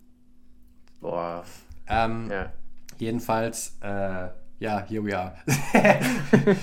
Boah, 1.00 1.44
Ähm, 1.86 2.28
ja. 2.30 2.52
Jedenfalls, 2.98 3.76
äh, 3.82 4.28
ja, 4.58 4.84
here 4.88 5.04
we 5.04 5.16
are. 5.16 5.34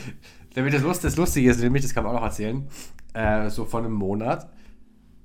Damit 0.55 0.73
das, 0.73 0.81
Lust, 0.81 1.03
das 1.03 1.15
Lustige 1.15 1.49
ist, 1.49 1.61
nämlich, 1.61 1.83
das 1.83 1.93
kann 1.93 2.03
man 2.03 2.13
auch 2.15 2.19
noch 2.19 2.25
erzählen, 2.27 2.67
äh, 3.13 3.49
so 3.49 3.65
vor 3.65 3.79
einem 3.79 3.93
Monat 3.93 4.49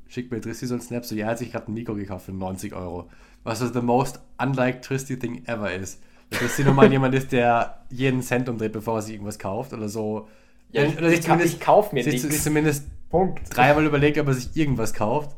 schickt 0.06 0.30
mir 0.32 0.40
Tristy 0.40 0.66
so 0.66 0.74
ein 0.74 0.80
Snap, 0.80 1.04
so, 1.04 1.14
ja, 1.14 1.26
er 1.26 1.30
hat 1.32 1.38
sich 1.38 1.52
gerade 1.52 1.70
ein 1.70 1.74
Mikro 1.74 1.94
gekauft 1.94 2.26
für 2.26 2.32
90 2.32 2.72
Euro. 2.74 3.11
Was 3.44 3.58
so 3.58 3.66
the 3.70 3.82
most 3.82 4.20
unlike 4.42 4.80
Tristy 4.80 5.18
thing 5.18 5.44
ever 5.46 5.72
ist. 5.72 6.00
Dass 6.30 6.38
Tristy 6.40 6.64
normal 6.64 6.90
jemand 6.92 7.14
ist, 7.14 7.32
der 7.32 7.84
jeden 7.90 8.22
Cent 8.22 8.48
umdreht, 8.48 8.72
bevor 8.72 8.96
er 8.98 9.02
sich 9.02 9.12
irgendwas 9.14 9.38
kauft 9.38 9.72
oder 9.74 9.88
so. 9.88 10.28
Ja, 10.70 10.84
ich- 10.84 10.96
oder 10.96 11.11
ich 11.11 11.22
kann- 11.22 11.40
ich 11.40 11.61
kauf 11.61 11.92
mir 11.92 12.04
nichts. 12.04 12.22
sich 12.22 12.40
zumindest 12.42 12.87
Punkt. 13.11 13.40
dreimal 13.55 13.85
überlegt, 13.85 14.18
ob 14.18 14.27
er 14.29 14.35
sich 14.35 14.57
irgendwas 14.57 14.94
kauft. 14.94 15.37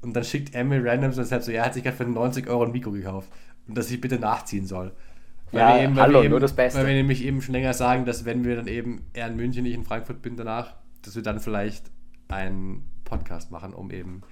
Und 0.00 0.14
dann 0.14 0.24
schickt 0.24 0.54
er 0.54 0.64
mir 0.64 0.84
random 0.84 1.12
so 1.12 1.24
Snap, 1.24 1.42
so, 1.42 1.50
ja, 1.50 1.62
er 1.62 1.66
hat 1.66 1.74
sich 1.74 1.82
gerade 1.82 1.96
für 1.96 2.04
90 2.04 2.48
Euro 2.48 2.64
ein 2.64 2.72
Mikro 2.72 2.92
gekauft. 2.92 3.28
Und 3.66 3.76
dass 3.76 3.90
ich 3.90 4.00
bitte 4.00 4.18
nachziehen 4.18 4.66
soll. 4.66 4.92
Ja, 5.52 5.80
wir 5.80 5.96
weil 5.96 6.02
hallo, 6.02 6.18
wir 6.18 6.24
eben, 6.24 6.30
nur 6.30 6.40
das 6.40 6.54
Beste. 6.54 6.78
Weil 6.78 6.86
wir 6.86 6.94
nämlich 6.94 7.24
eben 7.24 7.42
schon 7.42 7.54
länger 7.54 7.72
sagen, 7.72 8.04
dass 8.04 8.24
wenn 8.24 8.44
wir 8.44 8.56
dann 8.56 8.66
eben 8.66 9.06
eher 9.14 9.26
in 9.26 9.36
München, 9.36 9.64
ich 9.66 9.74
in 9.74 9.84
Frankfurt 9.84 10.22
bin 10.22 10.36
danach, 10.36 10.74
dass 11.02 11.16
wir 11.16 11.22
dann 11.22 11.40
vielleicht 11.40 11.90
einen 12.28 12.88
Podcast 13.04 13.50
machen, 13.50 13.72
um 13.72 13.90
eben, 13.90 14.22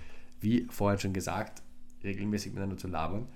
wie 0.40 0.66
vorhin 0.70 1.00
schon 1.00 1.12
gesagt, 1.12 1.62
regelmäßig 2.04 2.52
miteinander 2.52 2.76
zu 2.76 2.88
labern. 2.88 3.26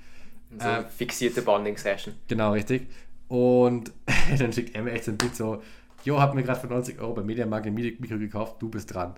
So 0.58 0.68
Äh, 0.68 0.84
fixierte 0.84 1.42
Bonding-Session. 1.42 2.14
Genau, 2.28 2.52
richtig. 2.52 2.88
Und 3.28 3.92
dann 4.38 4.52
schickt 4.52 4.74
er 4.74 4.82
mir 4.82 4.92
echt 4.92 5.04
so 5.04 5.12
ein 5.12 5.16
Bild 5.16 5.34
so, 5.34 5.62
jo, 6.04 6.20
hab 6.20 6.34
mir 6.34 6.42
gerade 6.42 6.60
für 6.60 6.66
90 6.66 7.00
Euro 7.00 7.14
bei 7.14 7.22
Mediamarkt 7.22 7.66
ein 7.66 7.74
Mikro 7.74 8.18
gekauft, 8.18 8.60
du 8.60 8.68
bist 8.68 8.92
dran. 8.92 9.14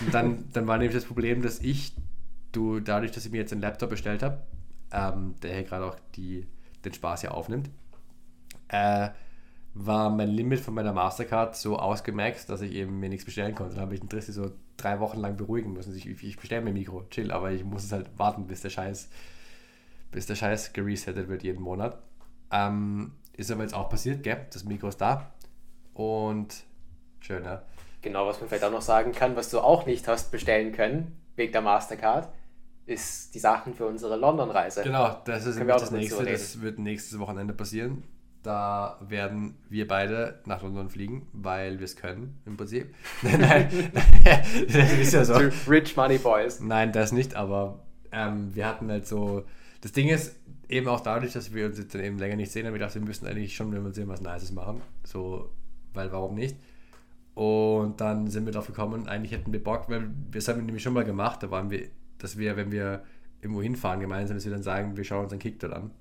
Und 0.00 0.12
dann, 0.12 0.44
dann 0.52 0.66
war 0.66 0.78
nämlich 0.78 0.94
das 0.94 1.04
Problem, 1.04 1.42
dass 1.42 1.60
ich, 1.60 1.94
du, 2.52 2.80
dadurch, 2.80 3.12
dass 3.12 3.24
ich 3.26 3.32
mir 3.32 3.38
jetzt 3.38 3.52
einen 3.52 3.62
Laptop 3.62 3.90
bestellt 3.90 4.22
habe, 4.22 4.42
ähm, 4.92 5.34
der 5.42 5.54
hier 5.54 5.64
gerade 5.64 5.86
auch 5.86 5.96
die, 6.14 6.46
den 6.84 6.92
Spaß 6.92 7.22
hier 7.22 7.34
aufnimmt, 7.34 7.70
äh, 8.68 9.08
war 9.74 10.10
mein 10.10 10.28
Limit 10.28 10.60
von 10.60 10.74
meiner 10.74 10.92
Mastercard 10.92 11.56
so 11.56 11.78
ausgemaxt, 11.78 12.48
dass 12.50 12.62
ich 12.62 12.72
eben 12.72 12.98
mir 12.98 13.08
nichts 13.08 13.24
bestellen 13.24 13.54
konnte. 13.54 13.74
Dann 13.74 13.82
habe 13.82 13.94
ich 13.94 14.00
den 14.00 14.08
Trissi 14.08 14.32
so 14.32 14.52
drei 14.76 14.98
Wochen 15.00 15.20
lang 15.20 15.36
beruhigen 15.36 15.72
müssen. 15.72 15.94
Ich, 15.94 16.06
ich 16.06 16.36
bestelle 16.38 16.62
mir 16.62 16.70
ein 16.70 16.74
Mikro, 16.74 17.04
chill, 17.10 17.30
aber 17.30 17.52
ich 17.52 17.64
muss 17.64 17.84
es 17.84 17.92
halt 17.92 18.10
warten, 18.18 18.46
bis 18.46 18.62
der 18.62 18.70
Scheiß, 18.70 19.08
bis 20.10 20.26
der 20.26 20.34
Scheiß 20.34 20.72
geresettet 20.72 21.28
wird 21.28 21.42
jeden 21.42 21.62
Monat. 21.62 21.98
Ähm, 22.50 23.12
ist 23.34 23.50
aber 23.50 23.62
jetzt 23.62 23.74
auch 23.74 23.88
passiert, 23.88 24.22
gell? 24.22 24.46
Das 24.52 24.64
Mikro 24.64 24.88
ist 24.88 25.00
da. 25.00 25.32
Und 25.94 26.64
schön, 27.20 27.44
ja. 27.44 27.62
Genau, 28.02 28.26
was 28.26 28.40
man 28.40 28.48
vielleicht 28.48 28.64
auch 28.64 28.70
noch 28.70 28.82
sagen 28.82 29.12
kann, 29.12 29.36
was 29.36 29.50
du 29.50 29.60
auch 29.60 29.86
nicht 29.86 30.06
hast 30.06 30.30
bestellen 30.30 30.72
können, 30.72 31.20
wegen 31.36 31.52
der 31.52 31.62
Mastercard, 31.62 32.28
ist 32.86 33.34
die 33.34 33.38
Sachen 33.38 33.74
für 33.74 33.86
unsere 33.86 34.16
London-Reise. 34.16 34.82
Genau, 34.82 35.20
das 35.24 35.46
ist 35.46 35.60
das 35.60 35.90
nächste. 35.90 36.24
Das 36.24 36.60
wird 36.60 36.78
nächstes 36.78 37.18
Wochenende 37.18 37.52
passieren. 37.52 38.04
Da 38.42 38.98
werden 39.00 39.56
wir 39.68 39.86
beide 39.88 40.40
nach 40.46 40.62
London 40.62 40.88
fliegen, 40.88 41.26
weil 41.32 41.80
wir 41.80 41.84
es 41.84 41.96
können, 41.96 42.40
im 42.46 42.56
Prinzip. 42.56 42.94
Nein, 43.22 43.90
das 44.72 44.92
ist 44.92 45.12
ja 45.12 45.24
so. 45.24 45.34
Rich 45.68 45.96
Money 45.96 46.18
Boys. 46.18 46.60
Nein, 46.60 46.92
das 46.92 47.12
nicht, 47.12 47.34
aber 47.34 47.80
ähm, 48.12 48.54
wir 48.54 48.66
hatten 48.66 48.90
halt 48.90 49.06
so. 49.06 49.44
Das 49.80 49.92
Ding 49.92 50.08
ist, 50.08 50.36
eben 50.68 50.88
auch 50.88 51.00
dadurch, 51.00 51.32
dass 51.32 51.52
wir 51.52 51.66
uns 51.66 51.78
jetzt 51.78 51.94
dann 51.94 52.02
eben 52.02 52.18
länger 52.18 52.36
nicht 52.36 52.52
sehen, 52.52 52.66
haben 52.66 52.72
wir 52.72 52.78
gedacht, 52.78 52.94
wir 52.94 53.02
müssen 53.02 53.26
eigentlich 53.26 53.54
schon, 53.54 53.72
wenn 53.72 53.84
wir 53.84 53.92
sehen, 53.92 54.08
was 54.08 54.20
Nices 54.20 54.52
machen. 54.52 54.80
So, 55.04 55.50
weil 55.94 56.12
warum 56.12 56.34
nicht? 56.34 56.56
Und 57.38 58.00
dann 58.00 58.26
sind 58.26 58.46
wir 58.46 58.52
drauf 58.52 58.66
gekommen, 58.66 59.06
eigentlich 59.06 59.30
hätten 59.30 59.52
wir 59.52 59.62
Bock, 59.62 59.88
weil 59.88 60.00
wir 60.00 60.10
das 60.32 60.48
haben 60.48 60.56
wir 60.56 60.64
nämlich 60.64 60.82
schon 60.82 60.92
mal 60.92 61.04
gemacht, 61.04 61.40
da 61.40 61.52
waren 61.52 61.70
wir, 61.70 61.86
dass 62.18 62.36
wir, 62.36 62.56
wenn 62.56 62.72
wir 62.72 63.04
irgendwo 63.40 63.62
hinfahren 63.62 64.00
gemeinsam, 64.00 64.36
dass 64.36 64.44
wir 64.44 64.50
dann 64.50 64.64
sagen, 64.64 64.96
wir 64.96 65.04
schauen 65.04 65.22
uns 65.22 65.32
einen 65.32 65.38
Kick 65.38 65.60
dort 65.60 65.72
an. 65.72 65.92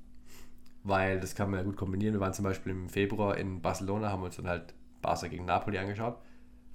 Weil 0.82 1.20
das 1.20 1.36
kann 1.36 1.52
man 1.52 1.60
ja 1.60 1.64
gut 1.64 1.78
kombinieren. 1.78 2.16
Wir 2.16 2.22
waren 2.22 2.34
zum 2.34 2.44
Beispiel 2.44 2.72
im 2.72 2.90
Februar 2.90 3.38
in 3.38 3.62
Barcelona, 3.62 4.10
haben 4.10 4.24
uns 4.24 4.38
dann 4.38 4.48
halt 4.48 4.74
Barca 5.04 5.28
gegen 5.28 5.46
Napoli 5.46 5.78
angeschaut, 5.78 6.18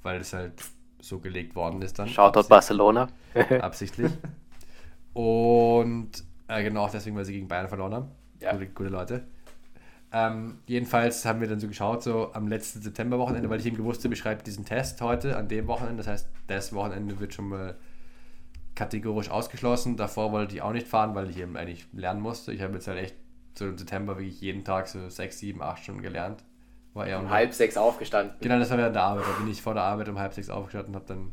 weil 0.05 0.21
das 0.21 0.33
halt 0.33 0.53
so 1.01 1.19
gelegt 1.19 1.57
worden 1.57 1.83
ist 1.83 1.99
dann. 1.99 2.07
Shoutout 2.07 2.49
Barcelona. 2.49 3.09
absichtlich. 3.61 4.13
Und 5.13 6.23
äh, 6.47 6.63
genau 6.63 6.85
auch 6.85 6.91
deswegen, 6.93 7.17
weil 7.17 7.25
sie 7.25 7.33
gegen 7.33 7.49
Bayern 7.49 7.67
verloren 7.67 7.95
haben. 7.95 8.09
Ja. 8.39 8.53
Gute, 8.53 8.69
gute 8.69 8.91
Leute. 8.91 9.25
Ähm, 10.15 10.59
jedenfalls 10.67 11.25
haben 11.25 11.41
wir 11.41 11.49
dann 11.49 11.59
so 11.59 11.69
geschaut, 11.69 12.03
so 12.03 12.33
am 12.35 12.47
letzten 12.47 12.83
Septemberwochenende, 12.83 13.49
weil 13.49 13.61
ich 13.61 13.67
eben 13.67 13.79
gewusst 13.79 14.05
habe, 14.05 14.13
ich 14.13 14.21
schreibe 14.21 14.43
diesen 14.43 14.67
Test 14.67 15.01
heute 15.01 15.37
an 15.37 15.49
dem 15.49 15.67
Wochenende. 15.67 15.99
Das 16.03 16.07
heißt, 16.07 16.29
das 16.49 16.75
Wochenende 16.75 17.19
wird 17.19 17.33
schon 17.33 17.49
mal 17.49 17.77
kategorisch 18.75 19.31
ausgeschlossen. 19.31 19.97
Davor 19.97 20.33
wollte 20.33 20.55
ich 20.55 20.63
auch 20.63 20.73
nicht 20.73 20.87
fahren, 20.87 21.15
weil 21.15 21.31
ich 21.31 21.39
eben 21.39 21.57
eigentlich 21.57 21.87
lernen 21.93 22.21
musste. 22.21 22.53
Ich 22.53 22.61
habe 22.61 22.75
jetzt 22.75 22.89
halt 22.89 22.99
echt 22.99 23.17
so 23.55 23.67
im 23.67 23.79
September 23.79 24.17
wirklich 24.17 24.41
jeden 24.41 24.65
Tag 24.65 24.89
so 24.89 25.09
sechs, 25.09 25.39
sieben, 25.39 25.63
acht 25.63 25.83
Stunden 25.83 26.03
gelernt. 26.03 26.45
War 26.93 27.07
eher 27.07 27.19
Um 27.19 27.31
halb 27.31 27.55
sechs 27.55 27.79
aufgestanden. 27.79 28.37
Genau, 28.43 28.59
das 28.59 28.71
war 28.71 28.77
während 28.77 28.95
der 28.95 29.03
Arbeit. 29.03 29.25
Da 29.27 29.39
bin 29.39 29.51
ich 29.51 29.63
vor 29.63 29.73
der 29.73 29.85
Arbeit 29.85 30.11
um 30.11 30.19
halb 30.19 30.35
sechs 30.35 30.51
aufgestanden 30.51 30.95
und 30.95 31.01
habe 31.01 31.07
dann 31.07 31.33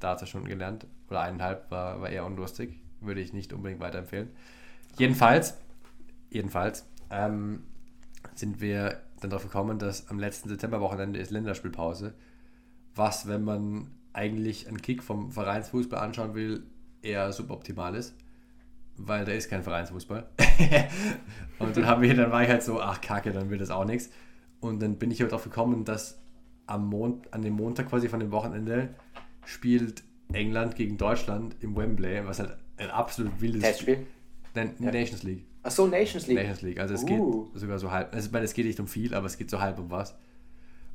da 0.00 0.16
zwei 0.16 0.26
Stunden 0.26 0.48
gelernt. 0.48 0.88
Oder 1.08 1.20
eineinhalb 1.20 1.70
war, 1.70 2.00
war 2.00 2.10
eher 2.10 2.24
unlustig. 2.24 2.80
Würde 3.00 3.20
ich 3.20 3.32
nicht 3.32 3.52
unbedingt 3.52 3.80
weiterempfehlen. 3.80 4.30
Jedenfalls, 4.98 5.56
jedenfalls 6.30 6.84
ähm, 7.10 7.62
sind 8.38 8.60
wir 8.60 9.00
dann 9.20 9.30
darauf 9.30 9.44
gekommen, 9.44 9.78
dass 9.78 10.08
am 10.08 10.18
letzten 10.18 10.48
Septemberwochenende 10.48 11.18
ist 11.18 11.30
Länderspielpause. 11.30 12.14
Was, 12.94 13.26
wenn 13.28 13.44
man 13.44 13.90
eigentlich 14.12 14.68
einen 14.68 14.80
Kick 14.80 15.02
vom 15.02 15.30
Vereinsfußball 15.32 16.00
anschauen 16.00 16.34
will, 16.34 16.64
eher 17.02 17.32
suboptimal 17.32 17.94
ist. 17.94 18.14
Weil 18.96 19.24
da 19.24 19.32
ist 19.32 19.48
kein 19.48 19.62
Vereinsfußball. 19.62 20.28
und 21.58 21.76
dann 21.76 21.86
haben 21.86 22.02
wir, 22.02 22.14
dann 22.14 22.32
war 22.32 22.42
ich 22.42 22.48
halt 22.48 22.62
so, 22.62 22.80
ach 22.80 23.00
kacke, 23.00 23.32
dann 23.32 23.50
wird 23.50 23.60
das 23.60 23.70
auch 23.70 23.84
nichts. 23.84 24.10
Und 24.60 24.82
dann 24.82 24.96
bin 24.96 25.10
ich 25.10 25.20
halt 25.20 25.30
darauf 25.30 25.44
gekommen, 25.44 25.84
dass 25.84 26.20
am 26.66 26.88
Mond, 26.88 27.32
an 27.32 27.42
dem 27.42 27.54
Montag 27.54 27.88
quasi 27.88 28.08
von 28.08 28.18
dem 28.20 28.32
Wochenende 28.32 28.94
spielt 29.44 30.02
England 30.32 30.74
gegen 30.74 30.98
Deutschland 30.98 31.56
im 31.60 31.76
Wembley, 31.76 32.26
was 32.26 32.40
halt 32.40 32.56
ein 32.76 32.90
absolut 32.90 33.40
wildes 33.40 33.62
Testspiel. 33.62 34.06
Nein, 34.54 34.74
Ja. 34.80 34.90
Nations 34.90 35.22
League. 35.22 35.44
Ach 35.68 35.72
so, 35.72 35.86
Nations 35.86 36.26
League. 36.26 36.38
Nations 36.38 36.62
League. 36.62 36.80
Also 36.80 36.94
es 36.94 37.02
Uh. 37.04 37.44
geht 37.50 37.60
sogar 37.60 37.78
so 37.78 37.90
halb. 37.90 38.14
Also 38.14 38.26
ich 38.26 38.32
meine, 38.32 38.44
es 38.44 38.54
geht 38.54 38.66
nicht 38.66 38.80
um 38.80 38.86
viel, 38.88 39.14
aber 39.14 39.26
es 39.26 39.36
geht 39.36 39.50
so 39.50 39.60
halb 39.60 39.78
um 39.78 39.90
was. 39.90 40.16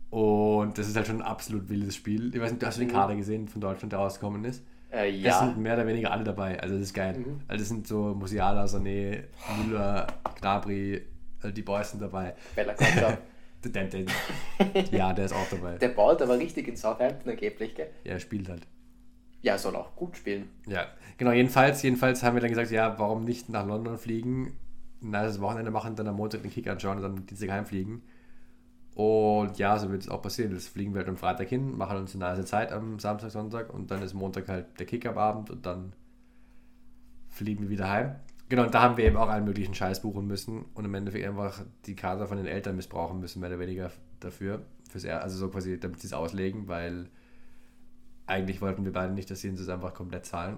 Und 0.10 0.78
das 0.78 0.88
ist 0.88 0.96
halt 0.96 1.08
schon 1.08 1.18
ein 1.22 1.28
absolut 1.28 1.70
wildes 1.70 1.96
Spiel. 1.96 2.34
Ich 2.34 2.40
weiß 2.42 2.52
nicht, 2.52 2.64
hast 2.66 2.78
du 2.78 2.82
den 2.82 2.90
Mhm. 2.90 2.94
Kader 2.94 3.16
gesehen 3.16 3.48
von 3.48 3.62
Deutschland, 3.62 3.92
der 3.94 4.00
rausgekommen 4.00 4.44
ist? 4.46 4.64
Äh, 4.92 5.10
Es 5.10 5.24
ja. 5.24 5.40
sind 5.40 5.58
mehr 5.58 5.74
oder 5.74 5.88
weniger 5.88 6.12
alle 6.12 6.24
dabei. 6.24 6.60
Also 6.60 6.76
das 6.76 6.84
ist 6.84 6.94
geil. 6.94 7.18
Mhm. 7.18 7.42
Also 7.48 7.62
das 7.62 7.68
sind 7.70 7.88
so 7.88 8.14
Musiala, 8.14 8.66
Sané, 8.66 9.24
Müller, 9.66 10.08
Gnabry, 10.40 11.02
also 11.42 11.54
die 11.54 11.62
Boys 11.64 11.92
sind 11.92 12.02
dabei. 12.02 12.36
Bella. 12.56 12.74
Den, 13.64 13.90
den, 13.90 14.08
ja, 14.92 15.14
der 15.14 15.24
ist 15.24 15.32
auch 15.32 15.48
dabei. 15.50 15.78
Der 15.78 15.88
ballt 15.88 16.22
aber 16.22 16.38
richtig 16.38 16.68
in 16.68 16.76
Southampton 16.76 17.30
angeblich, 17.32 17.74
gell? 17.74 17.88
Ja, 18.04 18.12
er 18.12 18.20
spielt 18.20 18.50
halt. 18.50 18.68
Ja, 19.42 19.58
soll 19.58 19.78
auch 19.78 19.96
gut 19.96 20.18
spielen. 20.18 20.50
Ja, 20.68 20.88
genau, 21.18 21.32
jedenfalls, 21.32 21.82
jedenfalls 21.82 22.24
haben 22.24 22.36
wir 22.36 22.42
dann 22.42 22.50
gesagt, 22.50 22.72
ja, 22.72 23.00
warum 23.00 23.24
nicht 23.24 23.48
nach 23.48 23.66
London 23.66 23.98
fliegen, 23.98 24.52
ein 25.04 25.12
nices 25.12 25.42
Wochenende 25.42 25.72
machen, 25.72 25.96
dann 25.96 26.08
am 26.08 26.16
Montag 26.16 26.42
den 26.44 26.52
Kick 26.52 26.68
anschauen 26.68 26.98
und 26.98 27.04
dann 27.04 27.26
Dienstag 27.26 27.52
heimfliegen. 27.52 28.02
Und 28.96 29.58
ja, 29.58 29.78
so 29.80 29.92
wird 29.92 30.04
es 30.04 30.10
auch 30.10 30.22
passieren. 30.22 30.54
Das 30.54 30.68
fliegen 30.68 30.94
wir 30.94 31.00
halt 31.00 31.10
am 31.10 31.18
Freitag 31.18 31.50
hin, 31.50 31.78
machen 31.78 31.98
uns 31.98 32.16
eine 32.16 32.26
nice 32.26 32.46
Zeit 32.46 32.72
am 32.72 33.00
Samstag, 33.00 33.32
Sonntag 33.32 33.74
und 33.74 33.92
dann 33.92 34.02
ist 34.04 34.14
Montag 34.14 34.48
halt 34.50 34.80
der 34.80 34.86
Kick 34.86 35.06
am 35.08 35.18
Abend 35.18 35.50
und 35.50 35.66
dann 35.66 35.94
fliegen 37.30 37.64
wir 37.64 37.70
wieder 37.70 37.90
heim. 37.90 38.16
Genau, 38.50 38.64
und 38.64 38.74
da 38.74 38.82
haben 38.82 38.98
wir 38.98 39.06
eben 39.06 39.18
auch 39.18 39.30
allen 39.30 39.46
möglichen 39.46 39.74
Scheiß 39.74 40.02
buchen 40.02 40.28
müssen 40.28 40.66
und 40.74 40.86
im 40.86 40.94
Endeffekt 40.94 41.26
einfach 41.26 41.64
die 41.86 41.96
Karte 41.96 42.28
von 42.28 42.38
den 42.38 42.46
Eltern 42.46 42.76
missbrauchen 42.76 43.20
müssen, 43.20 43.40
mehr 43.40 43.50
oder 43.50 43.60
weniger 43.60 43.92
dafür. 44.20 44.62
Fürs, 44.90 45.06
Er- 45.06 45.24
also 45.24 45.38
so 45.38 45.50
quasi, 45.50 45.80
damit 45.80 46.00
sie 46.02 46.08
es 46.08 46.14
auslegen, 46.14 46.68
weil 46.68 47.08
eigentlich 48.26 48.62
wollten 48.62 48.86
wir 48.86 48.94
beide 48.94 49.14
nicht, 49.14 49.30
dass 49.30 49.42
sie 49.42 49.50
uns 49.50 49.60
das 49.60 49.70
einfach 49.70 49.94
komplett 49.94 50.26
zahlen, 50.26 50.58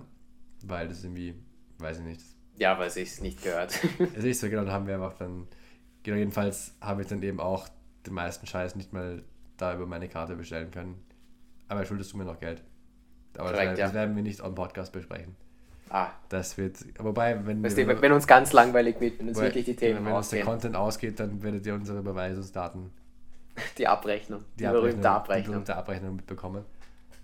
weil 0.64 0.88
das 0.88 1.04
irgendwie, 1.04 1.36
weiß 1.80 2.00
ich 2.00 2.06
nicht. 2.06 2.22
Ja, 2.58 2.78
weil 2.80 2.88
ich 2.88 2.96
es 2.98 3.22
nicht 3.22 3.44
gehört. 3.44 3.78
Es 4.16 4.24
ist 4.24 4.40
so, 4.40 4.50
genau, 4.50 4.64
dann 4.64 4.72
haben 4.72 4.88
wir 4.88 4.96
einfach 4.96 5.14
dann, 5.14 5.48
genau, 6.04 6.18
jedenfalls 6.18 6.74
habe 6.82 7.02
ich 7.02 7.08
dann 7.08 7.22
eben 7.22 7.40
auch 7.40 7.68
den 8.06 8.14
meisten 8.14 8.46
Scheiß 8.48 8.76
nicht 8.76 8.94
mal 8.94 9.24
da 9.58 9.74
über 9.76 9.86
meine 9.86 10.08
Karte 10.08 10.36
bestellen 10.36 10.72
können. 10.72 11.04
Aber 11.68 11.86
schuldest 11.86 12.14
du 12.14 12.18
mir 12.18 12.26
noch 12.26 12.40
Geld. 12.40 12.62
Aber 13.38 13.50
das, 13.50 13.54
Korrekt, 13.54 13.68
werden- 13.70 13.80
ja. 13.80 13.86
das 13.88 13.94
werden 13.94 14.16
wir 14.16 14.24
nicht 14.24 14.40
am 14.42 14.56
Podcast 14.56 14.92
besprechen. 14.94 15.36
ah, 15.90 16.10
Das 16.30 16.58
wird, 16.58 16.78
wobei, 17.00 17.46
wenn, 17.46 17.62
weißt 17.64 17.76
wir- 17.76 17.86
du, 17.88 18.02
wenn 18.02 18.12
uns 18.14 18.28
ganz 18.28 18.54
langweilig 18.54 19.00
wird, 19.02 19.20
wenn 19.20 19.28
uns 19.30 19.38
weil- 19.38 19.46
wirklich 19.46 19.66
die 19.66 19.76
Themen 19.76 20.06
wenn 20.06 20.14
uns 20.14 20.30
der 20.30 20.40
ausgehen. 20.40 20.46
Content 20.46 20.76
ausgeht, 20.76 21.20
dann 21.20 21.44
werdet 21.44 21.66
ihr 21.66 21.74
unsere 21.74 22.00
Überweisungsdaten, 22.00 22.92
Die 23.78 23.88
Abrechnung. 23.88 24.44
Die, 24.60 24.64
die, 24.66 24.70
berühmte 24.70 25.02
Die 25.02 25.08
Abrechnung. 25.08 25.52
berühmte 25.52 25.76
Abrechnung 25.76 26.16
mitbekommen. 26.18 26.66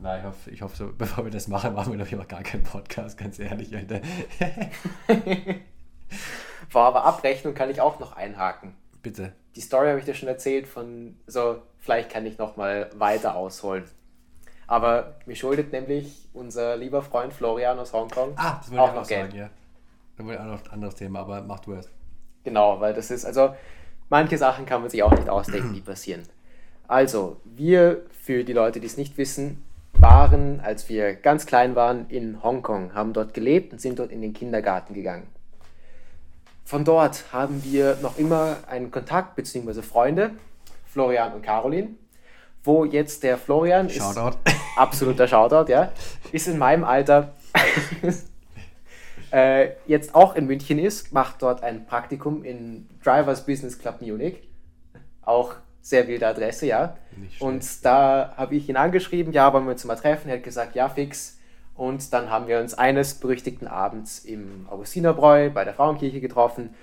Na, 0.01 0.17
ich 0.17 0.23
hoffe, 0.23 0.49
ich 0.49 0.61
hoffe 0.61 0.75
so, 0.75 0.93
bevor 0.97 1.23
wir 1.23 1.31
das 1.31 1.47
machen, 1.47 1.73
machen 1.75 1.91
wir 1.93 1.97
glaube 1.97 2.09
ich 2.09 2.15
noch 2.17 2.27
gar 2.27 2.43
keinen 2.43 2.63
Podcast, 2.63 3.17
ganz 3.17 3.37
ehrlich, 3.39 3.75
Alter. 3.75 4.01
Boah, 6.73 6.85
aber 6.85 7.05
Abrechnung 7.05 7.53
kann 7.53 7.69
ich 7.69 7.81
auch 7.81 7.99
noch 7.99 8.15
einhaken. 8.15 8.73
Bitte. 9.03 9.33
Die 9.55 9.61
Story 9.61 9.87
habe 9.89 9.99
ich 9.99 10.05
dir 10.05 10.13
schon 10.13 10.29
erzählt 10.29 10.67
von, 10.67 11.15
so, 11.27 11.61
vielleicht 11.79 12.09
kann 12.09 12.25
ich 12.25 12.37
noch 12.37 12.57
mal 12.57 12.89
weiter 12.95 13.35
ausholen. 13.35 13.83
Aber 14.67 15.15
mir 15.25 15.35
schuldet 15.35 15.71
nämlich 15.73 16.29
unser 16.33 16.77
lieber 16.77 17.01
Freund 17.01 17.33
Florian 17.33 17.77
aus 17.77 17.91
Hongkong 17.93 18.33
Ah, 18.37 18.57
das 18.59 18.71
wollte 18.71 18.81
auch 18.81 18.85
ich 18.85 18.91
auch 18.91 18.95
noch 18.95 19.01
noch 19.01 19.07
Geld. 19.07 19.31
sagen, 19.31 19.37
ja. 19.37 19.49
Da 20.17 20.23
wollte 20.23 20.35
ich 20.35 20.39
auch 20.39 20.51
noch 20.53 20.63
ein 20.65 20.71
anderes 20.71 20.95
Thema, 20.95 21.19
aber 21.19 21.41
mach 21.41 21.59
du 21.59 21.73
erst. 21.73 21.89
Genau, 22.43 22.79
weil 22.79 22.93
das 22.93 23.11
ist, 23.11 23.25
also 23.25 23.53
manche 24.09 24.37
Sachen 24.37 24.65
kann 24.65 24.81
man 24.81 24.89
sich 24.89 25.03
auch 25.03 25.11
nicht 25.11 25.29
ausdenken, 25.29 25.73
die 25.73 25.81
passieren. 25.81 26.23
Also, 26.87 27.41
wir, 27.43 28.03
für 28.21 28.43
die 28.43 28.53
Leute, 28.53 28.79
die 28.79 28.87
es 28.87 28.97
nicht 28.97 29.17
wissen, 29.17 29.61
waren, 30.01 30.59
als 30.61 30.89
wir 30.89 31.13
ganz 31.13 31.45
klein 31.45 31.75
waren, 31.75 32.09
in 32.09 32.41
Hongkong, 32.43 32.95
haben 32.95 33.13
dort 33.13 33.35
gelebt 33.35 33.71
und 33.71 33.79
sind 33.79 33.99
dort 33.99 34.11
in 34.11 34.21
den 34.21 34.33
Kindergarten 34.33 34.95
gegangen. 34.95 35.27
Von 36.65 36.83
dort 36.83 37.31
haben 37.31 37.63
wir 37.63 37.97
noch 38.01 38.17
immer 38.17 38.57
einen 38.67 38.89
Kontakt, 38.89 39.35
beziehungsweise 39.35 39.83
Freunde, 39.83 40.31
Florian 40.87 41.33
und 41.33 41.43
Caroline, 41.43 41.89
wo 42.63 42.83
jetzt 42.83 43.21
der 43.21 43.37
Florian 43.37 43.87
ist 43.87 43.97
Shoutout. 43.97 44.37
absoluter 44.75 45.27
Shoutout, 45.27 45.71
ja, 45.71 45.91
ist 46.31 46.47
in 46.47 46.57
meinem 46.57 46.83
Alter 46.83 47.33
äh, 49.31 49.69
jetzt 49.85 50.15
auch 50.15 50.35
in 50.35 50.47
München 50.47 50.79
ist, 50.79 51.13
macht 51.13 51.43
dort 51.43 51.61
ein 51.61 51.85
Praktikum 51.85 52.43
in 52.43 52.89
Drivers 53.03 53.45
Business 53.45 53.77
Club 53.77 54.01
Munich. 54.01 54.47
Auch 55.21 55.55
sehr 55.81 56.07
wilde 56.07 56.27
Adresse, 56.27 56.67
ja. 56.67 56.95
Und 57.39 57.85
da 57.85 58.33
habe 58.37 58.55
ich 58.55 58.69
ihn 58.69 58.77
angeschrieben, 58.77 59.33
ja, 59.33 59.51
wollen 59.53 59.65
wir 59.65 59.71
uns 59.71 59.85
mal 59.85 59.95
treffen? 59.95 60.29
Er 60.29 60.37
hat 60.37 60.43
gesagt, 60.43 60.75
ja, 60.75 60.89
fix. 60.89 61.37
Und 61.75 62.13
dann 62.13 62.29
haben 62.29 62.47
wir 62.47 62.59
uns 62.59 62.73
eines 62.73 63.15
berüchtigten 63.15 63.67
Abends 63.67 64.19
im 64.19 64.67
Augustinerbräu 64.69 65.49
bei 65.49 65.63
der 65.63 65.73
Frauenkirche 65.73 66.21
getroffen. 66.21 66.75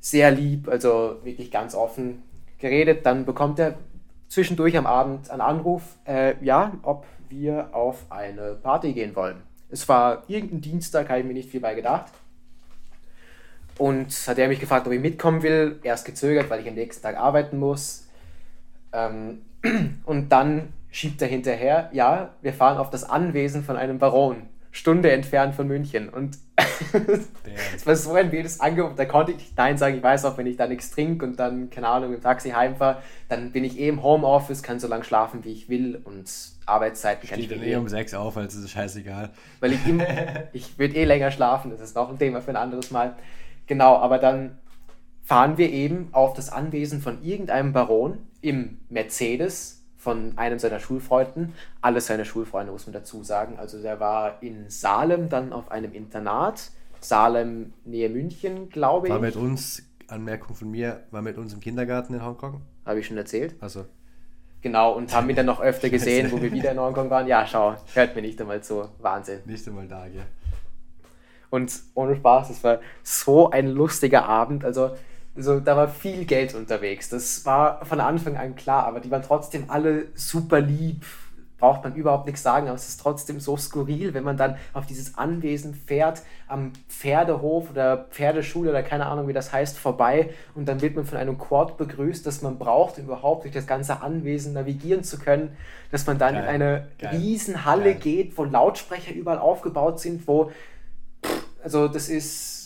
Sehr 0.00 0.30
lieb, 0.30 0.68
also 0.68 1.16
wirklich 1.24 1.50
ganz 1.50 1.74
offen 1.74 2.22
geredet. 2.58 3.04
Dann 3.04 3.26
bekommt 3.26 3.58
er 3.58 3.74
zwischendurch 4.28 4.76
am 4.78 4.86
Abend 4.86 5.30
einen 5.30 5.42
Anruf, 5.42 5.82
äh, 6.06 6.34
ja, 6.42 6.72
ob 6.82 7.04
wir 7.28 7.68
auf 7.72 8.06
eine 8.10 8.54
Party 8.54 8.92
gehen 8.92 9.14
wollen. 9.14 9.42
Es 9.68 9.88
war 9.88 10.24
irgendein 10.26 10.62
Dienstag, 10.62 11.08
habe 11.08 11.20
ich 11.20 11.26
mir 11.26 11.34
nicht 11.34 11.50
viel 11.50 11.60
bei 11.60 11.74
gedacht. 11.74 12.12
Und 13.78 14.10
hat 14.26 14.38
er 14.38 14.48
mich 14.48 14.60
gefragt, 14.60 14.86
ob 14.86 14.92
ich 14.92 15.00
mitkommen 15.00 15.42
will. 15.42 15.78
Erst 15.82 16.04
gezögert, 16.04 16.50
weil 16.50 16.60
ich 16.60 16.68
am 16.68 16.74
nächsten 16.74 17.02
Tag 17.02 17.16
arbeiten 17.16 17.58
muss. 17.58 18.06
Ähm, 18.92 19.42
und 20.04 20.30
dann 20.30 20.72
schiebt 20.90 21.22
er 21.22 21.28
hinterher, 21.28 21.90
ja, 21.92 22.34
wir 22.42 22.52
fahren 22.52 22.78
auf 22.78 22.90
das 22.90 23.08
Anwesen 23.08 23.62
von 23.62 23.76
einem 23.76 23.98
Baron, 23.98 24.48
Stunde 24.72 25.10
entfernt 25.10 25.54
von 25.54 25.66
München. 25.66 26.08
Und 26.08 26.38
es 27.74 27.86
war 27.86 27.96
so 27.96 28.12
ein 28.12 28.30
wildes 28.30 28.60
Angebot, 28.60 28.98
da 28.98 29.04
konnte 29.04 29.32
ich 29.32 29.52
Nein 29.56 29.76
sagen. 29.76 29.96
Ich 29.96 30.02
weiß 30.02 30.24
auch, 30.24 30.38
wenn 30.38 30.46
ich 30.46 30.56
da 30.56 30.66
nichts 30.66 30.90
trinke 30.90 31.24
und 31.24 31.38
dann, 31.38 31.70
keine 31.70 31.88
Ahnung, 31.88 32.14
im 32.14 32.20
Taxi 32.20 32.50
heimfahre, 32.50 33.02
dann 33.28 33.50
bin 33.50 33.64
ich 33.64 33.78
eh 33.78 33.88
im 33.88 34.02
Homeoffice, 34.02 34.62
kann 34.62 34.78
so 34.78 34.86
lange 34.86 35.04
schlafen, 35.04 35.44
wie 35.44 35.52
ich 35.52 35.68
will 35.68 36.00
und 36.04 36.30
Arbeitszeiten 36.66 37.28
kann 37.28 37.40
ich 37.40 37.48
dann 37.48 37.62
eh 37.62 37.72
eh 37.72 37.76
um 37.76 37.88
6 37.88 38.14
auf, 38.14 38.36
also 38.36 38.58
ist 38.58 38.64
es 38.64 38.70
scheißegal. 38.70 39.30
weil 39.58 39.72
ich, 39.72 39.86
im, 39.86 40.00
ich 40.52 40.78
würde 40.78 40.94
eh 40.94 41.04
länger 41.04 41.32
schlafen, 41.32 41.70
das 41.70 41.80
ist 41.80 41.96
noch 41.96 42.08
ein 42.08 42.18
Thema 42.18 42.40
für 42.40 42.50
ein 42.50 42.56
anderes 42.56 42.92
Mal. 42.92 43.16
Genau, 43.66 43.96
aber 43.96 44.18
dann 44.18 44.58
fahren 45.24 45.58
wir 45.58 45.70
eben 45.70 46.08
auf 46.12 46.34
das 46.34 46.50
Anwesen 46.50 47.00
von 47.00 47.22
irgendeinem 47.22 47.72
Baron 47.72 48.18
im 48.40 48.78
Mercedes 48.88 49.82
von 49.96 50.32
einem 50.36 50.58
seiner 50.58 50.80
Schulfreunden. 50.80 51.54
Alle 51.82 52.00
seine 52.00 52.24
Schulfreunde, 52.24 52.72
muss 52.72 52.86
man 52.86 52.94
dazu 52.94 53.22
sagen. 53.22 53.58
Also 53.58 53.82
der 53.82 54.00
war 54.00 54.42
in 54.42 54.70
Salem 54.70 55.28
dann 55.28 55.52
auf 55.52 55.70
einem 55.70 55.92
Internat. 55.92 56.70
Salem, 57.00 57.72
Nähe 57.84 58.08
München, 58.08 58.68
glaube 58.70 59.08
War 59.08 59.16
ich. 59.16 59.22
mit 59.22 59.36
uns, 59.36 59.82
Anmerkung 60.08 60.54
von 60.56 60.70
mir, 60.70 61.04
war 61.10 61.22
mit 61.22 61.38
uns 61.38 61.52
im 61.54 61.60
Kindergarten 61.60 62.14
in 62.14 62.24
Hongkong. 62.24 62.60
Habe 62.84 63.00
ich 63.00 63.06
schon 63.06 63.16
erzählt. 63.16 63.54
Also, 63.60 63.84
Genau, 64.62 64.92
und 64.92 65.14
haben 65.14 65.28
ihn 65.30 65.36
dann 65.36 65.46
noch 65.46 65.60
öfter 65.60 65.88
gesehen, 65.90 66.30
wo 66.30 66.42
wir 66.42 66.52
wieder 66.52 66.72
in 66.72 66.78
Hongkong 66.78 67.08
waren. 67.08 67.26
Ja, 67.26 67.46
schau, 67.46 67.76
hört 67.94 68.14
mir 68.14 68.20
nicht 68.22 68.38
einmal 68.40 68.62
zu. 68.62 68.88
Wahnsinn. 68.98 69.40
nicht 69.46 69.66
einmal 69.66 69.88
da, 69.88 70.06
gell? 70.08 70.22
Und 71.48 71.72
ohne 71.94 72.14
Spaß, 72.16 72.50
es 72.50 72.62
war 72.62 72.80
so 73.02 73.50
ein 73.50 73.66
lustiger 73.68 74.26
Abend. 74.26 74.64
Also, 74.64 74.94
also 75.36 75.60
da 75.60 75.76
war 75.76 75.88
viel 75.88 76.24
Geld 76.24 76.54
unterwegs. 76.54 77.08
Das 77.08 77.44
war 77.46 77.84
von 77.84 78.00
Anfang 78.00 78.36
an 78.36 78.56
klar, 78.56 78.86
aber 78.86 79.00
die 79.00 79.10
waren 79.10 79.22
trotzdem 79.22 79.64
alle 79.68 80.06
super 80.14 80.60
lieb. 80.60 81.04
Braucht 81.58 81.84
man 81.84 81.94
überhaupt 81.94 82.24
nichts 82.24 82.42
sagen, 82.42 82.68
aber 82.68 82.76
es 82.76 82.88
ist 82.88 83.02
trotzdem 83.02 83.38
so 83.38 83.54
skurril, 83.54 84.14
wenn 84.14 84.24
man 84.24 84.38
dann 84.38 84.56
auf 84.72 84.86
dieses 84.86 85.18
Anwesen 85.18 85.74
fährt, 85.74 86.22
am 86.48 86.72
Pferdehof 86.88 87.70
oder 87.70 88.06
Pferdeschule 88.10 88.70
oder 88.70 88.82
keine 88.82 89.04
Ahnung, 89.04 89.28
wie 89.28 89.34
das 89.34 89.52
heißt, 89.52 89.78
vorbei 89.78 90.30
und 90.54 90.66
dann 90.66 90.80
wird 90.80 90.96
man 90.96 91.04
von 91.04 91.18
einem 91.18 91.36
Quad 91.36 91.76
begrüßt, 91.76 92.24
das 92.24 92.40
man 92.40 92.58
braucht, 92.58 92.98
um 92.98 93.04
überhaupt 93.04 93.44
durch 93.44 93.52
das 93.52 93.66
ganze 93.66 94.00
Anwesen 94.00 94.54
navigieren 94.54 95.04
zu 95.04 95.18
können, 95.18 95.54
dass 95.90 96.06
man 96.06 96.16
dann 96.16 96.32
Geil. 96.32 96.44
in 96.44 96.48
eine 96.48 96.88
Geil. 96.98 97.16
Riesenhalle 97.16 97.92
Geil. 97.92 98.00
geht, 98.00 98.38
wo 98.38 98.44
Lautsprecher 98.44 99.12
überall 99.12 99.38
aufgebaut 99.38 100.00
sind, 100.00 100.26
wo 100.26 100.50
also 101.62 101.88
das 101.88 102.08
ist, 102.08 102.59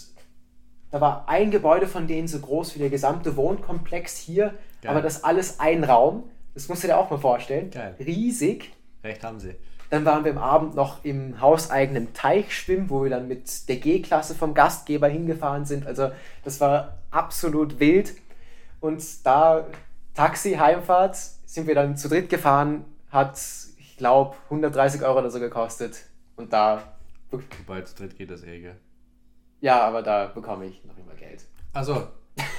da 0.95 1.01
war 1.01 1.29
ein 1.29 1.51
Gebäude 1.51 1.89
von 1.89 2.07
denen 2.07 2.29
so 2.29 2.39
groß 2.39 2.77
wie 2.77 2.79
der 2.79 2.89
gesamte 2.89 3.35
Wohnkomplex 3.35 4.17
hier, 4.17 4.55
Geil. 4.81 4.93
aber 4.93 5.03
das 5.03 5.25
alles 5.25 5.59
ein 5.59 5.83
Raum. 5.83 6.23
Das 6.55 6.69
musst 6.69 6.85
du 6.85 6.87
dir 6.87 6.97
auch 6.97 7.11
mal 7.11 7.19
vorstellen. 7.19 7.71
Geil. 7.73 7.97
Riesig. 7.99 8.73
Recht 9.03 9.25
haben 9.25 9.41
sie. 9.41 9.57
Dann 9.91 10.05
waren 10.05 10.25
wir 10.25 10.31
am 10.31 10.39
Abend 10.39 10.77
noch 10.77 11.05
im 11.05 11.41
hauseigenen 11.41 12.15
Teich 12.15 12.57
schwimmen, 12.57 12.91
wo 12.91 13.03
wir 13.03 13.11
dann 13.11 13.27
mit 13.27 13.69
der 13.69 13.75
G-Klasse 13.79 14.37
vom 14.37 14.55
Gastgeber 14.55 15.09
hingefahren 15.09 15.65
sind. 15.65 15.85
Also 15.85 16.13
das 16.45 16.61
war 16.61 16.99
absolut 17.11 17.81
wild. 17.81 18.15
Und 18.79 19.03
da 19.27 19.67
Taxi, 20.15 20.53
Heimfahrt, 20.53 21.17
sind 21.45 21.67
wir 21.67 21.75
dann 21.75 21.97
zu 21.97 22.09
dritt 22.09 22.29
gefahren, 22.29 22.85
hat, 23.11 23.37
ich 23.81 23.97
glaube, 23.97 24.37
130 24.45 25.03
Euro 25.03 25.19
oder 25.19 25.31
so 25.33 25.41
gekostet. 25.41 26.05
Und 26.37 26.53
da, 26.53 26.85
Wobei 27.33 27.83
zu 27.83 27.97
dritt 27.97 28.17
geht 28.17 28.31
das 28.31 28.45
eh, 28.45 28.61
gell? 28.61 28.77
Ja, 29.65 29.81
aber 29.81 30.03
da 30.03 30.27
bekomme 30.27 30.67
ich 30.67 30.85
noch 30.85 30.97
immer 30.99 31.15
Geld. 31.15 31.45
Also, 31.73 32.09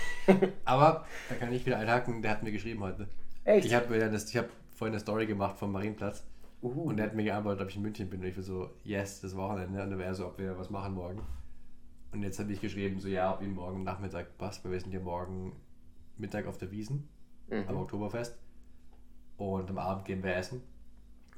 aber 0.65 1.05
da 1.29 1.35
kann 1.35 1.53
ich 1.53 1.65
wieder 1.65 1.77
einhaken, 1.77 2.21
der 2.21 2.31
hat 2.31 2.43
mir 2.43 2.51
geschrieben 2.51 2.81
heute. 2.81 3.07
Echt? 3.43 3.67
Ich 3.67 3.73
habe 3.75 3.95
ich 3.95 4.37
hab 4.37 4.49
vorhin 4.71 4.93
eine 4.93 4.99
Story 4.99 5.25
gemacht 5.25 5.57
vom 5.57 5.71
Marienplatz 5.71 6.25
Uh. 6.61 6.89
und 6.89 6.97
der 6.97 7.07
hat 7.07 7.15
mir 7.15 7.23
geantwortet, 7.23 7.61
ob 7.61 7.69
ich 7.69 7.75
in 7.75 7.83
München 7.83 8.09
bin. 8.09 8.21
Und 8.21 8.25
ich 8.25 8.35
war 8.35 8.43
so, 8.43 8.71
yes, 8.83 9.21
das 9.21 9.35
Wochenende. 9.35 9.83
Und 9.83 9.91
dann 9.91 9.99
wäre 9.99 10.15
so, 10.15 10.25
ob 10.25 10.39
wir 10.39 10.57
was 10.57 10.71
machen 10.71 10.95
morgen. 10.95 11.21
Und 12.11 12.23
jetzt 12.23 12.39
habe 12.39 12.51
ich 12.51 12.59
geschrieben, 12.59 12.99
so 12.99 13.07
ja, 13.07 13.33
ob 13.33 13.41
ihm 13.43 13.53
morgen 13.53 13.83
Nachmittag 13.83 14.37
passt, 14.39 14.65
weil 14.65 14.71
wir 14.71 14.79
sind 14.79 14.91
ja 14.91 14.99
morgen 14.99 15.53
Mittag 16.17 16.47
auf 16.47 16.57
der 16.57 16.71
Wiesen 16.71 17.07
am 17.67 17.77
Oktoberfest. 17.77 18.35
Und 19.37 19.69
am 19.69 19.77
Abend 19.77 20.05
gehen 20.05 20.23
wir 20.23 20.35
essen. 20.35 20.63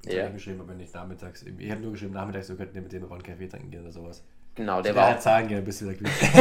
Ja. 0.06 0.28
ich 0.28 0.34
geschrieben, 0.34 0.62
ob 0.62 0.70
wir 0.70 0.76
nicht 0.76 0.94
nachmittags, 0.94 1.44
ich 1.44 1.72
habe 1.72 1.82
nur 1.82 1.92
geschrieben, 1.92 2.14
nachmittags, 2.14 2.48
wir 2.48 2.56
könnten 2.56 2.76
ja 2.76 2.82
mit 2.82 2.94
dem 2.94 3.12
einen 3.12 3.24
Kaffee 3.24 3.48
trinken 3.48 3.72
gehen 3.72 3.82
oder 3.82 3.92
sowas. 3.92 4.24
Genau, 4.58 4.82
der 4.82 4.94
Der 4.94 5.02
war 5.02 5.12
hat 5.12 5.22
zahlen 5.22 5.48
du 5.48 5.56
wieder 5.56 5.94
glücklich. 5.94 6.32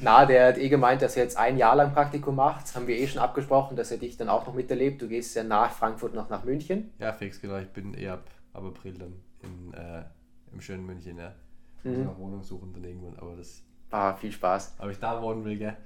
Na, 0.00 0.26
der 0.26 0.48
hat 0.48 0.58
eh 0.58 0.68
gemeint, 0.68 1.00
dass 1.00 1.16
er 1.16 1.22
jetzt 1.22 1.36
ein 1.38 1.56
Jahr 1.56 1.76
lang 1.76 1.92
Praktikum 1.92 2.34
macht. 2.34 2.64
Das 2.64 2.76
haben 2.76 2.86
wir 2.86 2.96
eh 2.98 3.06
schon 3.06 3.22
abgesprochen, 3.22 3.76
dass 3.76 3.90
er 3.90 3.98
dich 3.98 4.16
dann 4.16 4.28
auch 4.28 4.46
noch 4.46 4.52
miterlebt. 4.54 5.00
Du 5.00 5.08
gehst 5.08 5.34
ja 5.36 5.44
nach 5.44 5.70
Frankfurt 5.72 6.12
noch 6.14 6.28
nach 6.28 6.44
München. 6.44 6.90
ja, 6.98 7.12
fix, 7.12 7.40
genau. 7.40 7.56
Ich 7.58 7.68
bin 7.68 7.94
eher 7.94 8.14
ab, 8.14 8.24
ab 8.52 8.64
April 8.64 8.94
dann 8.94 9.12
in, 9.42 9.72
äh, 9.74 10.02
im 10.52 10.60
schönen 10.60 10.84
München, 10.84 11.16
ja. 11.18 11.32
Muss 11.84 11.98
noch 11.98 12.18
Wohnung 12.18 12.42
suchen 12.42 12.72
dann 12.72 12.82
irgendwann, 12.82 13.16
aber 13.20 13.36
das, 13.36 13.62
Ah, 13.92 14.14
viel 14.14 14.32
Spaß. 14.32 14.74
ob 14.80 14.90
ich 14.90 14.98
da 14.98 15.22
wohnen 15.22 15.44
will, 15.44 15.56
gell? 15.56 15.76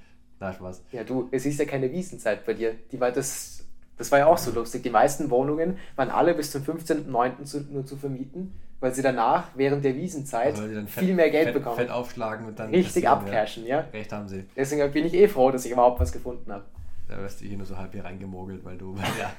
Na, 0.40 0.50
Spaß. 0.52 0.82
Ja, 0.92 1.04
du, 1.04 1.28
es 1.30 1.44
ist 1.44 1.58
ja 1.60 1.66
keine 1.66 1.92
Wiesenzeit 1.92 2.46
bei 2.46 2.54
dir. 2.54 2.74
Die 2.90 2.98
war 2.98 3.12
das, 3.12 3.62
das 3.98 4.10
war 4.10 4.20
ja 4.20 4.26
auch 4.26 4.38
so 4.38 4.50
lustig. 4.50 4.82
Die 4.82 4.88
meisten 4.90 5.28
Wohnungen 5.28 5.76
waren 5.96 6.08
alle 6.10 6.32
bis 6.32 6.50
zum 6.50 6.62
15.09. 6.62 7.44
Zu, 7.44 7.60
nur 7.70 7.84
zu 7.84 7.98
vermieten, 7.98 8.54
weil 8.80 8.94
sie 8.94 9.02
danach 9.02 9.48
während 9.54 9.84
der 9.84 9.94
Wiesenzeit 9.94 10.58
viel 10.88 11.14
mehr 11.14 11.30
Geld 11.30 11.46
fett, 11.46 11.54
bekommen. 11.54 11.76
Fett 11.76 11.90
aufschlagen 11.90 12.46
und 12.46 12.58
dann. 12.58 12.70
Richtig 12.70 13.08
abcashen, 13.08 13.66
ja. 13.66 13.80
Ja. 13.80 13.86
Recht 13.92 14.12
haben 14.12 14.28
sie. 14.28 14.44
Deswegen 14.56 14.90
bin 14.92 15.06
ich 15.06 15.14
eh 15.14 15.28
froh, 15.28 15.50
dass 15.50 15.64
ich 15.64 15.72
überhaupt 15.72 16.00
was 16.00 16.12
gefunden 16.12 16.50
habe. 16.50 16.64
Da 17.06 17.18
wirst 17.18 17.40
du 17.40 17.44
hier 17.44 17.56
nur 17.56 17.66
so 17.66 17.76
halb 17.76 17.92
hier 17.92 18.04
reingemogelt, 18.04 18.64
weil 18.64 18.78
du, 18.78 18.94
weil 18.96 19.04
ja, 19.18 19.32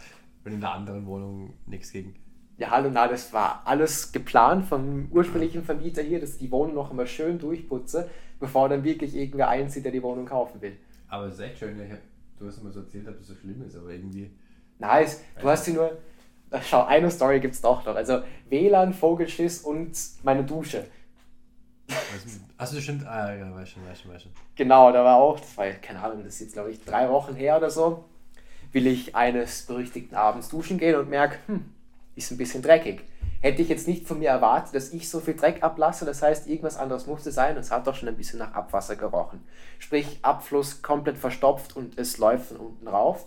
weil 0.43 0.53
in 0.53 0.61
der 0.61 0.71
anderen 0.71 1.05
Wohnung 1.05 1.53
nichts 1.65 1.91
gegen. 1.91 2.15
Ja, 2.57 2.69
hallo, 2.69 2.91
na, 2.93 3.07
das 3.07 3.33
war 3.33 3.63
alles 3.65 4.11
geplant 4.11 4.65
vom 4.65 5.07
ursprünglichen 5.11 5.63
Vermieter 5.63 6.03
hier, 6.03 6.19
dass 6.19 6.33
ich 6.33 6.37
die 6.37 6.51
Wohnung 6.51 6.75
noch 6.75 6.91
immer 6.91 7.07
schön 7.07 7.39
durchputze, 7.39 8.07
bevor 8.39 8.69
dann 8.69 8.83
wirklich 8.83 9.15
irgendwer 9.15 9.49
einzieht, 9.49 9.83
der 9.83 9.91
die 9.91 10.03
Wohnung 10.03 10.27
kaufen 10.27 10.61
will. 10.61 10.77
Aber 11.07 11.25
es 11.25 11.35
ist 11.35 11.39
echt 11.39 11.57
schön, 11.57 11.81
ich 11.81 11.91
hab, 11.91 11.97
du 12.37 12.45
hast 12.45 12.59
immer 12.59 12.69
so 12.69 12.81
erzählt, 12.81 13.07
dass 13.07 13.15
es 13.15 13.27
so 13.27 13.35
schlimm 13.35 13.63
ist, 13.65 13.75
aber 13.75 13.89
irgendwie. 13.89 14.29
Nice, 14.77 15.23
du 15.39 15.49
hast 15.49 15.65
sie 15.65 15.73
nur. 15.73 15.97
Schau, 16.63 16.83
eine 16.85 17.09
Story 17.09 17.39
gibt's 17.39 17.61
doch 17.61 17.85
noch. 17.85 17.95
Also 17.95 18.21
WLAN, 18.49 18.93
Vogelschiss 18.93 19.59
und 19.59 19.97
meine 20.23 20.43
Dusche. 20.43 20.85
Achso, 22.57 22.79
stimmt. 22.79 23.05
Ah, 23.07 23.33
ja, 23.33 23.53
weiß 23.55 23.69
schon, 23.69 23.87
weiß 23.87 24.01
schon, 24.01 24.13
weiß 24.13 24.23
schon. 24.23 24.31
Genau, 24.55 24.91
da 24.91 25.03
war 25.03 25.17
auch, 25.17 25.39
das 25.39 25.57
war, 25.57 25.67
keine 25.71 26.01
Ahnung, 26.01 26.23
das 26.23 26.35
ist 26.35 26.41
jetzt 26.41 26.53
glaube 26.53 26.71
ich 26.71 26.83
drei 26.83 27.09
Wochen 27.09 27.35
her 27.35 27.57
oder 27.57 27.69
so, 27.69 28.05
will 28.71 28.87
ich 28.87 29.15
eines 29.15 29.63
berüchtigten 29.63 30.15
Abends 30.15 30.49
duschen 30.49 30.77
gehen 30.77 30.95
und 30.95 31.09
merke, 31.09 31.37
hm, 31.47 31.65
ist 32.15 32.31
ein 32.31 32.37
bisschen 32.37 32.61
dreckig. 32.61 33.03
Hätte 33.41 33.61
ich 33.63 33.69
jetzt 33.69 33.87
nicht 33.87 34.07
von 34.07 34.19
mir 34.19 34.29
erwartet, 34.29 34.75
dass 34.75 34.93
ich 34.93 35.09
so 35.09 35.19
viel 35.19 35.35
Dreck 35.35 35.63
ablasse, 35.63 36.05
das 36.05 36.21
heißt, 36.21 36.47
irgendwas 36.47 36.77
anderes 36.77 37.07
musste 37.07 37.31
sein 37.31 37.55
und 37.55 37.61
es 37.61 37.71
hat 37.71 37.87
doch 37.87 37.95
schon 37.95 38.07
ein 38.07 38.15
bisschen 38.15 38.39
nach 38.39 38.53
Abwasser 38.53 38.95
gerochen. 38.95 39.43
Sprich, 39.79 40.19
Abfluss 40.21 40.83
komplett 40.83 41.17
verstopft 41.17 41.75
und 41.75 41.97
es 41.97 42.19
läuft 42.19 42.49
von 42.49 42.57
unten 42.57 42.87
rauf. 42.87 43.25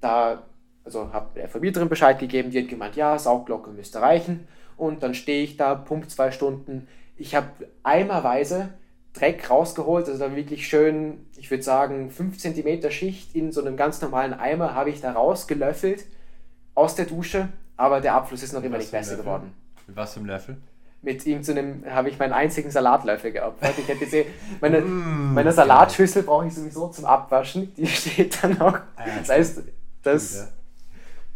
Da, 0.00 0.42
also 0.84 1.12
habe 1.12 1.28
der 1.36 1.48
Vermieterin 1.48 1.88
Bescheid 1.88 2.18
gegeben, 2.18 2.50
die 2.50 2.60
hat 2.62 2.68
gemeint, 2.68 2.96
ja, 2.96 3.18
Saugglocke 3.18 3.70
müsste 3.70 4.00
reichen. 4.00 4.46
Und 4.76 5.02
dann 5.02 5.14
stehe 5.14 5.44
ich 5.44 5.56
da, 5.56 5.74
pump 5.74 6.10
zwei 6.10 6.30
Stunden. 6.30 6.88
Ich 7.16 7.34
habe 7.34 7.48
eimerweise 7.82 8.70
Dreck 9.12 9.50
rausgeholt, 9.50 10.08
also 10.08 10.18
da 10.18 10.34
wirklich 10.34 10.66
schön, 10.66 11.26
ich 11.36 11.50
würde 11.50 11.62
sagen, 11.62 12.10
5 12.10 12.38
cm 12.38 12.90
Schicht 12.90 13.34
in 13.36 13.52
so 13.52 13.60
einem 13.60 13.76
ganz 13.76 14.00
normalen 14.00 14.32
Eimer 14.32 14.74
habe 14.74 14.88
ich 14.90 15.02
da 15.02 15.12
rausgelöffelt 15.12 16.06
aus 16.74 16.94
der 16.94 17.04
Dusche, 17.04 17.48
aber 17.76 18.00
der 18.00 18.14
Abfluss 18.14 18.42
ist 18.42 18.54
noch 18.54 18.62
immer 18.62 18.78
nicht 18.78 18.90
besser 18.90 19.10
Löffel? 19.12 19.24
geworden. 19.24 19.52
Mit 19.86 19.96
was 19.96 20.16
einem 20.16 20.26
Löffel? 20.26 20.56
Mit 21.02 21.26
irgendeinem 21.26 21.84
habe 21.90 22.08
ich 22.08 22.18
meinen 22.18 22.32
einzigen 22.32 22.70
Salatlöffel 22.70 23.32
geopfert. 23.32 23.74
Ich 23.76 23.88
hätte 23.88 24.04
eh, 24.16 24.26
meine, 24.60 24.80
Mm, 24.80 25.34
meine 25.34 25.52
Salatschüssel 25.52 26.22
brauche 26.22 26.46
ich 26.46 26.54
sowieso 26.54 26.88
zum 26.88 27.04
Abwaschen. 27.04 27.74
Die 27.74 27.86
steht 27.88 28.42
dann 28.42 28.52
noch. 28.52 28.72
ja, 28.74 29.18
Das 29.18 29.28
heißt, 29.28 29.62
das. 30.02 30.36
Ja. 30.36 30.48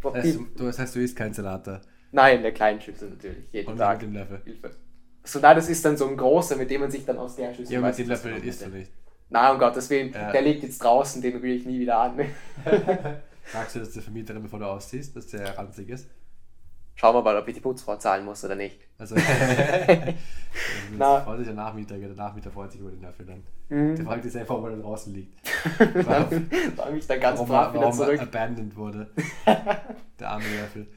Das 0.01 0.13
heißt, 0.15 0.25
die, 0.25 0.31
du, 0.33 0.45
du- 0.57 0.65
das 0.65 0.79
heißt, 0.79 0.95
du 0.95 0.99
isst 0.99 1.15
keinen 1.15 1.33
Salat 1.33 1.67
da. 1.67 1.81
nein, 2.11 2.41
der 2.41 2.51
kleinen 2.53 2.79
Schüssel 2.81 3.09
natürlich. 3.09 3.45
Jeden 3.51 3.71
Und 3.71 3.77
Tag. 3.77 4.01
mit 4.01 4.09
dem 4.09 4.13
Löffel. 4.13 4.41
Hilfe. 4.43 4.71
So, 5.23 5.39
na, 5.41 5.53
das 5.53 5.67
ist 5.69 5.83
dann 5.83 5.97
so 5.97 6.07
ein 6.07 6.15
großer, 6.15 6.55
mit 6.55 6.69
dem 6.71 6.81
man 6.81 6.91
sich 6.91 7.03
dann 7.05 7.17
aus 7.17 7.35
der 7.35 7.53
Schüssel. 7.53 7.73
Ja, 7.73 7.81
mit 7.81 7.97
dem 7.97 8.07
Löffel 8.07 8.37
isst 8.45 8.65
du 8.65 8.69
nicht. 8.69 8.91
Nein, 9.29 9.53
um 9.53 9.59
Gottes 9.59 9.89
Willen, 9.89 10.13
Ja. 10.13 10.31
der 10.31 10.41
liegt 10.41 10.63
jetzt 10.63 10.81
draußen, 10.81 11.21
den 11.21 11.35
rühre 11.37 11.47
ich 11.55 11.65
nie 11.65 11.79
wieder 11.81 11.97
an. 11.99 12.17
Sagst 13.51 13.75
du 13.75 13.79
das 13.79 13.91
der 13.91 14.01
Vermieterin, 14.03 14.41
bevor 14.43 14.59
du 14.59 14.65
ausziehst, 14.65 15.15
dass 15.15 15.27
der 15.27 15.57
ranzig 15.57 15.89
ist? 15.89 16.07
Schauen 16.99 17.13
wir 17.13 17.21
mal, 17.21 17.37
ob 17.37 17.47
ich 17.47 17.53
die 17.53 17.61
Putzfrau 17.61 17.95
zahlen 17.97 18.25
muss 18.25 18.43
oder 18.43 18.55
nicht. 18.55 18.79
Also, 18.97 19.15
Na. 20.97 21.21
Freut 21.21 21.37
sich 21.37 21.45
der 21.45 21.55
Nachmieter, 21.55 21.95
der 21.95 22.09
Nachmieter 22.09 22.49
freut 22.49 22.71
sich 22.71 22.81
über 22.81 22.89
den 22.89 23.01
Löffel 23.03 23.23
dann. 23.27 23.43
Mhm. 23.69 23.95
Der 23.97 24.05
fragt 24.05 24.23
sich 24.23 24.31
selber, 24.33 24.57
ob 24.57 24.65
er 24.65 24.71
da 24.71 24.81
draußen 24.81 25.13
liegt. 25.13 25.39
dann 25.79 26.49
räume 26.75 26.97
ich 26.97 27.05
dann 27.05 27.19
ganz 27.19 27.37
warum 27.37 27.49
brav 27.49 27.73
wieder 27.73 27.83
warum 27.83 27.99
er 27.99 28.05
zurück. 28.05 28.21
abandoned 28.21 28.75
wurde. 28.75 29.11
Der 30.19 30.27
arme 30.27 30.43
Löffel. 30.43 30.87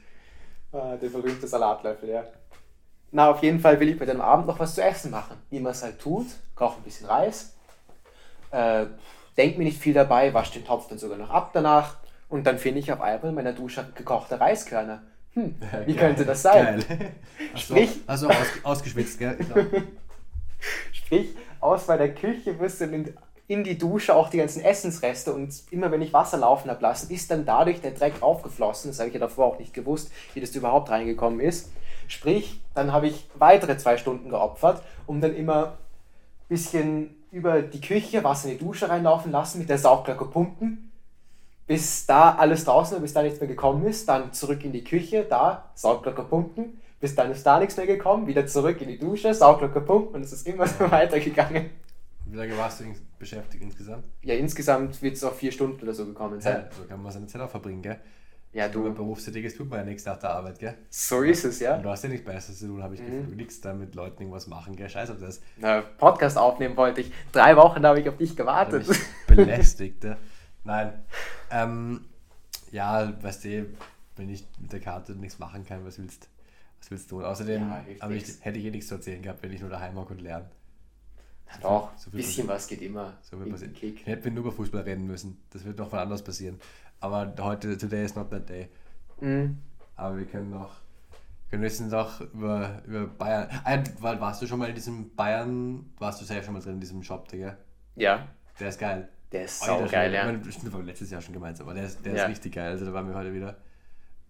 Ah, 0.71 0.95
der 0.95 1.09
berühmte 1.09 1.47
Salatlöffel, 1.47 2.09
ja. 2.09 2.23
Na, 3.11 3.29
auf 3.29 3.43
jeden 3.43 3.59
Fall 3.59 3.79
will 3.79 3.89
ich 3.89 3.99
bei 3.99 4.05
dem 4.05 4.21
Abend 4.21 4.47
noch 4.47 4.57
was 4.57 4.73
zu 4.73 4.81
essen 4.81 5.11
machen. 5.11 5.37
Wie 5.51 5.59
man 5.59 5.73
es 5.73 5.83
halt 5.83 5.99
tut. 5.99 6.25
Koche 6.55 6.77
ein 6.79 6.83
bisschen 6.83 7.05
Reis. 7.05 7.55
Äh, 8.49 8.85
denk 9.37 9.59
mir 9.59 9.65
nicht 9.65 9.79
viel 9.79 9.93
dabei, 9.93 10.33
wasche 10.33 10.53
den 10.53 10.65
Topf 10.65 10.87
dann 10.87 10.97
sogar 10.97 11.19
noch 11.19 11.29
ab 11.29 11.51
danach. 11.53 11.97
Und 12.29 12.47
dann 12.47 12.57
finde 12.57 12.79
ich 12.79 12.91
auf 12.91 13.01
einmal 13.01 13.29
in 13.29 13.35
meiner 13.35 13.53
Dusche 13.53 13.85
gekochte 13.93 14.39
Reiskörner. 14.39 15.03
Hm, 15.33 15.55
wie 15.85 15.93
Geil. 15.93 16.07
könnte 16.07 16.25
das 16.25 16.41
sein? 16.41 16.83
Geil. 16.87 17.11
Sprich- 17.55 18.05
du 18.05 18.11
auch 18.11 18.29
aus, 18.29 18.47
ausgeschwitzt, 18.63 19.17
gell? 19.19 19.37
Sprich, 20.91 21.29
aus 21.59 21.87
meiner 21.87 22.09
Küche 22.09 22.59
wirst 22.59 22.81
du 22.81 22.85
in, 22.85 23.13
in 23.47 23.63
die 23.63 23.77
Dusche 23.77 24.15
auch 24.15 24.29
die 24.29 24.37
ganzen 24.37 24.61
Essensreste 24.63 25.33
und 25.33 25.53
immer 25.71 25.91
wenn 25.91 26.01
ich 26.01 26.13
Wasser 26.13 26.37
laufen 26.37 26.69
habe 26.69 26.81
lassen, 26.81 27.11
ist 27.11 27.31
dann 27.31 27.45
dadurch 27.45 27.81
der 27.81 27.91
Dreck 27.91 28.21
aufgeflossen. 28.21 28.89
Das 28.91 28.99
habe 28.99 29.07
ich 29.09 29.13
ja 29.13 29.19
davor 29.19 29.45
auch 29.47 29.59
nicht 29.59 29.73
gewusst, 29.73 30.11
wie 30.33 30.41
das 30.41 30.55
überhaupt 30.55 30.89
reingekommen 30.89 31.39
ist. 31.39 31.71
Sprich, 32.07 32.59
dann 32.73 32.91
habe 32.91 33.07
ich 33.07 33.27
weitere 33.35 33.77
zwei 33.77 33.97
Stunden 33.97 34.29
geopfert, 34.29 34.81
um 35.07 35.21
dann 35.21 35.35
immer 35.35 35.65
ein 35.67 35.73
bisschen 36.49 37.15
über 37.31 37.61
die 37.61 37.79
Küche 37.81 38.23
Wasser 38.23 38.49
in 38.49 38.57
die 38.57 38.63
Dusche 38.65 38.89
reinlaufen 38.89 39.31
lassen, 39.31 39.59
mit 39.59 39.69
der 39.69 39.77
Saugglocke 39.77 40.25
pumpen, 40.25 40.90
bis 41.71 42.05
da 42.05 42.35
alles 42.35 42.65
draußen 42.65 42.95
war, 42.95 43.01
bis 43.01 43.13
da 43.13 43.23
nichts 43.23 43.39
mehr 43.39 43.47
gekommen 43.47 43.85
ist, 43.85 44.09
dann 44.09 44.33
zurück 44.33 44.65
in 44.65 44.73
die 44.73 44.83
Küche, 44.83 45.25
da 45.29 45.71
Saugglocke 45.73 46.23
pumpen, 46.23 46.81
bis 46.99 47.15
dann 47.15 47.31
ist 47.31 47.43
da 47.45 47.59
nichts 47.59 47.77
mehr 47.77 47.87
gekommen, 47.87 48.27
wieder 48.27 48.45
zurück 48.45 48.81
in 48.81 48.89
die 48.89 48.99
Dusche, 48.99 49.33
Saugglocke 49.33 49.79
pumpen 49.79 50.15
und 50.15 50.21
es 50.23 50.33
ist 50.33 50.45
immer 50.45 50.67
so 50.67 50.91
weitergegangen. 50.91 51.69
Wie 52.25 52.35
lange 52.35 52.57
warst 52.57 52.81
du 52.81 52.83
beschäftigt 53.17 53.63
insgesamt? 53.63 54.03
Ja, 54.21 54.35
insgesamt 54.35 55.01
wird 55.01 55.15
es 55.15 55.23
auf 55.23 55.37
vier 55.37 55.53
Stunden 55.53 55.81
oder 55.81 55.93
so 55.93 56.05
gekommen 56.05 56.41
sein. 56.41 56.65
Ja, 56.69 56.75
so 56.77 56.83
kann 56.83 57.01
man 57.01 57.09
seine 57.13 57.27
Zeit 57.27 57.41
auch 57.41 57.49
verbringen, 57.49 57.81
gell? 57.81 57.99
Ja, 58.51 58.67
Du 58.67 58.93
berufstätiges 58.93 59.55
tut 59.55 59.69
man 59.69 59.79
ja 59.79 59.85
nichts 59.85 60.03
nach 60.03 60.19
der 60.19 60.31
Arbeit, 60.31 60.59
gell? 60.59 60.73
so 60.89 61.21
ist 61.21 61.45
es, 61.45 61.61
Und 61.61 61.65
ja. 61.67 61.77
du 61.77 61.87
hast 61.89 62.03
ja 62.03 62.09
nichts 62.09 62.25
Besseres 62.25 62.59
zu 62.59 62.67
tun, 62.67 62.83
habe 62.83 62.95
ich 62.95 63.01
Mhm. 63.01 63.05
gefühlt. 63.05 63.37
Nichts 63.37 63.61
da 63.61 63.73
mit 63.73 63.95
Leuten 63.95 64.23
irgendwas 64.23 64.47
machen, 64.47 64.75
gell? 64.75 64.89
Scheiß 64.89 65.09
auf 65.11 65.19
das. 65.21 65.39
Na, 65.55 65.79
Podcast 65.79 66.37
aufnehmen 66.37 66.75
wollte 66.75 66.99
ich. 66.99 67.13
Drei 67.31 67.55
Wochen 67.55 67.85
habe 67.85 68.01
ich 68.01 68.09
auf 68.09 68.17
dich 68.17 68.35
gewartet. 68.35 68.85
belästigt, 69.27 70.03
ja. 70.03 70.17
Nein. 70.63 70.93
Ähm, 71.49 72.05
ja, 72.71 73.11
weißt 73.21 73.45
du, 73.45 73.67
wenn 74.15 74.29
ich 74.29 74.45
mit 74.59 74.71
der 74.71 74.79
Karte 74.79 75.13
nichts 75.13 75.39
machen 75.39 75.65
kann, 75.65 75.85
was 75.85 75.97
willst 75.97 76.29
was 76.79 76.89
willst 76.89 77.11
du 77.11 77.17
tun? 77.17 77.25
Außerdem 77.25 77.61
Ja, 77.61 77.85
aber 77.99 78.13
ich, 78.13 78.25
hätte 78.41 78.57
ich 78.57 78.65
eh 78.65 78.71
nichts 78.71 78.87
zu 78.87 78.95
erzählen 78.95 79.21
gehabt, 79.21 79.43
wenn 79.43 79.51
ich 79.51 79.61
nur 79.61 79.69
daheim 79.69 79.95
hocke 79.95 80.13
und 80.13 80.21
lerne. 80.21 80.49
Doch, 81.61 81.91
so 81.97 82.07
ein 82.07 82.11
viel 82.11 82.21
bisschen 82.21 82.47
was 82.47 82.67
geht 82.67 82.81
immer. 82.81 83.17
So 83.21 83.35
Irgendein 83.35 83.51
passieren. 83.51 83.73
Kick. 83.73 84.05
Hätten 84.05 84.23
wir 84.23 84.31
nur 84.31 84.45
über 84.45 84.51
Fußball 84.51 84.81
reden 84.81 85.05
müssen. 85.05 85.37
Das 85.51 85.65
wird 85.65 85.77
noch 85.77 85.89
von 85.89 85.99
anders 85.99 86.23
passieren. 86.23 86.59
Aber 86.99 87.33
heute, 87.39 87.77
today 87.77 88.05
is 88.05 88.15
not 88.15 88.29
that 88.29 88.47
day. 88.49 88.69
Mhm. 89.19 89.57
Aber 89.95 90.17
wir 90.17 90.25
können 90.25 90.49
noch, 90.49 90.77
können 91.49 91.63
jetzt 91.63 91.81
noch 91.81 92.21
über, 92.21 92.81
über 92.87 93.05
Bayern. 93.05 93.49
Ah, 93.65 93.83
warst 94.01 94.41
du 94.41 94.47
schon 94.47 94.59
mal 94.59 94.69
in 94.69 94.75
diesem 94.75 95.13
Bayern, 95.15 95.91
warst 95.99 96.21
du 96.21 96.25
sehr 96.25 96.41
schon 96.41 96.53
mal 96.53 96.61
drin 96.61 96.75
in 96.75 96.79
diesem 96.79 97.03
Shop, 97.03 97.27
Digga? 97.27 97.57
Ja, 97.95 98.27
Der 98.59 98.69
ist 98.69 98.79
geil. 98.79 99.09
Der 99.31 99.45
ist 99.45 99.59
saugeil, 99.61 100.13
schon- 100.13 100.13
ja. 100.13 100.31
Bestimmt 100.43 100.73
haben 100.73 100.81
wir 100.81 100.85
letztes 100.87 101.09
Jahr 101.11 101.21
schon 101.21 101.33
gemeinsam, 101.33 101.67
aber 101.67 101.75
der 101.75 101.85
ist, 101.85 102.05
der 102.05 102.13
Ja. 102.15 102.23
ist 102.23 102.29
richtig 102.31 102.53
geil. 102.55 102.71
Also 102.71 102.85
da 102.85 102.93
waren 102.93 103.07
wir 103.07 103.15
heute 103.15 103.33
wieder. 103.33 103.57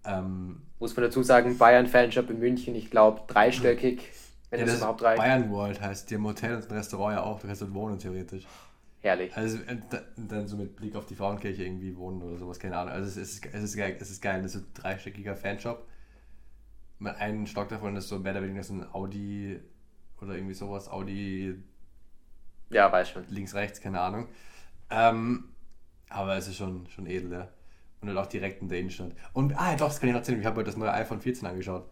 Ähm, 0.06 0.62
Muss 0.80 0.96
man 0.96 1.06
dazu 1.06 1.22
sagen, 1.24 1.58
Bayern-Fanshop 1.58 2.30
in 2.30 2.40
München, 2.40 2.76
ich 2.76 2.90
glaube 2.90 3.22
dreistöckig, 3.28 4.10
wenn 4.50 4.60
ja, 4.60 4.66
das 4.66 4.76
das 4.76 4.82
überhaupt 4.82 5.02
reicht. 5.04 5.18
Bayern 5.22 5.50
World 5.52 5.80
heißt, 5.82 6.10
die 6.10 6.16
haben 6.16 6.26
Hotel 6.26 6.56
und 6.56 6.64
ein 6.70 6.72
Restaurant 6.78 7.16
ja 7.18 7.24
auch, 7.24 7.40
du 7.40 7.48
kannst 7.48 7.62
dort 7.62 7.74
wohnen 7.74 8.00
theoretisch. 8.00 8.46
Herrlich. 9.02 9.36
Also 9.36 9.58
und 9.68 9.84
dann 10.30 10.48
so 10.48 10.58
mit 10.58 10.76
Blick 10.76 10.96
auf 10.96 11.06
die 11.08 11.16
Frauenkirche 11.16 11.64
irgendwie 11.64 11.96
wohnen 11.98 12.22
oder 12.22 12.38
sowas, 12.38 12.60
keine 12.60 12.78
Ahnung. 12.78 12.94
Also 12.94 13.08
es 13.08 13.18
ist, 13.18 13.46
es 13.52 13.64
ist 13.64 13.76
geil, 13.76 13.96
es 14.00 14.12
ist 14.12 14.22
geil. 14.22 14.42
Das 14.44 14.54
ist 14.56 14.62
ein 14.62 14.74
dreistöckiger 14.76 15.36
Fanshop. 15.36 15.88
Mal 17.00 17.16
Ein 17.16 17.48
Stock 17.48 17.68
davon 17.70 17.96
ist 17.96 18.08
so 18.10 18.20
mehr 18.20 18.32
oder 18.34 18.44
weniger 18.44 18.64
so 18.64 18.74
ein 18.76 18.86
Audi 18.94 19.60
oder 20.22 20.36
irgendwie 20.36 20.54
sowas, 20.54 20.88
Audi 20.88 21.56
Ja, 22.70 22.92
weiß 22.92 23.10
schon. 23.10 23.26
links, 23.30 23.56
rechts, 23.56 23.82
keine 23.82 24.00
Ahnung. 24.00 24.28
Ähm, 24.92 25.46
aber 26.10 26.36
es 26.38 26.48
ist 26.48 26.58
schon, 26.58 26.88
schon 26.88 27.06
edel, 27.08 27.32
ja. 27.32 27.48
Und 28.02 28.08
dann 28.08 28.18
auch 28.18 28.26
direkt 28.28 28.62
in 28.62 28.68
der 28.70 28.80
Innenstadt. 28.80 29.12
Und, 29.34 29.54
ah, 29.58 29.76
doch, 29.76 29.88
das 29.88 30.00
kann 30.00 30.10
ich 30.10 30.14
noch 30.14 30.22
erzählen. 30.22 30.40
Ich 30.40 30.46
habe 30.46 30.58
heute 30.58 30.66
das 30.72 30.78
neue 30.78 30.92
iPhone 30.92 31.22
14 31.22 31.48
angeschaut. 31.48 31.86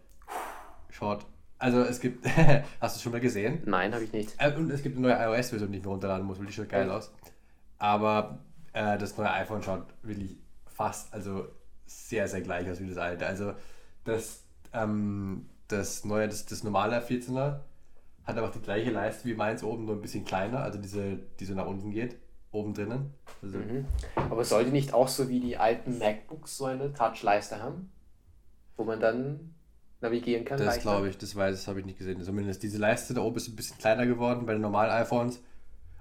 Schaut 0.90 1.26
Also 1.60 1.82
es 1.82 2.00
gibt, 2.00 2.26
hast 2.82 2.96
du 2.96 2.98
es 2.98 3.02
schon 3.02 3.12
mal 3.12 3.22
gesehen? 3.22 3.62
Nein, 3.66 3.94
habe 3.94 4.04
ich 4.04 4.12
nicht. 4.12 4.34
Äh, 4.40 4.54
Und 4.56 4.70
es 4.72 4.82
gibt 4.82 4.98
eine 4.98 5.08
neue 5.08 5.16
iOS-Version, 5.38 5.72
die 5.72 5.78
ich 5.78 5.84
mir 5.84 5.90
runterladen 5.92 6.26
muss, 6.26 6.40
weil 6.40 6.48
die 6.48 6.54
schaut 6.54 6.70
geil 6.70 6.88
Ja. 6.88 6.98
aus. 6.98 7.12
Aber 7.78 8.40
äh, 8.74 8.98
das 8.98 9.18
neue 9.18 9.32
iPhone 9.32 9.62
schaut 9.62 9.86
wirklich 10.02 10.36
fast, 10.68 11.14
also 11.14 11.48
sehr, 11.86 12.28
sehr 12.28 12.42
gleich 12.42 12.70
aus 12.70 12.80
wie 12.80 12.88
das 12.88 12.98
alte. 12.98 13.26
Also 13.28 13.54
das, 14.04 14.44
ähm, 14.74 15.48
das 15.68 16.06
neue, 16.06 16.28
das, 16.28 16.46
das 16.46 16.64
normale 16.64 17.00
14er 17.02 17.60
hat 18.26 18.38
einfach 18.38 18.52
die 18.52 18.62
gleiche 18.62 18.90
Leiste 18.92 19.26
wie 19.28 19.34
meins 19.36 19.64
oben, 19.64 19.86
nur 19.86 19.96
ein 19.96 20.02
bisschen 20.02 20.26
kleiner, 20.26 20.62
also 20.62 20.80
diese, 20.80 21.18
die 21.40 21.46
so 21.46 21.54
nach 21.54 21.66
unten 21.68 21.92
geht, 21.92 22.18
oben 22.52 22.74
drinnen. 22.74 23.14
Also, 23.42 23.58
Mhm. 23.58 23.86
Aber 24.16 24.44
soll 24.44 24.66
die 24.66 24.72
nicht 24.72 24.94
auch 24.94 25.08
so 25.08 25.30
wie 25.30 25.40
die 25.40 25.58
alten 25.58 25.98
MacBooks 25.98 26.58
so 26.58 26.66
eine 26.66 26.94
Touchleiste 26.94 27.62
haben? 27.62 27.92
Wo 28.76 28.84
man 28.84 29.00
dann 29.00 29.54
navigieren 30.02 30.46
kann? 30.46 30.58
Das 30.58 30.80
glaube 30.80 31.10
ich, 31.10 31.18
das 31.18 31.36
weiß 31.36 31.56
das 31.56 31.68
habe 31.68 31.80
ich 31.80 31.86
nicht 31.86 31.98
gesehen. 31.98 32.22
Zumindest 32.22 32.64
diese 32.64 32.78
Leiste 32.78 33.14
da 33.14 33.22
oben 33.22 33.38
ist 33.38 33.48
ein 33.48 33.56
bisschen 33.56 33.78
kleiner 33.78 34.06
geworden 34.06 34.46
bei 34.46 34.54
den 34.54 34.62
normalen 34.62 34.92
iPhones. 34.92 35.42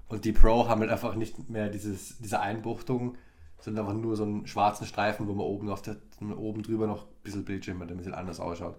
Und 0.09 0.25
die 0.25 0.33
Pro 0.33 0.69
haben 0.69 0.81
halt 0.81 0.91
einfach 0.91 1.15
nicht 1.15 1.51
mehr 1.51 1.69
dieses, 1.69 2.19
diese 2.19 2.41
Einbuchtung, 2.41 3.19
sondern 3.61 3.87
einfach 3.87 4.01
nur 4.01 4.17
so 4.17 4.23
einen 4.23 4.47
schwarzen 4.47 4.87
Streifen, 4.87 5.27
wo 5.27 5.33
man 5.35 5.45
oben 5.45 5.69
auf 5.69 5.83
der, 5.83 5.97
oben 6.21 6.63
drüber 6.63 6.87
noch 6.87 7.03
ein 7.07 7.23
bisschen 7.23 7.45
Bildschirm 7.45 7.81
hat, 7.81 7.91
der 7.91 7.97
ein 7.97 7.99
bisschen 7.99 8.15
anders 8.15 8.41
ausschaut. 8.41 8.77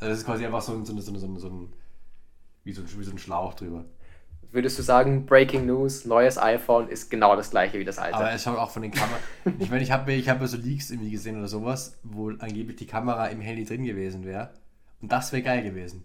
Also 0.00 0.10
das 0.10 0.18
ist 0.18 0.24
quasi 0.24 0.44
einfach 0.44 0.62
so 0.62 0.72
ein, 0.72 0.84
so 0.84 0.92
ein, 0.92 1.00
so 1.00 1.12
ein, 1.12 1.18
so 1.18 1.26
ein, 1.26 1.36
so 1.38 1.48
ein 1.48 1.72
wie, 2.64 2.72
so 2.72 2.82
ein 2.82 2.88
wie 2.98 3.04
so 3.04 3.12
ein 3.12 3.18
Schlauch 3.18 3.54
drüber. 3.54 3.84
Würdest 4.52 4.78
du 4.78 4.82
sagen, 4.82 5.24
Breaking 5.24 5.64
News, 5.64 6.04
neues 6.04 6.36
iPhone 6.36 6.88
ist 6.90 7.10
genau 7.10 7.34
das 7.36 7.50
gleiche 7.50 7.78
wie 7.78 7.84
das 7.84 7.98
alte? 7.98 8.16
Aber 8.16 8.32
es 8.32 8.42
schaut 8.42 8.58
auch 8.58 8.70
von 8.70 8.82
den 8.82 8.90
Kameras. 8.90 9.22
ich 9.58 9.70
meine, 9.70 9.82
ich 9.82 9.90
habe 9.90 10.12
ich 10.12 10.28
hab 10.28 10.46
so 10.46 10.58
Leaks 10.58 10.90
irgendwie 10.90 11.10
gesehen 11.10 11.38
oder 11.38 11.48
sowas, 11.48 11.98
wo 12.02 12.28
angeblich 12.28 12.76
die 12.76 12.86
Kamera 12.86 13.28
im 13.28 13.40
Handy 13.40 13.64
drin 13.64 13.82
gewesen 13.82 14.26
wäre. 14.26 14.50
Und 15.00 15.10
das 15.10 15.32
wäre 15.32 15.42
geil 15.42 15.62
gewesen. 15.62 16.04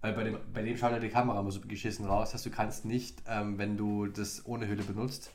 Weil 0.00 0.14
bei 0.14 0.24
dem, 0.24 0.38
bei 0.54 0.62
dem 0.62 0.74
schaut 0.78 0.92
ja 0.92 1.00
die 1.00 1.10
Kamera 1.10 1.38
immer 1.38 1.50
so 1.50 1.60
geschissen 1.60 2.06
raus, 2.06 2.32
dass 2.32 2.42
du 2.42 2.50
kannst 2.50 2.86
nicht, 2.86 3.22
ähm, 3.28 3.58
wenn 3.58 3.76
du 3.76 4.06
das 4.06 4.46
ohne 4.46 4.66
Hülle 4.68 4.84
benutzt, 4.84 5.30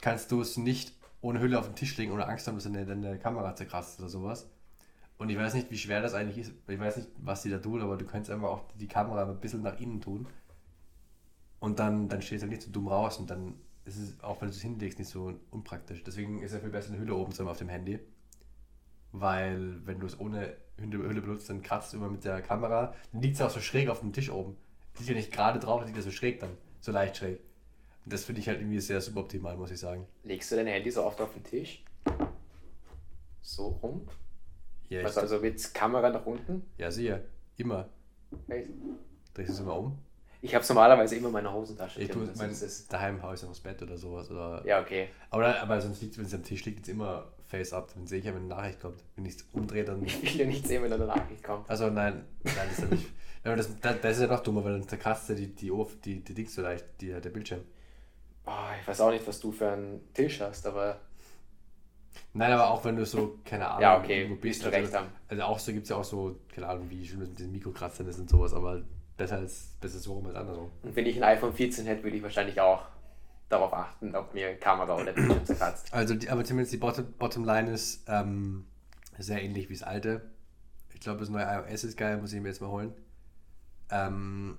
kannst 0.00 0.32
du 0.32 0.40
es 0.40 0.56
nicht 0.56 0.94
ohne 1.20 1.40
Hülle 1.40 1.58
auf 1.58 1.66
den 1.66 1.76
Tisch 1.76 1.94
legen 1.98 2.12
ohne 2.12 2.26
Angst 2.26 2.46
haben, 2.48 2.54
dass 2.54 2.64
deine, 2.64 2.86
deine 2.86 3.18
Kamera 3.18 3.54
zerkratzt 3.54 4.00
oder 4.00 4.08
sowas. 4.08 4.48
Und 5.18 5.28
ich 5.28 5.36
weiß 5.36 5.52
nicht, 5.54 5.70
wie 5.70 5.78
schwer 5.78 6.00
das 6.00 6.14
eigentlich 6.14 6.38
ist. 6.38 6.52
Ich 6.66 6.80
weiß 6.80 6.96
nicht, 6.96 7.08
was 7.18 7.42
die 7.42 7.50
da 7.50 7.58
tun, 7.58 7.80
aber 7.82 7.96
du 7.96 8.06
kannst 8.06 8.30
einfach 8.30 8.48
auch 8.48 8.64
die 8.80 8.88
Kamera 8.88 9.22
ein 9.22 9.38
bisschen 9.38 9.62
nach 9.62 9.78
innen 9.78 10.00
tun. 10.00 10.26
Und 11.62 11.78
dann, 11.78 12.08
dann 12.08 12.20
steht 12.22 12.38
es 12.38 12.42
halt 12.42 12.50
nicht 12.50 12.62
so 12.62 12.72
dumm 12.72 12.88
raus 12.88 13.18
und 13.18 13.30
dann 13.30 13.54
ist 13.84 13.96
es, 13.96 14.20
auch 14.20 14.40
wenn 14.40 14.48
du 14.48 14.54
es 14.54 14.60
hinlegst, 14.60 14.98
nicht 14.98 15.08
so 15.08 15.32
unpraktisch. 15.52 16.02
Deswegen 16.02 16.42
ist 16.42 16.50
es 16.50 16.60
viel 16.60 16.70
besser, 16.70 16.88
eine 16.90 16.98
Hülle 16.98 17.14
oben 17.14 17.30
zu 17.30 17.44
haben 17.44 17.48
auf 17.50 17.58
dem 17.58 17.68
Handy. 17.68 18.00
Weil, 19.12 19.86
wenn 19.86 20.00
du 20.00 20.08
es 20.08 20.18
ohne 20.18 20.56
Hülle, 20.76 21.20
benutzt, 21.20 21.48
dann 21.48 21.62
kratzt 21.62 21.92
du 21.92 21.98
immer 21.98 22.08
mit 22.08 22.24
der 22.24 22.42
Kamera. 22.42 22.96
Dann 23.12 23.22
liegt 23.22 23.36
es 23.36 23.42
auch 23.42 23.50
so 23.50 23.60
schräg 23.60 23.88
auf 23.90 24.00
dem 24.00 24.12
Tisch 24.12 24.28
oben. 24.28 24.56
Liegt 24.98 25.08
ja 25.08 25.14
nicht 25.14 25.30
gerade 25.30 25.60
drauf, 25.60 25.78
dann 25.78 25.86
liegt 25.86 25.98
er 25.98 26.02
so 26.02 26.10
schräg 26.10 26.40
dann. 26.40 26.50
So 26.80 26.90
leicht 26.90 27.18
schräg. 27.18 27.38
Und 28.04 28.12
das 28.12 28.24
finde 28.24 28.40
ich 28.40 28.48
halt 28.48 28.58
irgendwie 28.58 28.80
sehr 28.80 29.00
suboptimal, 29.00 29.56
muss 29.56 29.70
ich 29.70 29.78
sagen. 29.78 30.04
Legst 30.24 30.50
du 30.50 30.56
dein 30.56 30.66
Handy 30.66 30.90
so 30.90 31.04
oft 31.04 31.20
auf 31.20 31.32
den 31.32 31.44
Tisch? 31.44 31.84
So 33.40 33.68
rum? 33.68 34.08
Ja, 34.88 35.04
Was 35.04 35.12
ich, 35.16 35.22
also 35.22 35.38
mit 35.38 35.72
Kamera 35.74 36.10
nach 36.10 36.26
unten? 36.26 36.62
ja 36.76 36.90
sicher. 36.90 37.20
Immer. 37.56 37.88
Echt? 38.48 38.68
Drehst 39.32 39.50
du 39.50 39.52
es 39.52 39.60
immer 39.60 39.78
um? 39.78 39.98
Ich 40.42 40.54
habe 40.54 40.62
es 40.62 40.68
normalerweise 40.68 41.14
immer 41.16 41.28
in 41.28 41.34
meiner 41.34 41.52
Hosentasche. 41.52 42.00
Ich 42.00 42.10
tue 42.10 42.24
es 42.24 42.40
also 42.40 42.84
daheim 42.90 43.22
haue 43.22 43.34
ich 43.34 43.42
es 43.42 43.48
aufs 43.48 43.60
Bett 43.60 43.80
oder 43.80 43.96
sowas. 43.96 44.28
Oder, 44.30 44.62
Ja, 44.66 44.80
okay. 44.80 45.08
aber, 45.30 45.60
aber 45.60 45.80
sonst 45.80 46.02
liegt 46.02 46.12
es, 46.14 46.18
wenn 46.18 46.26
es 46.26 46.34
am 46.34 46.42
Tisch 46.42 46.64
liegt, 46.64 46.80
ist 46.80 46.88
immer 46.88 47.26
face 47.46 47.72
up. 47.72 47.94
Dann 47.94 48.08
sehe 48.08 48.18
ich 48.18 48.24
ja, 48.24 48.34
wenn 48.34 48.42
eine 48.42 48.54
Nachricht 48.54 48.80
kommt. 48.80 49.02
Wenn 49.14 49.24
ich 49.24 49.36
es 49.36 49.42
umdrehe, 49.52 49.84
dann. 49.84 50.04
Ich 50.04 50.20
will 50.22 50.40
ja 50.40 50.46
nicht 50.46 50.66
sehen, 50.66 50.82
wenn 50.82 50.92
eine 50.92 51.06
Nachricht 51.06 51.44
kommt. 51.44 51.70
Also 51.70 51.88
nein, 51.90 52.24
nein, 52.42 52.54
das 52.68 52.78
ist 52.78 52.80
ja 52.80 52.86
nicht. 52.88 53.08
Ja, 53.44 53.56
das, 53.56 53.80
das, 53.80 54.00
das 54.00 54.16
ist 54.16 54.22
ja 54.22 54.26
noch 54.28 54.40
dummer, 54.40 54.64
weil 54.64 54.72
dann 54.72 54.88
zerkratzt 54.88 55.28
ja 55.28 55.34
die, 55.34 55.54
die, 55.54 55.72
die, 56.04 56.20
die 56.24 56.34
Dings 56.34 56.54
so 56.54 56.62
leicht, 56.62 56.84
die, 57.00 57.08
der 57.08 57.30
Bildschirm. 57.30 57.62
Boah, 58.44 58.70
ich 58.80 58.86
weiß 58.86 59.00
auch 59.00 59.10
nicht, 59.10 59.26
was 59.26 59.38
du 59.40 59.52
für 59.52 59.70
einen 59.70 60.12
Tisch 60.12 60.40
hast, 60.40 60.66
aber 60.66 60.98
Nein, 62.34 62.52
aber 62.52 62.70
auch 62.70 62.84
wenn 62.84 62.96
du 62.96 63.04
so, 63.04 63.38
keine 63.44 63.68
Ahnung, 63.68 63.82
Ja, 63.82 63.98
okay, 63.98 64.38
wirst 64.40 64.62
du 64.62 64.66
also, 64.66 64.78
recht 64.78 64.94
haben. 64.94 65.08
Also 65.28 65.42
auch 65.42 65.58
so 65.58 65.72
gibt 65.72 65.84
es 65.84 65.90
ja 65.90 65.96
auch 65.96 66.04
so, 66.04 66.36
keine 66.54 66.68
Ahnung, 66.68 66.88
wie 66.88 67.06
schlimm 67.06 67.20
das 67.20 67.28
mit 67.28 67.38
diesen 67.38 67.52
Mikrokratzern 67.52 68.06
ist 68.08 68.18
und 68.18 68.30
sowas, 68.30 68.54
aber 68.54 68.82
besser 69.16 69.36
als 69.36 69.68
besser 69.80 69.98
so 69.98 70.14
rum 70.14 70.26
als 70.26 70.36
andersrum. 70.36 70.70
und 70.82 70.96
wenn 70.96 71.06
ich 71.06 71.16
ein 71.16 71.22
iPhone 71.24 71.52
14 71.52 71.86
hätte, 71.86 72.02
würde 72.02 72.16
ich 72.16 72.22
wahrscheinlich 72.22 72.60
auch 72.60 72.82
darauf 73.48 73.72
achten, 73.74 74.14
ob 74.16 74.32
mir 74.34 74.54
Kamera 74.56 74.96
oder 74.96 75.12
Bildschirm 75.12 75.44
zerkratzt. 75.44 75.88
Also, 75.92 76.14
die, 76.14 76.30
aber 76.30 76.44
zumindest 76.44 76.72
die 76.72 76.78
Bottom, 76.78 77.12
Bottomline 77.18 77.70
ist 77.70 78.04
ähm, 78.08 78.64
sehr 79.18 79.42
ähnlich 79.42 79.68
wie 79.68 79.74
das 79.74 79.82
alte. 79.82 80.22
Ich 80.94 81.00
glaube, 81.00 81.20
das 81.20 81.28
neue 81.28 81.44
iOS 81.44 81.84
ist 81.84 81.96
geil, 81.98 82.16
muss 82.18 82.32
ich 82.32 82.40
mir 82.40 82.48
jetzt 82.48 82.60
mal 82.62 82.70
holen. 82.70 82.94
Ähm, 83.90 84.56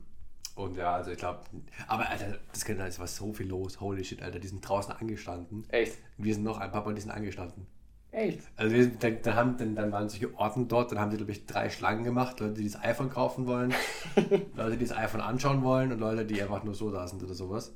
und 0.55 0.77
ja, 0.77 0.93
also 0.93 1.09
ich 1.11 1.17
glaube, 1.17 1.39
aber 1.87 2.07
Alter, 2.09 2.37
das, 2.51 2.63
kann- 2.65 2.77
da 2.77 2.85
ist 2.85 2.99
was 2.99 3.15
so 3.15 3.33
viel 3.33 3.47
los. 3.47 3.79
Holy 3.81 4.03
shit, 4.03 4.21
Alter, 4.21 4.39
die 4.39 4.47
sind 4.47 4.61
draußen 4.67 4.93
angestanden. 4.93 5.65
Echt? 5.69 5.97
Wir 6.17 6.33
sind 6.35 6.43
noch 6.43 6.59
ein 6.59 6.71
Papa 6.71 6.89
und 6.89 6.95
die 6.95 7.01
sind 7.01 7.09
angestanden. 7.11 7.65
Echt? 8.13 8.41
Also 8.57 8.75
wir, 8.75 8.87
dann, 8.91 9.21
dann, 9.23 9.35
haben, 9.35 9.57
dann, 9.57 9.75
dann 9.75 9.91
waren 9.91 10.07
solche 10.07 10.33
Orten 10.37 10.67
dort, 10.67 10.91
dann 10.91 10.99
haben 10.99 11.09
die, 11.09 11.17
glaube 11.17 11.31
ich, 11.31 11.47
drei 11.47 11.71
Schlangen 11.71 12.03
gemacht. 12.03 12.39
Leute, 12.39 12.53
die 12.53 12.69
das 12.69 12.79
iPhone 12.81 13.09
kaufen 13.09 13.47
wollen, 13.47 13.73
Leute, 14.55 14.77
die 14.77 14.85
das 14.85 14.95
iPhone 14.95 15.19
anschauen 15.19 15.63
wollen 15.63 15.91
und 15.91 15.99
Leute, 15.99 16.23
die 16.23 16.39
einfach 16.41 16.63
nur 16.63 16.75
so 16.75 16.91
da 16.91 17.07
sind 17.07 17.23
oder 17.23 17.33
sowas. 17.33 17.75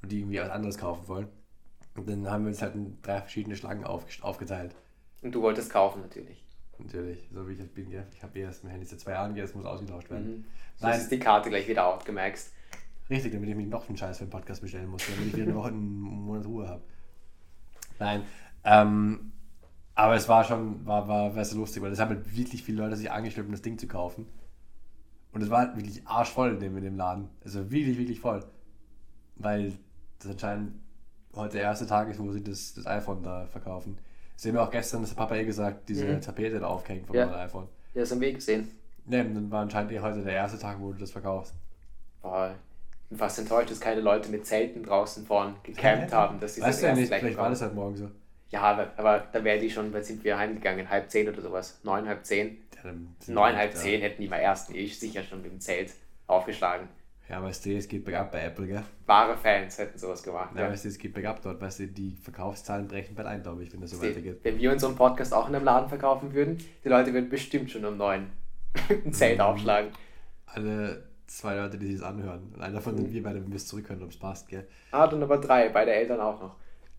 Und 0.00 0.12
die 0.12 0.20
irgendwie 0.20 0.38
was 0.38 0.50
anderes 0.50 0.78
kaufen 0.78 1.08
wollen. 1.08 1.26
Und 1.96 2.08
dann 2.08 2.30
haben 2.30 2.44
wir 2.44 2.50
uns 2.50 2.62
halt 2.62 2.76
in 2.76 2.96
drei 3.02 3.20
verschiedene 3.20 3.56
Schlangen 3.56 3.84
auf, 3.84 4.04
aufgeteilt. 4.22 4.74
Und 5.20 5.34
du 5.34 5.42
wolltest 5.42 5.70
kaufen 5.70 6.00
natürlich. 6.00 6.44
Natürlich, 6.78 7.28
so 7.32 7.48
wie 7.48 7.52
ich 7.52 7.58
jetzt 7.58 7.74
bin. 7.74 7.90
Gell? 7.90 8.06
Ich 8.14 8.22
habe 8.22 8.38
erst 8.38 8.62
mein 8.62 8.72
Handy 8.72 8.86
seit 8.86 9.00
zwei 9.00 9.12
Jahren, 9.12 9.34
jetzt 9.34 9.56
muss 9.56 9.64
ausgetauscht 9.64 10.10
werden. 10.10 10.38
Mhm. 10.38 10.44
So 10.76 10.86
Nein. 10.86 11.00
ist 11.00 11.10
die 11.10 11.18
Karte 11.18 11.50
gleich 11.50 11.66
wieder 11.66 11.86
outgemaxt. 11.86 12.52
Richtig, 13.10 13.32
damit 13.32 13.48
ich 13.48 13.56
mich 13.56 13.66
noch 13.66 13.88
einen 13.88 13.98
Scheiß 13.98 14.18
für 14.18 14.24
den 14.24 14.30
Podcast 14.30 14.62
bestellen 14.62 14.88
muss, 14.88 15.02
damit 15.06 15.26
ich 15.26 15.34
wieder 15.34 15.44
eine 15.44 15.54
Woche 15.56 15.68
einen 15.68 16.00
Monat 16.00 16.46
Ruhe 16.46 16.68
habe. 16.68 16.82
Nein, 17.98 18.22
ähm, 18.64 19.31
aber 19.94 20.14
es 20.14 20.28
war 20.28 20.44
schon, 20.44 20.84
war, 20.86 21.06
war, 21.08 21.34
war 21.36 21.44
so 21.44 21.58
lustig, 21.58 21.82
weil 21.82 21.92
es 21.92 22.00
haben 22.00 22.10
halt 22.10 22.36
wirklich 22.36 22.62
viele 22.62 22.82
Leute 22.82 22.96
sich 22.96 23.10
angeschleppt, 23.10 23.46
um 23.46 23.52
das 23.52 23.62
Ding 23.62 23.78
zu 23.78 23.86
kaufen. 23.86 24.26
Und 25.32 25.42
es 25.42 25.50
war 25.50 25.60
halt 25.60 25.76
wirklich 25.76 26.06
arschvoll 26.06 26.50
in 26.52 26.60
dem, 26.60 26.76
in 26.76 26.84
dem 26.84 26.96
Laden. 26.96 27.28
Also 27.44 27.70
wirklich, 27.70 27.98
wirklich 27.98 28.20
voll. 28.20 28.44
Weil 29.36 29.72
das 30.18 30.30
anscheinend 30.32 30.74
heute 31.34 31.54
der 31.54 31.62
erste 31.62 31.86
Tag 31.86 32.08
ist, 32.10 32.18
wo 32.18 32.30
sie 32.32 32.42
das, 32.42 32.74
das 32.74 32.86
iPhone 32.86 33.22
da 33.22 33.46
verkaufen. 33.46 33.98
Sie 34.36 34.48
haben 34.48 34.56
ja 34.56 34.64
auch 34.64 34.70
gestern, 34.70 35.00
das 35.02 35.10
hat 35.10 35.16
Papa 35.18 35.36
eh 35.36 35.44
gesagt, 35.44 35.88
diese 35.88 36.04
Mhm. 36.06 36.20
Tapete 36.20 36.60
da 36.60 36.66
aufhängen 36.66 37.04
vom 37.04 37.16
Ja. 37.16 37.34
iPhone. 37.36 37.68
Ja, 37.94 38.00
das 38.02 38.10
haben 38.10 38.20
wir 38.20 38.32
gesehen. 38.32 38.70
Ne, 39.06 39.24
dann 39.24 39.50
war 39.50 39.62
anscheinend 39.62 39.92
eh 39.92 40.00
heute 40.00 40.22
der 40.22 40.34
erste 40.34 40.58
Tag, 40.58 40.78
wo 40.80 40.92
du 40.92 40.98
das 40.98 41.10
verkaufst. 41.10 41.54
Boah, 42.20 42.50
ich 43.02 43.08
bin 43.08 43.18
fast 43.18 43.38
enttäuscht, 43.38 43.70
dass 43.70 43.80
keine 43.80 44.00
Leute 44.00 44.30
mit 44.30 44.46
Zelten 44.46 44.82
draußen 44.84 45.26
vorn 45.26 45.56
gecampt 45.62 46.12
haben, 46.12 46.38
dass 46.40 46.54
sie 46.54 46.60
Weißt 46.62 46.82
du 46.82 46.86
ja 46.86 46.94
nicht, 46.94 47.12
vielleicht 47.12 47.36
war 47.36 47.50
das 47.50 47.62
halt 47.62 47.74
morgen 47.74 47.96
so. 47.96 48.10
Ja, 48.52 48.60
aber, 48.62 48.92
aber 48.96 49.26
da 49.32 49.42
wären 49.42 49.60
die 49.60 49.70
schon, 49.70 49.92
weil 49.92 50.04
sind 50.04 50.22
wir 50.22 50.38
heimgegangen, 50.38 50.88
halb 50.88 51.10
zehn 51.10 51.28
oder 51.28 51.40
sowas. 51.40 51.80
Neun, 51.82 52.06
halb 52.06 52.24
zehn. 52.24 52.58
Dann 52.82 53.14
Neun, 53.26 53.56
halb 53.56 53.74
zehn 53.74 54.00
hätten 54.00 54.22
die 54.22 54.28
mal 54.28 54.36
ersten 54.36 54.74
ich 54.74 54.98
sicher 54.98 55.22
schon 55.24 55.42
mit 55.42 55.50
dem 55.50 55.58
Zelt 55.60 55.92
aufgeschlagen. 56.26 56.88
Ja, 57.28 57.42
weißt 57.42 57.64
du, 57.64 57.76
es 57.76 57.88
geht 57.88 58.04
bergab 58.04 58.30
bei 58.32 58.42
Apple, 58.44 58.66
gell? 58.66 58.82
Wahre 59.06 59.36
Fans 59.38 59.78
hätten 59.78 59.96
sowas 59.98 60.22
gemacht. 60.22 60.50
Ja, 60.54 60.62
Ja. 60.62 60.70
weißt 60.70 60.84
du, 60.84 60.88
es 60.88 60.98
geht 60.98 61.14
bergab 61.14 61.40
dort, 61.40 61.60
weißt 61.60 61.78
du, 61.80 61.86
die 61.86 62.14
Verkaufszahlen 62.20 62.88
brechen 62.88 63.14
bald 63.14 63.26
ein, 63.28 63.42
glaube 63.42 63.62
ich, 63.62 63.72
wenn 63.72 63.80
das 63.80 63.90
so 63.92 64.00
Die- 64.00 64.08
weitergeht. 64.08 64.40
Wenn 64.42 64.58
wir 64.58 64.70
unseren 64.72 64.96
Podcast 64.96 65.32
auch 65.32 65.48
in 65.48 65.54
einem 65.54 65.64
Laden 65.64 65.88
verkaufen 65.88 66.34
würden, 66.34 66.58
die 66.84 66.88
Leute 66.88 67.14
würden 67.14 67.30
bestimmt 67.30 67.70
schon 67.70 67.84
um 67.86 67.96
neun 67.96 68.30
ein 69.06 69.12
Zelt 69.12 69.38
Mhm. 69.38 69.44
aufschlagen. 69.44 69.90
Alle 70.46 71.04
zwei 71.26 71.56
Leute, 71.56 71.78
die 71.78 71.86
sich 71.86 72.00
das 72.00 72.04
anhören. 72.04 72.52
Und 72.54 72.60
einer 72.60 72.74
davon 72.74 72.94
Mhm. 72.94 72.98
sind 72.98 73.12
wir 73.14 73.22
beide, 73.22 73.42
wenn 73.42 73.48
wir 73.50 73.56
es 73.56 73.66
zurückhören, 73.66 74.02
ob 74.02 74.10
es 74.10 74.18
passt, 74.18 74.48
gell? 74.48 74.66
Ah, 74.90 75.06
dann 75.06 75.22
aber 75.22 75.38
drei, 75.38 75.70
beide 75.70 75.92
Eltern 75.92 76.20
auch 76.20 76.40
noch. 76.40 76.56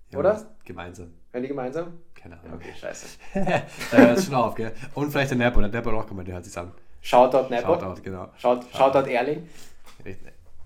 Ja, 0.09 0.19
Oder? 0.19 0.43
Gemeinsam. 0.65 1.13
Hören 1.34 1.41
die 1.41 1.47
gemeinsam? 1.49 1.99
Keine 2.13 2.39
Ahnung. 2.39 2.53
Okay, 2.53 2.73
scheiße. 2.79 3.07
da 3.91 4.13
es 4.13 4.25
schon 4.25 4.36
auf, 4.36 4.53
gell? 4.53 4.71
Und 4.93 5.09
vielleicht 5.11 5.31
der 5.31 5.38
Nepo, 5.39 5.59
der 5.59 5.69
Nepo 5.69 5.91
hat 5.91 5.97
auch 6.05 6.07
gemeint, 6.07 6.27
der 6.27 6.36
hört 6.36 6.45
sich 6.45 6.55
an. 6.55 6.71
Shoutout 7.01 7.49
Nepo. 7.49 7.73
Shoutout, 7.73 8.01
genau. 8.03 8.29
Shout, 8.38 8.59
Shoutout 8.71 9.09
Erling. 9.09 9.49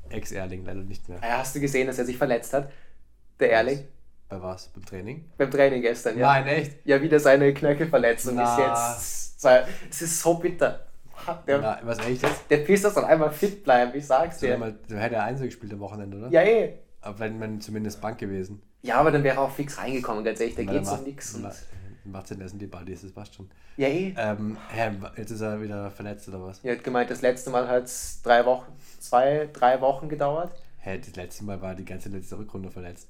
Ex-Erling, 0.10 0.66
leider 0.66 0.82
nicht 0.82 1.08
mehr. 1.08 1.20
Hast 1.22 1.56
du 1.56 1.62
gesehen, 1.62 1.88
dass 1.88 1.98
er 2.00 2.06
sich 2.06 2.18
verletzt 2.18 2.54
hat? 2.54 2.70
Der 3.40 3.52
Erling? 3.54 3.86
Bei 4.28 4.42
was? 4.42 4.68
Beim 4.68 4.86
Training? 4.86 5.26
Beim 5.38 5.50
Training 5.50 5.82
gestern, 5.82 6.18
ja. 6.18 6.28
Nein, 6.34 6.48
echt? 6.48 6.86
Ja, 6.86 7.02
wieder 7.02 7.20
seine 7.20 7.54
Knöchelverletzung 7.54 8.36
Na. 8.36 8.58
ist 8.94 9.36
jetzt. 9.42 9.46
Es 9.90 10.02
ist 10.02 10.22
so 10.22 10.34
bitter. 10.34 10.82
Der, 11.48 11.60
Na, 11.60 11.80
was 11.84 12.00
echt 12.00 12.24
jetzt? 12.24 12.44
der 12.50 12.58
Pisser 12.58 12.90
soll 12.92 13.06
einmal 13.06 13.32
fit 13.32 13.64
bleiben, 13.64 13.92
ich 13.96 14.06
sag's 14.06 14.40
So, 14.42 14.48
dir. 14.48 14.58
mal, 14.58 14.76
du 14.88 14.98
hätte 15.00 15.16
er 15.16 15.24
Einzel 15.24 15.48
gespielt 15.48 15.72
am 15.74 15.80
Wochenende, 15.80 16.18
oder? 16.18 16.28
Ja, 16.30 16.42
eh. 16.42 16.74
Aber 17.08 17.20
wenn 17.20 17.40
man 17.40 17.62
zumindest 17.62 18.02
Bank 18.02 18.18
gewesen. 18.18 18.62
Ja, 18.82 18.98
aber 19.00 19.12
dann 19.12 19.24
wäre 19.24 19.38
er 19.38 19.42
auch 19.42 19.52
fix 19.52 19.78
reingekommen, 19.78 20.24
ganz 20.24 20.40
ehrlich, 20.40 20.56
da 20.56 20.64
geht's 20.64 20.90
er 20.90 21.00
um 21.00 21.04
nichts. 21.06 21.38
ma- 21.38 21.52
Macht 22.06 22.28
Sinn, 22.28 22.40
essen 22.40 22.58
die 22.60 22.68
Buddies, 22.68 23.02
das 23.02 23.12
passt 23.12 23.36
schon. 23.36 23.50
Ja, 23.76 23.88
eh. 23.88 24.14
Ähm, 24.18 24.56
hä, 24.70 24.92
jetzt 25.18 25.32
ist 25.32 25.42
er 25.42 25.62
wieder 25.62 25.92
verletzt 25.92 26.28
oder 26.30 26.42
was? 26.42 26.60
Er 26.64 26.76
hat 26.78 26.84
gemeint, 26.84 27.10
das 27.12 27.22
letzte 27.22 27.50
Mal 27.50 27.68
hat 27.68 27.84
es 27.84 28.22
drei 28.24 28.46
Wochen, 28.46 28.72
zwei, 29.00 29.50
drei 29.52 29.82
Wochen 29.82 30.08
gedauert. 30.08 30.52
Hä, 30.80 30.98
das 31.00 31.16
letzte 31.18 31.44
Mal 31.44 31.62
war 31.62 31.76
die 31.76 31.84
ganze 31.84 32.08
letzte 32.10 32.38
Rückrunde 32.38 32.72
verletzt. 32.72 33.10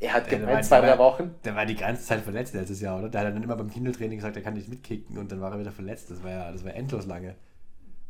Er 0.00 0.14
hat 0.14 0.30
der 0.30 0.38
gemeint, 0.38 0.56
war- 0.56 0.62
zwei, 0.62 0.80
drei 0.80 0.96
Wochen. 0.98 1.34
Der 1.44 1.54
war 1.54 1.66
die 1.66 1.76
ganze 1.76 2.04
Zeit 2.04 2.22
verletzt 2.22 2.54
letztes 2.54 2.80
Jahr, 2.80 2.98
oder? 2.98 3.08
Der 3.10 3.20
hat 3.20 3.34
dann 3.34 3.42
immer 3.42 3.56
beim 3.56 3.70
Kindeltraining 3.70 4.18
gesagt, 4.18 4.36
er 4.36 4.42
kann 4.42 4.54
nicht 4.54 4.68
mitkicken 4.68 5.18
und 5.18 5.30
dann 5.30 5.40
war 5.42 5.52
er 5.52 5.60
wieder 5.60 5.72
verletzt. 5.72 6.10
Das 6.10 6.22
war 6.22 6.30
ja, 6.30 6.50
das 6.52 6.64
war 6.64 6.74
endlos 6.74 7.06
lange. 7.06 7.34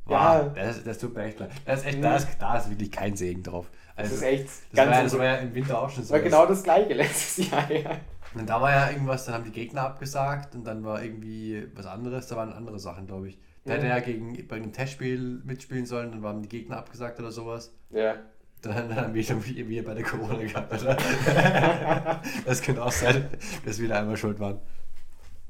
Wow, 0.05 0.53
das, 0.55 0.83
das 0.85 0.99
tut 0.99 1.15
mir 1.15 1.25
echt 1.25 1.39
leid. 1.39 1.51
Das 1.65 1.81
ist 1.81 1.87
echt, 1.87 2.03
da, 2.03 2.17
ist, 2.17 2.29
da 2.39 2.57
ist 2.59 2.71
wirklich 2.71 2.91
kein 2.91 3.17
Segen 3.17 3.43
drauf. 3.43 3.67
Das 3.97 4.11
Also, 4.11 4.15
ist 4.17 4.23
echt 4.23 4.49
das 4.73 4.73
ganz 4.73 4.91
war, 4.91 4.97
ja, 4.97 5.03
das 5.03 5.19
war 5.19 5.25
ja 5.25 5.35
im 5.37 5.55
Winter 5.55 5.81
auch 5.81 5.91
schon 5.91 6.01
Das 6.01 6.09
so. 6.09 6.15
war 6.15 6.21
genau 6.21 6.47
das 6.47 6.63
gleiche 6.63 6.95
letztes 6.95 7.51
Jahr, 7.51 7.71
ja. 7.71 8.01
Und 8.35 8.49
da 8.49 8.61
war 8.61 8.71
ja 8.71 8.91
irgendwas, 8.91 9.27
dann 9.27 9.35
haben 9.35 9.45
die 9.45 9.53
Gegner 9.53 9.83
abgesagt 9.83 10.55
und 10.55 10.65
dann 10.65 10.85
war 10.85 11.03
irgendwie 11.03 11.69
was 11.75 11.87
anderes, 11.87 12.27
da 12.29 12.37
waren 12.37 12.53
andere 12.53 12.79
Sachen, 12.79 13.07
glaube 13.07 13.29
ich. 13.29 13.39
Der 13.67 13.77
hätte 13.77 13.87
ja 13.87 14.01
gegen, 14.01 14.47
bei 14.49 14.57
einem 14.57 14.73
Testspiel 14.73 15.41
mitspielen 15.45 15.87
sollen, 15.87 16.11
dann 16.11 16.23
waren 16.23 16.43
die 16.43 16.49
Gegner 16.49 16.79
abgesagt 16.79 17.21
oder 17.21 17.31
sowas. 17.31 17.75
Ja. 17.91 18.17
Dann, 18.63 18.89
dann 18.89 18.97
haben 18.97 19.15
wir 19.15 19.69
wieder 19.69 19.83
bei 19.83 19.95
der 19.95 20.05
Corona 20.05 20.37
gehabt, 20.43 20.73
oder? 20.83 20.97
das 22.47 22.63
könnte 22.63 22.83
auch 22.83 22.93
sein, 22.93 23.29
dass 23.65 23.79
wir 23.81 23.89
da 23.89 23.99
einmal 24.01 24.17
schuld 24.17 24.41
waren. 24.41 24.61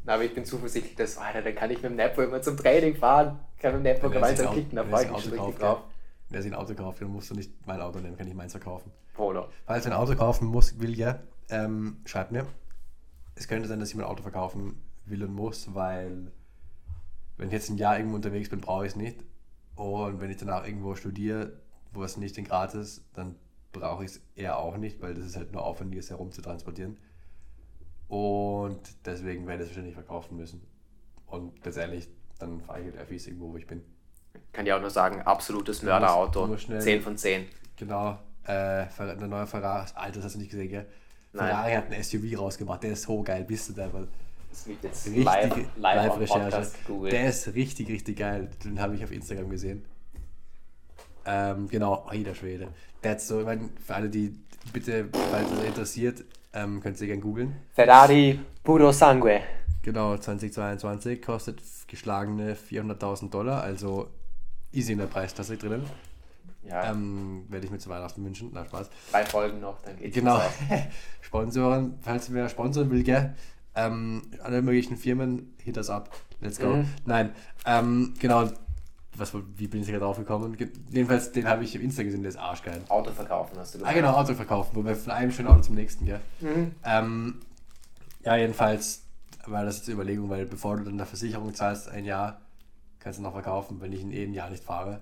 Na, 0.04 0.14
aber 0.14 0.24
ich 0.24 0.34
bin 0.34 0.44
zuversichtlich, 0.44 0.96
dass, 0.96 1.16
Alter, 1.18 1.42
dann 1.42 1.54
kann 1.54 1.70
ich 1.70 1.76
mit 1.76 1.90
dem 1.90 1.96
Nepo 1.96 2.22
immer 2.22 2.42
zum 2.42 2.56
Training 2.56 2.96
fahren, 2.96 3.38
kann 3.60 3.74
mit 3.74 3.80
dem 3.86 3.92
Nepo 3.94 4.06
er 4.08 4.12
gemeinsam 4.14 4.48
ein 4.48 4.54
kicken, 4.54 4.76
da 4.76 4.84
freue 4.84 5.04
ich 5.04 5.08
er 5.10 5.14
mich 5.16 5.32
richtig 5.32 5.58
drauf. 5.58 5.78
Kauft, 6.32 6.34
Wenn 6.34 6.38
er 6.38 6.42
sich 6.42 6.52
ein 6.52 6.58
Auto 6.58 6.74
kauft, 6.74 7.00
dann 7.00 7.10
musst 7.10 7.30
du 7.30 7.34
nicht 7.34 7.66
mein 7.66 7.80
Auto 7.80 7.98
nehmen, 8.00 8.16
kann 8.16 8.26
ich 8.26 8.34
meins 8.34 8.52
verkaufen. 8.52 8.90
Polo. 9.14 9.48
Falls 9.66 9.84
du 9.84 9.90
ein 9.90 9.96
Auto 9.96 10.14
kaufen 10.14 10.46
muss, 10.46 10.80
will 10.80 10.96
ja, 10.98 11.20
ähm, 11.50 11.98
schreibt 12.04 12.32
mir. 12.32 12.46
Es 13.34 13.48
könnte 13.48 13.68
sein, 13.68 13.80
dass 13.80 13.90
ich 13.90 13.94
mein 13.94 14.06
Auto 14.06 14.22
verkaufen 14.22 14.82
will 15.06 15.22
und 15.24 15.34
muss, 15.34 15.74
weil 15.74 16.32
wenn 17.36 17.48
ich 17.48 17.52
jetzt 17.52 17.70
ein 17.70 17.78
Jahr 17.78 17.96
irgendwo 17.96 18.16
unterwegs 18.16 18.48
bin, 18.48 18.60
brauche 18.60 18.86
ich 18.86 18.92
es 18.92 18.96
nicht. 18.96 19.24
Und 19.74 20.20
wenn 20.20 20.30
ich 20.30 20.36
danach 20.36 20.66
irgendwo 20.66 20.94
studiere, 20.94 21.52
wo 21.92 22.04
es 22.04 22.16
nicht 22.16 22.36
in 22.38 22.44
Graz 22.44 22.74
ist, 22.74 23.04
dann 23.14 23.36
brauche 23.72 24.04
ich 24.04 24.12
es 24.12 24.20
eher 24.34 24.58
auch 24.58 24.76
nicht, 24.76 25.00
weil 25.00 25.14
das 25.14 25.24
ist 25.24 25.36
halt 25.36 25.52
nur 25.52 25.64
aufwendig, 25.64 25.98
es 26.00 26.10
herumzutransportieren. 26.10 26.98
Und 28.08 28.80
deswegen 29.06 29.46
werde 29.46 29.62
ich 29.62 29.70
es 29.70 29.74
wahrscheinlich 29.74 29.94
verkaufen 29.94 30.36
müssen. 30.36 30.62
Und 31.26 31.62
ganz 31.62 31.78
ehrlich, 31.78 32.08
dann 32.38 32.60
fahre 32.60 32.80
ich 32.80 32.86
halt 32.86 32.98
Öffis 32.98 33.26
irgendwo, 33.26 33.52
wo 33.52 33.56
ich 33.56 33.66
bin. 33.66 33.82
Kann 34.52 34.64
dir 34.64 34.76
auch 34.76 34.80
nur 34.80 34.90
sagen, 34.90 35.22
absolutes 35.22 35.82
Mörderauto. 35.82 36.46
nur 36.46 36.58
schnell- 36.58 36.80
10 36.80 37.00
von 37.02 37.16
10. 37.16 37.46
Genau, 37.76 38.18
äh, 38.44 38.84
der 38.98 39.26
neue 39.28 39.46
Ferrari, 39.46 39.86
Alter, 39.94 40.16
das 40.16 40.24
hast 40.26 40.34
du 40.34 40.38
nicht 40.40 40.50
gesehen, 40.50 40.68
gell? 40.68 40.86
Nein. 41.32 41.46
Ferrari 41.48 41.72
hat 41.72 41.90
ein 41.90 42.02
SUV 42.02 42.36
rausgebracht, 42.38 42.82
der 42.82 42.92
ist 42.92 43.02
so 43.02 43.22
geil, 43.22 43.44
bist 43.44 43.70
du 43.70 43.72
da? 43.72 43.88
Das 44.50 44.66
wird 44.66 44.82
jetzt 44.82 45.06
Richtig 45.06 45.24
live, 45.24 45.66
live. 45.76 46.28
Podcast 46.28 46.86
gegoogelt. 46.86 47.12
der 47.14 47.28
ist 47.28 47.54
richtig, 47.54 47.88
richtig 47.88 48.18
geil. 48.18 48.50
Den 48.62 48.78
habe 48.80 48.94
ich 48.94 49.02
auf 49.02 49.10
Instagram 49.10 49.48
gesehen. 49.48 49.82
Ähm, 51.24 51.68
genau, 51.68 52.06
oh, 52.06 52.14
der 52.14 52.34
Schwede. 52.34 52.68
Der 53.02 53.12
hat 53.12 53.20
so, 53.20 53.40
ich 53.40 53.46
meine, 53.46 53.70
für 53.84 53.94
alle, 53.94 54.08
die 54.10 54.34
bitte, 54.72 55.08
falls 55.30 55.50
es 55.50 55.58
euch 55.58 55.66
interessiert, 55.68 56.24
ähm, 56.52 56.80
könnt 56.80 57.00
ihr 57.00 57.06
gerne 57.06 57.22
googeln. 57.22 57.56
Ferrari 57.74 58.38
Puro 58.62 58.92
Sangue. 58.92 59.40
Genau, 59.82 60.16
2022 60.16 61.22
kostet 61.22 61.60
geschlagene 61.88 62.54
400.000 62.54 63.30
Dollar, 63.30 63.62
also 63.62 64.08
easy 64.72 64.92
in 64.92 64.98
der 64.98 65.06
Preisklasse 65.06 65.56
drinnen. 65.56 65.84
Ja, 66.64 66.90
Ähm, 66.92 67.44
werde 67.48 67.66
ich 67.66 67.72
mir 67.72 67.78
zu 67.78 67.90
Weihnachten 67.90 68.24
wünschen. 68.24 68.50
Na, 68.52 68.64
Spaß. 68.64 68.88
drei 69.10 69.24
Folgen 69.26 69.60
noch, 69.60 69.80
dann 69.82 69.96
geht's 69.96 70.14
Genau. 70.14 70.40
Sponsoren, 71.20 71.98
falls 72.02 72.32
wer 72.32 72.48
sponsoren 72.48 72.90
will, 72.90 73.02
gell? 73.02 73.34
Ähm, 73.74 74.22
alle 74.42 74.62
möglichen 74.62 74.96
Firmen, 74.96 75.54
hit 75.62 75.76
us 75.78 75.90
up. 75.90 76.10
Let's 76.40 76.58
go. 76.58 76.76
Mhm. 76.76 76.86
Nein, 77.06 77.30
ähm, 77.66 78.14
genau. 78.18 78.48
Was, 79.16 79.32
wie 79.56 79.66
bin 79.68 79.82
ich 79.82 79.90
da 79.90 79.98
drauf 79.98 80.16
gekommen? 80.16 80.56
Ge- 80.56 80.70
Jedenfalls, 80.90 81.32
den 81.32 81.46
habe 81.46 81.64
ich 81.64 81.74
im 81.74 81.82
Insta 81.82 82.02
gesehen, 82.02 82.22
der 82.22 82.30
ist 82.30 82.38
arschgeil. 82.38 82.80
Auto 82.88 83.10
verkaufen 83.12 83.58
hast 83.58 83.74
du 83.74 83.78
Ah, 83.78 83.80
gesagt. 83.80 83.96
genau, 83.96 84.12
Auto 84.16 84.34
verkaufen, 84.34 84.70
wo 84.74 84.84
wir 84.84 84.96
von 84.96 85.12
einem 85.12 85.30
schönen 85.32 85.48
Auto 85.48 85.60
zum 85.60 85.74
nächsten, 85.74 86.06
gell? 86.06 86.20
Mhm. 86.40 86.72
Ähm, 86.84 87.40
ja, 88.24 88.36
jedenfalls 88.36 89.02
war 89.46 89.64
das 89.64 89.76
jetzt 89.78 89.88
die 89.88 89.92
Überlegung, 89.92 90.30
weil 90.30 90.46
bevor 90.46 90.76
du 90.76 90.84
dann 90.84 90.94
eine 90.94 91.04
Versicherung 91.06 91.54
zahlst, 91.54 91.88
ein 91.88 92.04
Jahr, 92.06 92.40
kannst 93.02 93.18
du 93.18 93.22
noch 93.22 93.32
verkaufen, 93.32 93.80
wenn 93.80 93.92
ich 93.92 94.00
ihn 94.00 94.12
eh 94.12 94.24
ein 94.24 94.32
Jahr 94.32 94.50
nicht 94.50 94.64
fahre. 94.64 95.00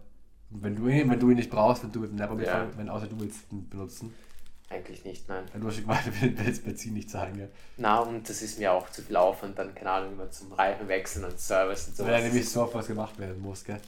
Wenn 0.51 0.75
du 0.75 0.89
ihn, 0.89 1.09
wenn 1.11 1.21
du 1.21 1.31
ihn 1.31 1.37
nicht 1.37 1.51
brauchst, 1.51 1.83
wenn 1.85 1.93
du 1.93 2.01
mit 2.01 2.11
dem 2.11 2.17
Nepper 2.17 2.41
Ja. 2.43 2.67
wenn 2.77 2.89
außer 2.89 3.07
du 3.07 3.21
willst 3.21 3.53
ihn 3.53 3.69
benutzen, 3.69 4.13
Eigentlich 4.69 5.05
nicht, 5.05 5.29
nein. 5.29 5.45
du 5.53 5.67
hast 5.67 5.81
gemeint, 5.81 6.07
du 6.07 6.45
willst 6.45 6.65
Benzin 6.65 6.95
nicht 6.95 7.11
zahlen, 7.11 7.37
gell? 7.37 7.51
Na, 7.77 7.99
und 8.01 8.29
das 8.29 8.41
ist 8.41 8.59
mir 8.59 8.73
auch 8.73 8.89
zu 8.91 9.03
viel 9.03 9.17
Aufwand, 9.17 9.59
dann, 9.59 9.75
keine 9.75 9.91
Ahnung, 9.91 10.13
immer 10.13 10.31
zum 10.31 10.53
Reifen 10.53 10.87
wechseln 10.87 11.25
und 11.25 11.39
Service 11.41 11.89
und 11.89 11.99
Weil 11.99 12.07
da 12.07 12.13
sowas. 12.19 12.23
nämlich 12.25 12.49
so 12.49 12.63
oft 12.63 12.75
was 12.75 12.87
gemacht 12.87 13.19
werden 13.19 13.41
muss, 13.43 13.65
gell? 13.65 13.81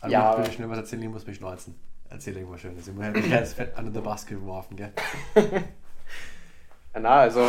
Aber 0.00 0.12
Ja, 0.12 0.32
ja, 0.32 0.38
wenn 0.38 0.46
ich 0.46 0.54
schnell 0.54 0.68
was 0.68 0.76
erzählen, 0.78 1.02
ich 1.02 1.08
muss 1.08 1.26
mich 1.26 1.36
schneuzen. 1.38 1.74
Erzähl 2.10 2.36
irgendwas 2.36 2.60
Schönes. 2.60 2.86
Ich 2.86 2.94
habe 2.94 3.18
mich 3.18 3.30
ganz 3.30 3.54
fett 3.54 3.72
under 3.78 3.92
the 3.92 4.00
bus 4.00 4.26
geworfen, 4.26 4.76
gell? 4.76 4.92
Ja, 6.94 7.00
na, 7.00 7.10
also, 7.20 7.40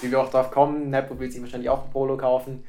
wie 0.00 0.10
wir 0.10 0.20
auch 0.20 0.30
drauf 0.30 0.50
kommen, 0.50 0.90
Nepo 0.90 1.18
will 1.18 1.30
sich 1.30 1.40
wahrscheinlich 1.40 1.68
auch 1.70 1.84
ein 1.84 1.90
Polo 1.90 2.16
kaufen. 2.16 2.64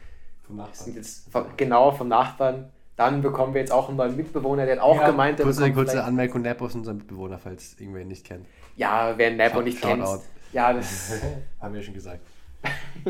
Vom 0.47 0.57
Nachbarn. 0.57 0.93
jetzt 0.95 1.31
von, 1.31 1.45
genau 1.57 1.91
vom 1.91 2.07
Nachbarn. 2.07 2.69
Dann 2.95 3.21
bekommen 3.21 3.53
wir 3.53 3.59
jetzt 3.61 3.71
auch 3.71 3.89
einen 3.89 3.97
neuen 3.97 4.15
Mitbewohner, 4.15 4.65
der 4.65 4.75
hat 4.77 4.81
auch 4.83 4.95
Ja, 5.01 5.07
gemeint, 5.09 5.37
der 5.39 5.45
kurze, 5.45 5.69
kurze 5.73 6.03
Anmerkung, 6.03 6.41
Nepo 6.43 6.65
ist 6.67 6.75
unser 6.75 6.93
Mitbewohner, 6.93 7.37
falls 7.37 7.73
irgendwer 7.79 8.01
ihn 8.01 8.07
nicht 8.07 8.25
kennt. 8.25 8.45
Ja, 8.77 9.13
wer 9.17 9.31
Nepo 9.31 9.55
Shout- 9.57 9.63
nicht 9.63 9.81
kennt. 9.81 10.07
Ja, 10.53 10.71
das 10.71 11.13
Haben 11.59 11.73
wir 11.73 11.81
schon 11.83 11.93
gesagt. 11.93 12.21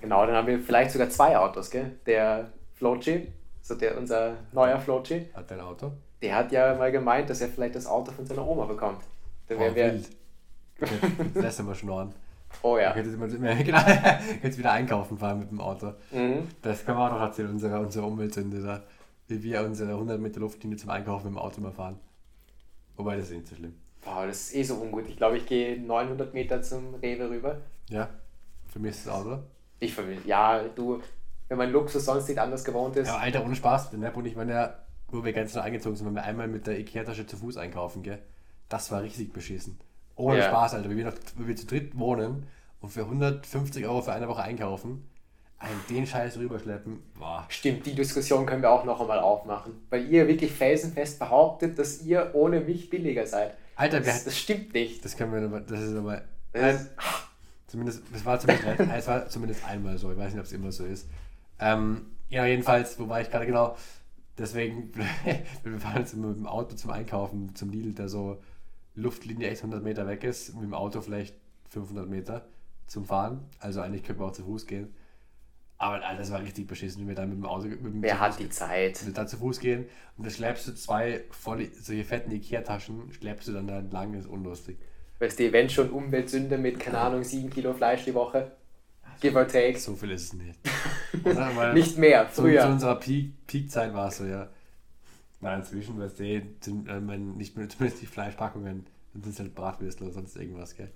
genau, 0.00 0.26
dann 0.26 0.34
haben 0.34 0.46
wir 0.48 0.58
vielleicht 0.58 0.90
sogar 0.90 1.08
zwei 1.10 1.36
Autos, 1.38 1.70
gell? 1.70 1.92
Der 2.06 2.50
Flochi, 2.74 3.32
so 3.62 3.74
der 3.74 3.96
unser 3.96 4.34
neuer 4.52 4.78
Flochi, 4.80 5.28
Hat 5.34 5.50
dein 5.50 5.60
Auto? 5.60 5.92
der 6.22 6.34
hat 6.34 6.50
ja 6.52 6.74
mal 6.74 6.90
gemeint, 6.90 7.30
dass 7.30 7.40
er 7.40 7.48
vielleicht 7.48 7.74
das 7.76 7.86
Auto 7.86 8.10
von 8.12 8.26
seiner 8.26 8.46
Oma 8.46 8.64
bekommt. 8.64 9.02
Dann 9.48 9.58
wären 9.60 9.72
Oh, 9.72 9.76
wir, 9.76 9.92
wild. 9.92 10.08
Lässt 11.34 11.62
mal 11.62 11.74
schnorren. 11.74 12.12
Oh 12.62 12.78
ja. 12.78 12.92
Könntest 12.92 13.14
du 13.16 13.38
mal- 13.38 13.56
genau, 13.64 13.80
könntest 13.82 14.58
wieder 14.58 14.72
einkaufen 14.72 15.18
fahren 15.18 15.38
mit 15.40 15.50
dem 15.50 15.60
Auto. 15.60 15.92
Mhm. 16.10 16.48
Das 16.62 16.84
kann 16.84 16.96
man 16.96 17.10
auch 17.10 17.16
noch 17.16 17.22
erzählen, 17.22 17.50
unsere, 17.50 17.78
unsere 17.80 18.06
Umweltsünde 18.06 18.62
da. 18.62 18.82
Wie 19.28 19.42
wir 19.42 19.62
unsere 19.62 19.90
100 19.92 20.20
Meter 20.20 20.40
Luftlinie 20.40 20.76
zum 20.78 20.90
Einkaufen 20.90 21.26
mit 21.26 21.34
dem 21.34 21.38
Auto 21.38 21.60
mal 21.60 21.72
fahren. 21.72 21.98
Wobei, 22.96 23.16
das 23.16 23.26
ist 23.30 23.32
nicht 23.36 23.48
so 23.48 23.56
schlimm. 23.56 23.74
Boah, 24.04 24.26
das 24.26 24.42
ist 24.42 24.54
eh 24.54 24.62
so 24.62 24.76
ungut. 24.76 25.08
Ich 25.08 25.16
glaube, 25.16 25.36
ich 25.36 25.46
gehe 25.46 25.80
900 25.80 26.32
Meter 26.32 26.62
zum 26.62 26.94
Rewe 26.94 27.28
rüber. 27.28 27.58
Ja, 27.90 28.08
für 28.72 28.78
mich 28.78 28.92
ist 28.92 29.06
das 29.06 29.14
Auto. 29.14 29.38
Ich 29.80 29.92
vermisse, 29.92 30.26
ja, 30.28 30.62
du, 30.74 31.02
wenn 31.48 31.58
man 31.58 31.70
Luxus 31.70 32.04
sonst 32.04 32.28
nicht 32.28 32.38
anders 32.38 32.64
gewohnt 32.64 32.96
ist. 32.96 33.08
Ja, 33.08 33.16
Alter, 33.18 33.44
ohne 33.44 33.56
Spaß. 33.56 33.90
Der 33.90 33.98
Nepo 33.98 34.20
und 34.20 34.26
ich 34.26 34.36
waren 34.36 34.48
ja, 34.48 34.74
wo 35.08 35.24
wir 35.24 35.32
ganz 35.32 35.54
neu 35.54 35.60
eingezogen 35.62 35.96
sind, 35.96 36.06
waren 36.06 36.14
wir 36.14 36.22
einmal 36.22 36.46
mit 36.48 36.66
der 36.66 36.78
Ikea-Tasche 36.78 37.26
zu 37.26 37.36
Fuß 37.36 37.56
einkaufen, 37.56 38.02
gell? 38.02 38.20
Das 38.68 38.90
war 38.92 39.02
richtig 39.02 39.32
beschissen. 39.32 39.78
Ohne 40.16 40.38
Ja. 40.38 40.48
Spaß, 40.48 40.74
Alter. 40.74 40.90
Wie 40.90 40.96
wir, 40.96 41.04
noch, 41.06 41.14
wie 41.36 41.46
wir 41.46 41.56
zu 41.56 41.66
dritt 41.66 41.96
wohnen 41.98 42.46
und 42.80 42.90
für 42.90 43.02
150 43.02 43.86
Euro 43.86 44.02
für 44.02 44.12
eine 44.12 44.28
Woche 44.28 44.42
einkaufen, 44.42 45.08
einen 45.58 45.80
den 45.88 46.06
Scheiß 46.06 46.36
rüberschleppen, 46.38 46.98
boah. 47.18 47.46
Stimmt, 47.48 47.86
die 47.86 47.94
Diskussion 47.94 48.44
können 48.44 48.62
wir 48.62 48.70
auch 48.70 48.84
noch 48.84 49.00
einmal 49.00 49.20
aufmachen. 49.20 49.72
Weil 49.90 50.06
ihr 50.10 50.28
wirklich 50.28 50.52
felsenfest 50.52 51.18
behauptet, 51.18 51.78
dass 51.78 52.02
ihr 52.02 52.30
ohne 52.34 52.60
mich 52.60 52.90
billiger 52.90 53.26
seid. 53.26 53.54
Alter, 53.76 54.00
Das, 54.00 54.24
das 54.24 54.38
stimmt 54.38 54.74
nicht. 54.74 55.04
das 55.04 55.16
können 55.16 55.32
wir, 55.32 55.60
das 55.60 55.80
ist 55.82 55.96
aber, 55.96 56.22
Das, 56.52 56.88
Zumindest, 57.66 58.02
es 58.14 58.24
war 58.24 58.38
zumindest, 58.38 58.80
es 58.96 59.06
war 59.08 59.28
zumindest 59.28 59.64
einmal 59.66 59.98
so. 59.98 60.12
Ich 60.12 60.16
weiß 60.18 60.32
nicht, 60.32 60.40
ob 60.40 60.46
es 60.46 60.52
immer 60.52 60.70
so 60.72 60.84
ist. 60.84 61.08
Ähm, 61.58 62.06
ja, 62.28 62.46
jedenfalls, 62.46 62.98
wo 62.98 63.08
war 63.08 63.20
ich 63.20 63.30
gerade 63.30 63.46
genau? 63.46 63.76
Deswegen, 64.38 64.92
wir 65.64 65.80
fahren 65.80 65.98
jetzt 66.00 66.14
immer 66.14 66.28
mit 66.28 66.36
dem 66.36 66.46
Auto 66.46 66.76
zum 66.76 66.90
Einkaufen, 66.90 67.54
zum 67.54 67.70
Lidl, 67.70 67.92
der 67.92 68.08
so 68.08 68.38
Luftlinie 68.96 69.48
echt 69.50 69.60
100 69.62 69.82
Meter 69.84 70.06
weg 70.06 70.24
ist, 70.24 70.54
mit 70.54 70.64
dem 70.64 70.74
Auto 70.74 71.00
vielleicht 71.00 71.36
500 71.70 72.08
Meter 72.08 72.46
zum 72.86 73.04
Fahren. 73.04 73.44
Also 73.60 73.80
eigentlich 73.80 74.02
könnten 74.02 74.20
wir 74.22 74.26
auch 74.26 74.32
zu 74.32 74.44
Fuß 74.44 74.66
gehen. 74.66 74.94
Aber 75.78 76.00
das 76.16 76.30
war 76.32 76.40
richtig 76.40 76.66
beschissen, 76.66 77.02
wenn 77.02 77.08
wir 77.08 77.14
dann 77.14 77.28
mit 77.28 77.36
dem 77.38 77.44
Auto 77.44 77.66
mit 77.66 77.84
dem 77.84 78.02
wer 78.02 78.14
zu 78.14 78.20
hat 78.20 78.32
Fuß 78.34 78.38
die. 78.42 78.48
Zeit? 78.48 79.00
Wenn 79.00 79.08
wir 79.08 79.14
da 79.14 79.26
zu 79.26 79.36
Fuß 79.36 79.60
gehen 79.60 79.84
und 80.16 80.24
dann 80.24 80.32
schleppst 80.32 80.66
du 80.68 80.74
zwei 80.74 81.24
voll, 81.30 81.68
solche 81.78 82.04
fetten 82.04 82.30
Ikea-Taschen, 82.30 83.12
schleppst 83.12 83.48
du 83.48 83.52
dann 83.52 83.66
da 83.66 83.78
entlang, 83.78 84.14
ist 84.14 84.26
unlustig. 84.26 84.78
Weißt 85.18 85.38
du, 85.38 85.52
wenn 85.52 85.68
schon 85.68 85.90
Umweltsünde 85.90 86.56
mit, 86.58 86.80
keine 86.80 86.98
Ahnung, 86.98 87.22
7 87.24 87.50
Kilo 87.50 87.74
Fleisch 87.74 88.04
die 88.04 88.14
Woche. 88.14 88.52
Give 89.20 89.36
or 89.38 89.46
take. 89.48 89.78
So 89.78 89.94
viel 89.96 90.10
ist 90.10 90.24
es 90.24 90.32
nicht. 90.34 90.58
Nicht 91.74 91.96
mehr, 91.98 92.30
Zu, 92.30 92.42
früher. 92.42 92.60
zu 92.62 92.68
unserer 92.68 92.96
Peak- 92.96 93.46
Peak-Zeit 93.46 93.94
war 93.94 94.08
es 94.08 94.18
so, 94.18 94.24
ja. 94.24 94.48
Na, 95.40 95.54
inzwischen, 95.56 95.98
weißt 95.98 96.18
du, 96.18 96.42
sind 96.60 96.88
äh, 96.88 97.00
man 97.00 97.36
nicht 97.36 97.56
mehr 97.56 97.68
zumindest 97.68 98.02
die 98.02 98.06
Fleischpackungen, 98.06 98.86
dann 99.12 99.22
sind 99.22 99.32
es 99.32 99.38
halt 99.40 99.54
Bratwürstel 99.54 100.04
oder 100.06 100.14
sonst 100.14 100.36
irgendwas, 100.36 100.74
gell? 100.76 100.90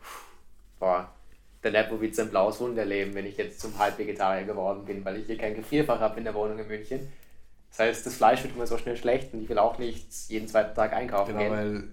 Boah, 0.79 1.11
der 1.63 1.73
Nepo 1.73 2.01
wird 2.01 2.15
sein 2.15 2.31
blaues 2.31 2.59
Wunderleben, 2.61 3.15
wenn 3.15 3.27
ich 3.27 3.37
jetzt 3.37 3.61
zum 3.61 3.79
Halbvegetarier 3.79 4.45
geworden 4.47 4.85
bin, 4.85 5.05
weil 5.05 5.17
ich 5.19 5.27
hier 5.27 5.37
kein 5.37 5.55
Gefrierfach 5.55 6.01
habe 6.01 6.19
in 6.19 6.25
der 6.25 6.35
Wohnung 6.35 6.59
in 6.59 6.69
München. 6.69 7.09
Das 7.71 7.81
heißt, 7.81 8.07
das 8.07 8.15
Fleisch 8.17 8.43
wird 8.43 8.55
immer 8.57 8.67
so 8.67 8.79
schnell 8.79 8.97
schlecht 8.97 9.33
und 9.35 9.43
ich 9.43 9.49
will 9.49 9.59
auch 9.59 9.79
nicht 9.79 10.07
jeden 10.29 10.49
zweiten 10.49 10.75
Tag 10.75 10.93
einkaufen 10.93 11.29
Genau, 11.37 11.41
gehen. 11.41 11.51
weil 11.53 11.85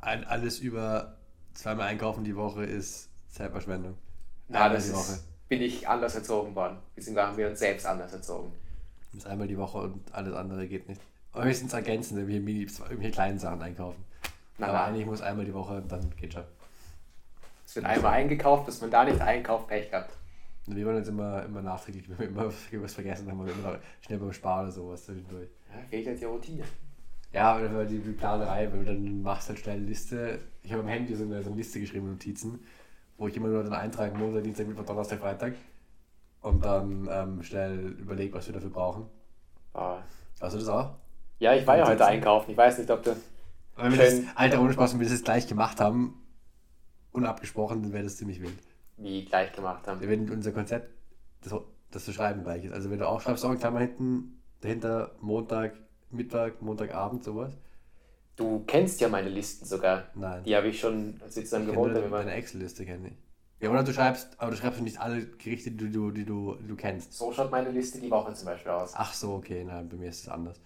ein, 0.00 0.24
alles 0.24 0.60
über 0.60 1.16
zweimal 1.54 1.88
einkaufen 1.88 2.24
die 2.24 2.36
Woche 2.36 2.64
ist 2.64 3.08
Zeitverschwendung. 3.30 3.98
Na, 4.48 4.62
Einmal 4.64 4.76
das 4.76 4.86
die 4.86 4.92
Woche. 4.94 5.12
ist, 5.12 5.24
bin 5.48 5.60
ich 5.60 5.88
anders 5.88 6.14
erzogen 6.14 6.54
worden. 6.54 6.78
Beziehungsweise 6.94 7.26
haben 7.28 7.36
wir 7.36 7.48
uns 7.48 7.58
selbst 7.58 7.84
anders 7.84 8.12
erzogen. 8.12 8.52
Das 9.12 9.24
ist 9.24 9.26
einmal 9.26 9.48
die 9.48 9.58
Woche 9.58 9.78
und 9.78 10.14
alles 10.14 10.34
andere 10.34 10.66
geht 10.68 10.88
nicht. 10.88 11.00
Höchstens 11.34 11.72
ergänzen, 11.72 12.16
irgendwelche, 12.16 12.42
Mini, 12.42 12.60
irgendwelche 12.60 13.12
kleinen 13.12 13.38
Sachen 13.38 13.62
einkaufen. 13.62 14.04
Na, 14.58 14.68
Aber 14.68 14.84
eigentlich 14.84 15.06
muss 15.06 15.20
einmal 15.20 15.44
die 15.44 15.54
Woche 15.54 15.76
und 15.76 15.90
dann 15.90 16.10
geht 16.16 16.34
schon. 16.34 16.44
Es 17.64 17.76
wird 17.76 17.86
einmal 17.86 18.14
eingekauft, 18.14 18.66
dass 18.66 18.80
man 18.80 18.90
da 18.90 19.04
nicht 19.04 19.20
einkauft, 19.20 19.68
Pech 19.68 19.90
gehabt. 19.90 20.10
Wir 20.66 20.84
wollen 20.84 20.96
jetzt 20.96 21.08
immer, 21.08 21.44
immer 21.44 21.62
nachträglich, 21.62 22.08
wenn 22.08 22.18
wir 22.18 22.28
immer 22.28 22.46
was 22.82 22.94
vergessen 22.94 23.30
haben, 23.30 23.44
wir 23.44 23.52
immer 23.52 23.78
schnell 24.00 24.18
beim 24.18 24.32
Sparen 24.32 24.64
oder 24.64 24.72
sowas 24.72 25.04
zwischendurch. 25.04 25.48
Ja, 25.72 25.80
fehlt 25.88 26.06
halt 26.06 26.20
die 26.20 26.24
Routine. 26.24 26.64
Ja, 27.32 27.52
aber 27.56 27.84
die, 27.84 27.98
die 27.98 28.12
Planerei, 28.12 28.70
weil 28.72 28.80
du 28.80 28.84
dann 28.86 29.22
machst 29.22 29.48
halt 29.48 29.58
schnell 29.58 29.76
eine 29.76 29.84
Liste. 29.84 30.40
Ich 30.62 30.72
habe 30.72 30.82
am 30.82 30.88
Handy 30.88 31.14
so 31.14 31.24
eine, 31.24 31.42
so 31.42 31.50
eine 31.50 31.58
Liste 31.58 31.78
geschrieben, 31.78 32.10
Notizen, 32.10 32.60
wo 33.18 33.28
ich 33.28 33.36
immer 33.36 33.48
nur 33.48 33.62
dann 33.62 33.74
eintrage, 33.74 34.16
Montag, 34.16 34.44
Dienstag, 34.44 34.66
Mittwoch, 34.66 34.86
Donnerstag, 34.86 35.20
Freitag. 35.20 35.54
Und 36.40 36.64
dann 36.64 37.08
ähm, 37.10 37.42
schnell 37.42 37.96
überlege, 37.98 38.32
was 38.34 38.46
wir 38.46 38.54
dafür 38.54 38.70
brauchen. 38.70 39.06
Ah. 39.74 39.98
Hast 40.40 40.54
du 40.54 40.58
das 40.58 40.68
auch? 40.68 40.94
Ja, 41.38 41.54
ich 41.54 41.66
war 41.66 41.78
ja 41.78 41.86
heute 41.86 42.04
einkaufen. 42.04 42.50
Ich 42.50 42.56
weiß 42.56 42.78
nicht, 42.78 42.90
ob 42.90 43.02
du. 43.02 43.16
Weil 43.76 43.92
wir 43.92 43.98
das. 43.98 44.22
Alter, 44.34 44.60
ohne 44.60 44.72
Spaß, 44.72 44.92
wenn 44.92 45.00
wir 45.00 45.06
das 45.06 45.14
jetzt 45.14 45.24
gleich 45.24 45.46
gemacht 45.46 45.80
haben, 45.80 46.20
unabgesprochen, 47.12 47.82
dann 47.82 47.92
wäre 47.92 48.04
das 48.04 48.16
ziemlich 48.16 48.40
wild. 48.40 48.58
Wie 48.96 49.24
gleich 49.24 49.52
gemacht 49.52 49.86
haben. 49.86 50.00
Wenn 50.00 50.28
unser 50.30 50.52
Konzept, 50.52 50.90
das, 51.42 51.54
das 51.90 52.04
zu 52.04 52.12
schreiben 52.12 52.42
gleich 52.42 52.64
ist. 52.64 52.72
Also 52.72 52.90
wenn 52.90 52.98
du 52.98 53.08
auch 53.08 53.20
schreibst, 53.20 53.44
auch 53.44 53.52
in 53.52 53.58
Klammer 53.58 53.80
hinten, 53.80 54.42
dahinter 54.60 55.12
Montag, 55.20 55.74
Mittag, 56.10 56.60
Montagabend, 56.60 57.22
sowas. 57.22 57.52
Du 58.34 58.64
kennst 58.66 59.00
ja 59.00 59.08
meine 59.08 59.28
Listen 59.28 59.64
sogar. 59.64 60.04
Nein. 60.14 60.42
Die 60.44 60.56
habe 60.56 60.68
ich 60.68 60.80
schon, 60.80 61.20
als 61.22 61.34
zusammen 61.34 61.66
Ich 61.66 61.72
gewohnt 61.72 61.94
deine 61.94 62.06
immer. 62.06 62.26
Excel-Liste, 62.26 62.84
kenne 62.84 63.08
ich. 63.08 63.14
Ja, 63.60 63.70
oder 63.70 63.82
du 63.82 63.92
schreibst, 63.92 64.28
aber 64.38 64.52
du 64.52 64.56
schreibst 64.56 64.80
nicht 64.80 65.00
alle 65.00 65.26
Gerichte, 65.26 65.72
die 65.72 65.90
du, 65.90 66.12
die 66.12 66.24
du, 66.24 66.54
die 66.54 66.68
du 66.68 66.76
kennst. 66.76 67.12
So 67.14 67.32
schaut 67.32 67.50
meine 67.50 67.70
Liste 67.70 68.00
die 68.00 68.10
Woche 68.10 68.32
zum 68.34 68.46
Beispiel 68.46 68.70
aus. 68.70 68.92
Ach 68.94 69.12
so, 69.12 69.34
okay, 69.34 69.64
nein, 69.64 69.88
bei 69.88 69.96
mir 69.96 70.08
ist 70.10 70.22
es 70.22 70.28
anders. 70.28 70.60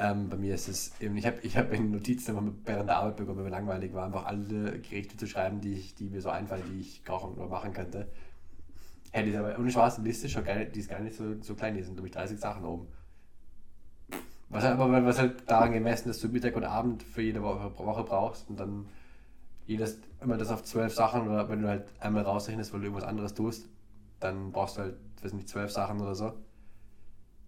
Ähm, 0.00 0.28
bei 0.28 0.36
mir 0.36 0.54
ist 0.54 0.68
es 0.68 0.92
eben, 1.00 1.16
ich 1.16 1.26
habe 1.26 1.38
ich 1.42 1.56
hab 1.56 1.72
in 1.72 1.90
Notizen 1.90 2.56
während 2.64 2.88
der 2.88 2.98
Arbeit 2.98 3.16
bekommen, 3.16 3.38
wenn 3.38 3.44
mir 3.46 3.50
langweilig 3.50 3.92
war, 3.94 4.06
einfach 4.06 4.26
alle 4.26 4.78
Gerichte 4.78 5.16
zu 5.16 5.26
schreiben, 5.26 5.60
die, 5.60 5.72
ich, 5.72 5.94
die 5.96 6.08
mir 6.08 6.20
so 6.20 6.30
einfallen, 6.30 6.62
die 6.70 6.80
ich 6.80 7.04
kochen 7.04 7.34
oder 7.34 7.48
machen 7.48 7.72
könnte. 7.72 8.08
Die 9.14 9.30
ist 9.30 9.36
aber 9.36 9.58
ohne 9.58 9.70
schwarze 9.70 10.02
Liste 10.02 10.28
schon 10.28 10.44
gar 10.44 10.56
die 10.64 10.78
ist 10.78 10.90
gar 10.90 11.00
nicht 11.00 11.16
so, 11.16 11.40
so 11.40 11.54
klein, 11.54 11.74
die 11.74 11.82
sind 11.82 11.94
glaube 11.94 12.08
ich 12.08 12.14
30 12.14 12.38
Sachen 12.38 12.64
oben. 12.64 12.86
Was 14.50 14.64
halt, 14.64 14.78
aber 14.78 15.04
was 15.04 15.18
halt 15.18 15.50
daran 15.50 15.72
gemessen 15.72 16.08
ist, 16.10 16.22
dass 16.22 16.30
du 16.30 16.32
Mittag 16.32 16.56
und 16.56 16.64
Abend 16.64 17.02
für 17.02 17.22
jede 17.22 17.42
Woche, 17.42 17.76
Woche 17.78 18.04
brauchst 18.04 18.48
und 18.48 18.60
dann 18.60 18.86
jedes, 19.66 19.98
immer 20.20 20.38
das 20.38 20.50
auf 20.50 20.62
zwölf 20.62 20.94
Sachen 20.94 21.28
oder 21.28 21.48
wenn 21.48 21.62
du 21.62 21.68
halt 21.68 21.84
einmal 22.00 22.22
rausrechnest, 22.22 22.72
weil 22.72 22.80
du 22.80 22.86
irgendwas 22.86 23.08
anderes 23.08 23.34
tust, 23.34 23.68
dann 24.20 24.52
brauchst 24.52 24.76
du 24.76 24.82
halt, 24.82 24.96
weiß 25.22 25.32
nicht, 25.34 25.48
zwölf 25.48 25.70
Sachen 25.70 26.00
oder 26.00 26.14
so. 26.14 26.32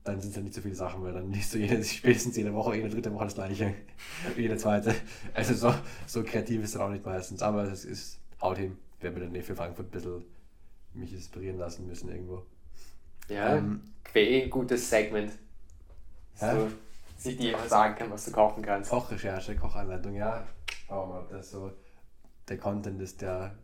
Dann 0.05 0.21
sind 0.21 0.31
es 0.31 0.37
ja 0.37 0.43
nicht 0.43 0.55
so 0.55 0.63
viele 0.63 0.75
Sachen, 0.75 1.03
weil 1.03 1.13
dann 1.13 1.31
liest 1.31 1.55
du 1.55 1.59
jede, 1.59 1.83
spätestens 1.85 2.37
jede 2.37 2.55
Woche, 2.55 2.77
jede 2.77 2.89
dritte 2.89 3.13
Woche 3.13 3.25
das 3.25 3.35
gleiche. 3.35 3.75
jede 4.37 4.57
zweite. 4.57 4.95
Also 5.35 5.55
so, 5.55 5.75
so 6.07 6.23
kreativ 6.23 6.63
ist 6.63 6.71
es 6.71 6.77
auch 6.81 6.89
nicht 6.89 7.05
meistens. 7.05 7.43
Aber 7.43 7.65
es 7.65 7.85
ist, 7.85 8.19
haut 8.41 8.59
hin. 8.59 8.79
Werde 9.01 9.19
mir 9.21 9.27
dann 9.27 9.43
für 9.43 9.55
Frankfurt 9.55 9.87
ein 9.87 9.91
bisschen 9.91 10.25
mich 10.95 11.13
inspirieren 11.13 11.59
lassen 11.59 11.87
müssen 11.87 12.11
irgendwo. 12.11 12.45
Ja, 13.29 13.57
Ähm, 13.57 13.83
eh 14.15 14.49
gutes 14.49 14.91
Segment. 14.91 15.33
Hä? 16.39 16.53
So, 16.55 16.69
sich 17.17 17.39
jemand 17.39 17.69
sagen 17.69 17.95
kann, 17.95 18.11
was 18.11 18.25
du 18.25 18.33
kochen 18.33 18.63
kannst. 18.63 18.91
Kochrecherche, 18.91 19.55
Kochanleitung, 19.55 20.15
ja. 20.15 20.47
Schauen 20.87 21.09
wir 21.09 21.15
mal, 21.15 21.21
ob 21.23 21.31
das 21.31 21.51
so 21.51 21.71
der 22.49 22.59
Content 22.59 23.01
ist, 23.01 23.21
der 23.21 23.55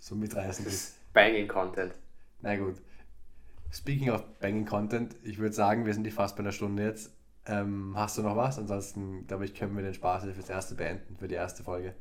so 0.00 0.14
mitreißend 0.14 0.66
ist. 0.66 1.12
Banging 1.12 1.46
Content. 1.46 1.94
Na 2.40 2.56
gut. 2.56 2.76
Speaking 3.74 4.10
of 4.10 4.22
Banging 4.38 4.66
Content, 4.66 5.16
ich 5.24 5.38
würde 5.38 5.52
sagen, 5.52 5.84
wir 5.84 5.92
sind 5.94 6.04
die 6.04 6.12
fast 6.12 6.36
bei 6.36 6.40
einer 6.44 6.52
Stunde 6.52 6.84
jetzt. 6.84 7.10
Ähm, 7.44 7.94
hast 7.96 8.16
du 8.16 8.22
noch 8.22 8.36
was? 8.36 8.56
Ansonsten, 8.56 9.26
glaube 9.26 9.44
ich, 9.46 9.54
können 9.54 9.74
wir 9.76 9.82
den 9.82 9.94
Spaß 9.94 10.22
fürs 10.32 10.48
erste 10.48 10.76
beenden, 10.76 11.16
für 11.18 11.26
die 11.26 11.34
erste 11.34 11.64
Folge. 11.64 11.92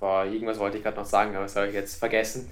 Boah, 0.00 0.24
irgendwas 0.24 0.58
wollte 0.58 0.78
ich 0.78 0.82
gerade 0.82 0.96
noch 0.96 1.04
sagen, 1.04 1.34
aber 1.36 1.44
das 1.44 1.54
habe 1.54 1.68
ich 1.68 1.74
jetzt 1.74 1.96
vergessen. 1.96 2.48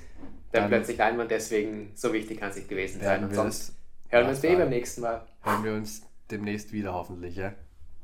Dann 0.52 0.64
Dann- 0.64 0.70
plötzlich 0.70 0.98
Leinwand, 0.98 1.30
deswegen 1.30 1.92
so 1.94 2.12
wichtig 2.12 2.38
kann 2.38 2.50
es 2.50 2.56
nicht 2.56 2.68
gewesen 2.68 3.00
sein. 3.00 3.24
Und 3.24 3.34
sonst 3.34 3.74
hören 4.10 4.24
wir 4.26 4.30
uns 4.30 4.44
eh 4.44 4.56
beim 4.56 4.68
nächsten 4.68 5.00
Mal. 5.00 5.22
hören 5.42 5.64
wir 5.64 5.72
uns 5.72 6.02
demnächst 6.30 6.70
wieder 6.72 6.92
hoffentlich, 6.92 7.36
ja? 7.36 7.54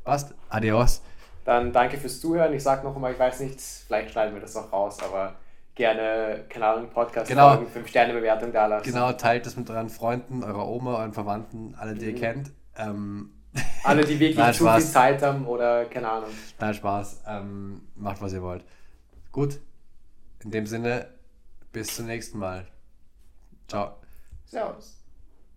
Passt. 0.04 0.34
Adios. 0.48 1.02
Dann 1.44 1.70
danke 1.72 1.98
fürs 1.98 2.18
Zuhören. 2.18 2.54
Ich 2.54 2.62
sage 2.62 2.82
noch 2.84 2.94
einmal, 2.96 3.12
ich 3.12 3.18
weiß 3.18 3.40
nicht, 3.40 3.60
vielleicht 3.60 4.12
schneiden 4.12 4.34
wir 4.34 4.40
das 4.40 4.56
auch 4.56 4.72
raus, 4.72 4.98
aber 5.02 5.34
gerne, 5.80 6.44
keine 6.48 6.66
Ahnung, 6.66 6.90
Podcast 6.90 7.28
Genau. 7.28 7.54
folgen, 7.56 7.66
5-Sterne-Bewertung 7.66 8.52
da 8.52 8.66
lassen. 8.66 8.84
Genau, 8.84 9.12
teilt 9.12 9.46
das 9.46 9.56
mit 9.56 9.68
euren 9.70 9.88
Freunden, 9.88 10.44
eurer 10.44 10.68
Oma, 10.68 10.98
euren 10.98 11.12
Verwandten, 11.12 11.74
alle, 11.78 11.94
die 11.94 12.06
ihr 12.06 12.12
Mhm. 12.12 12.16
kennt. 12.16 12.50
Ähm, 12.76 13.30
Alle, 13.82 14.04
die 14.04 14.20
wirklich 14.20 14.36
Nein, 14.36 14.54
zu 14.54 14.62
Spaß. 14.64 14.82
viel 14.84 14.92
Zeit 14.92 15.22
haben 15.22 15.44
oder 15.46 15.84
keine 15.86 16.08
Ahnung. 16.08 16.30
nein, 16.60 16.72
Spaß. 16.74 17.22
Ähm, 17.26 17.80
macht, 17.96 18.22
was 18.22 18.32
ihr 18.32 18.42
wollt. 18.42 18.64
Gut. 19.32 19.58
In 20.44 20.52
dem 20.52 20.66
Sinne, 20.66 21.08
bis 21.72 21.96
zum 21.96 22.06
nächsten 22.06 22.38
Mal. 22.38 22.66
Ciao. 23.66 23.96
Servus. 24.44 24.99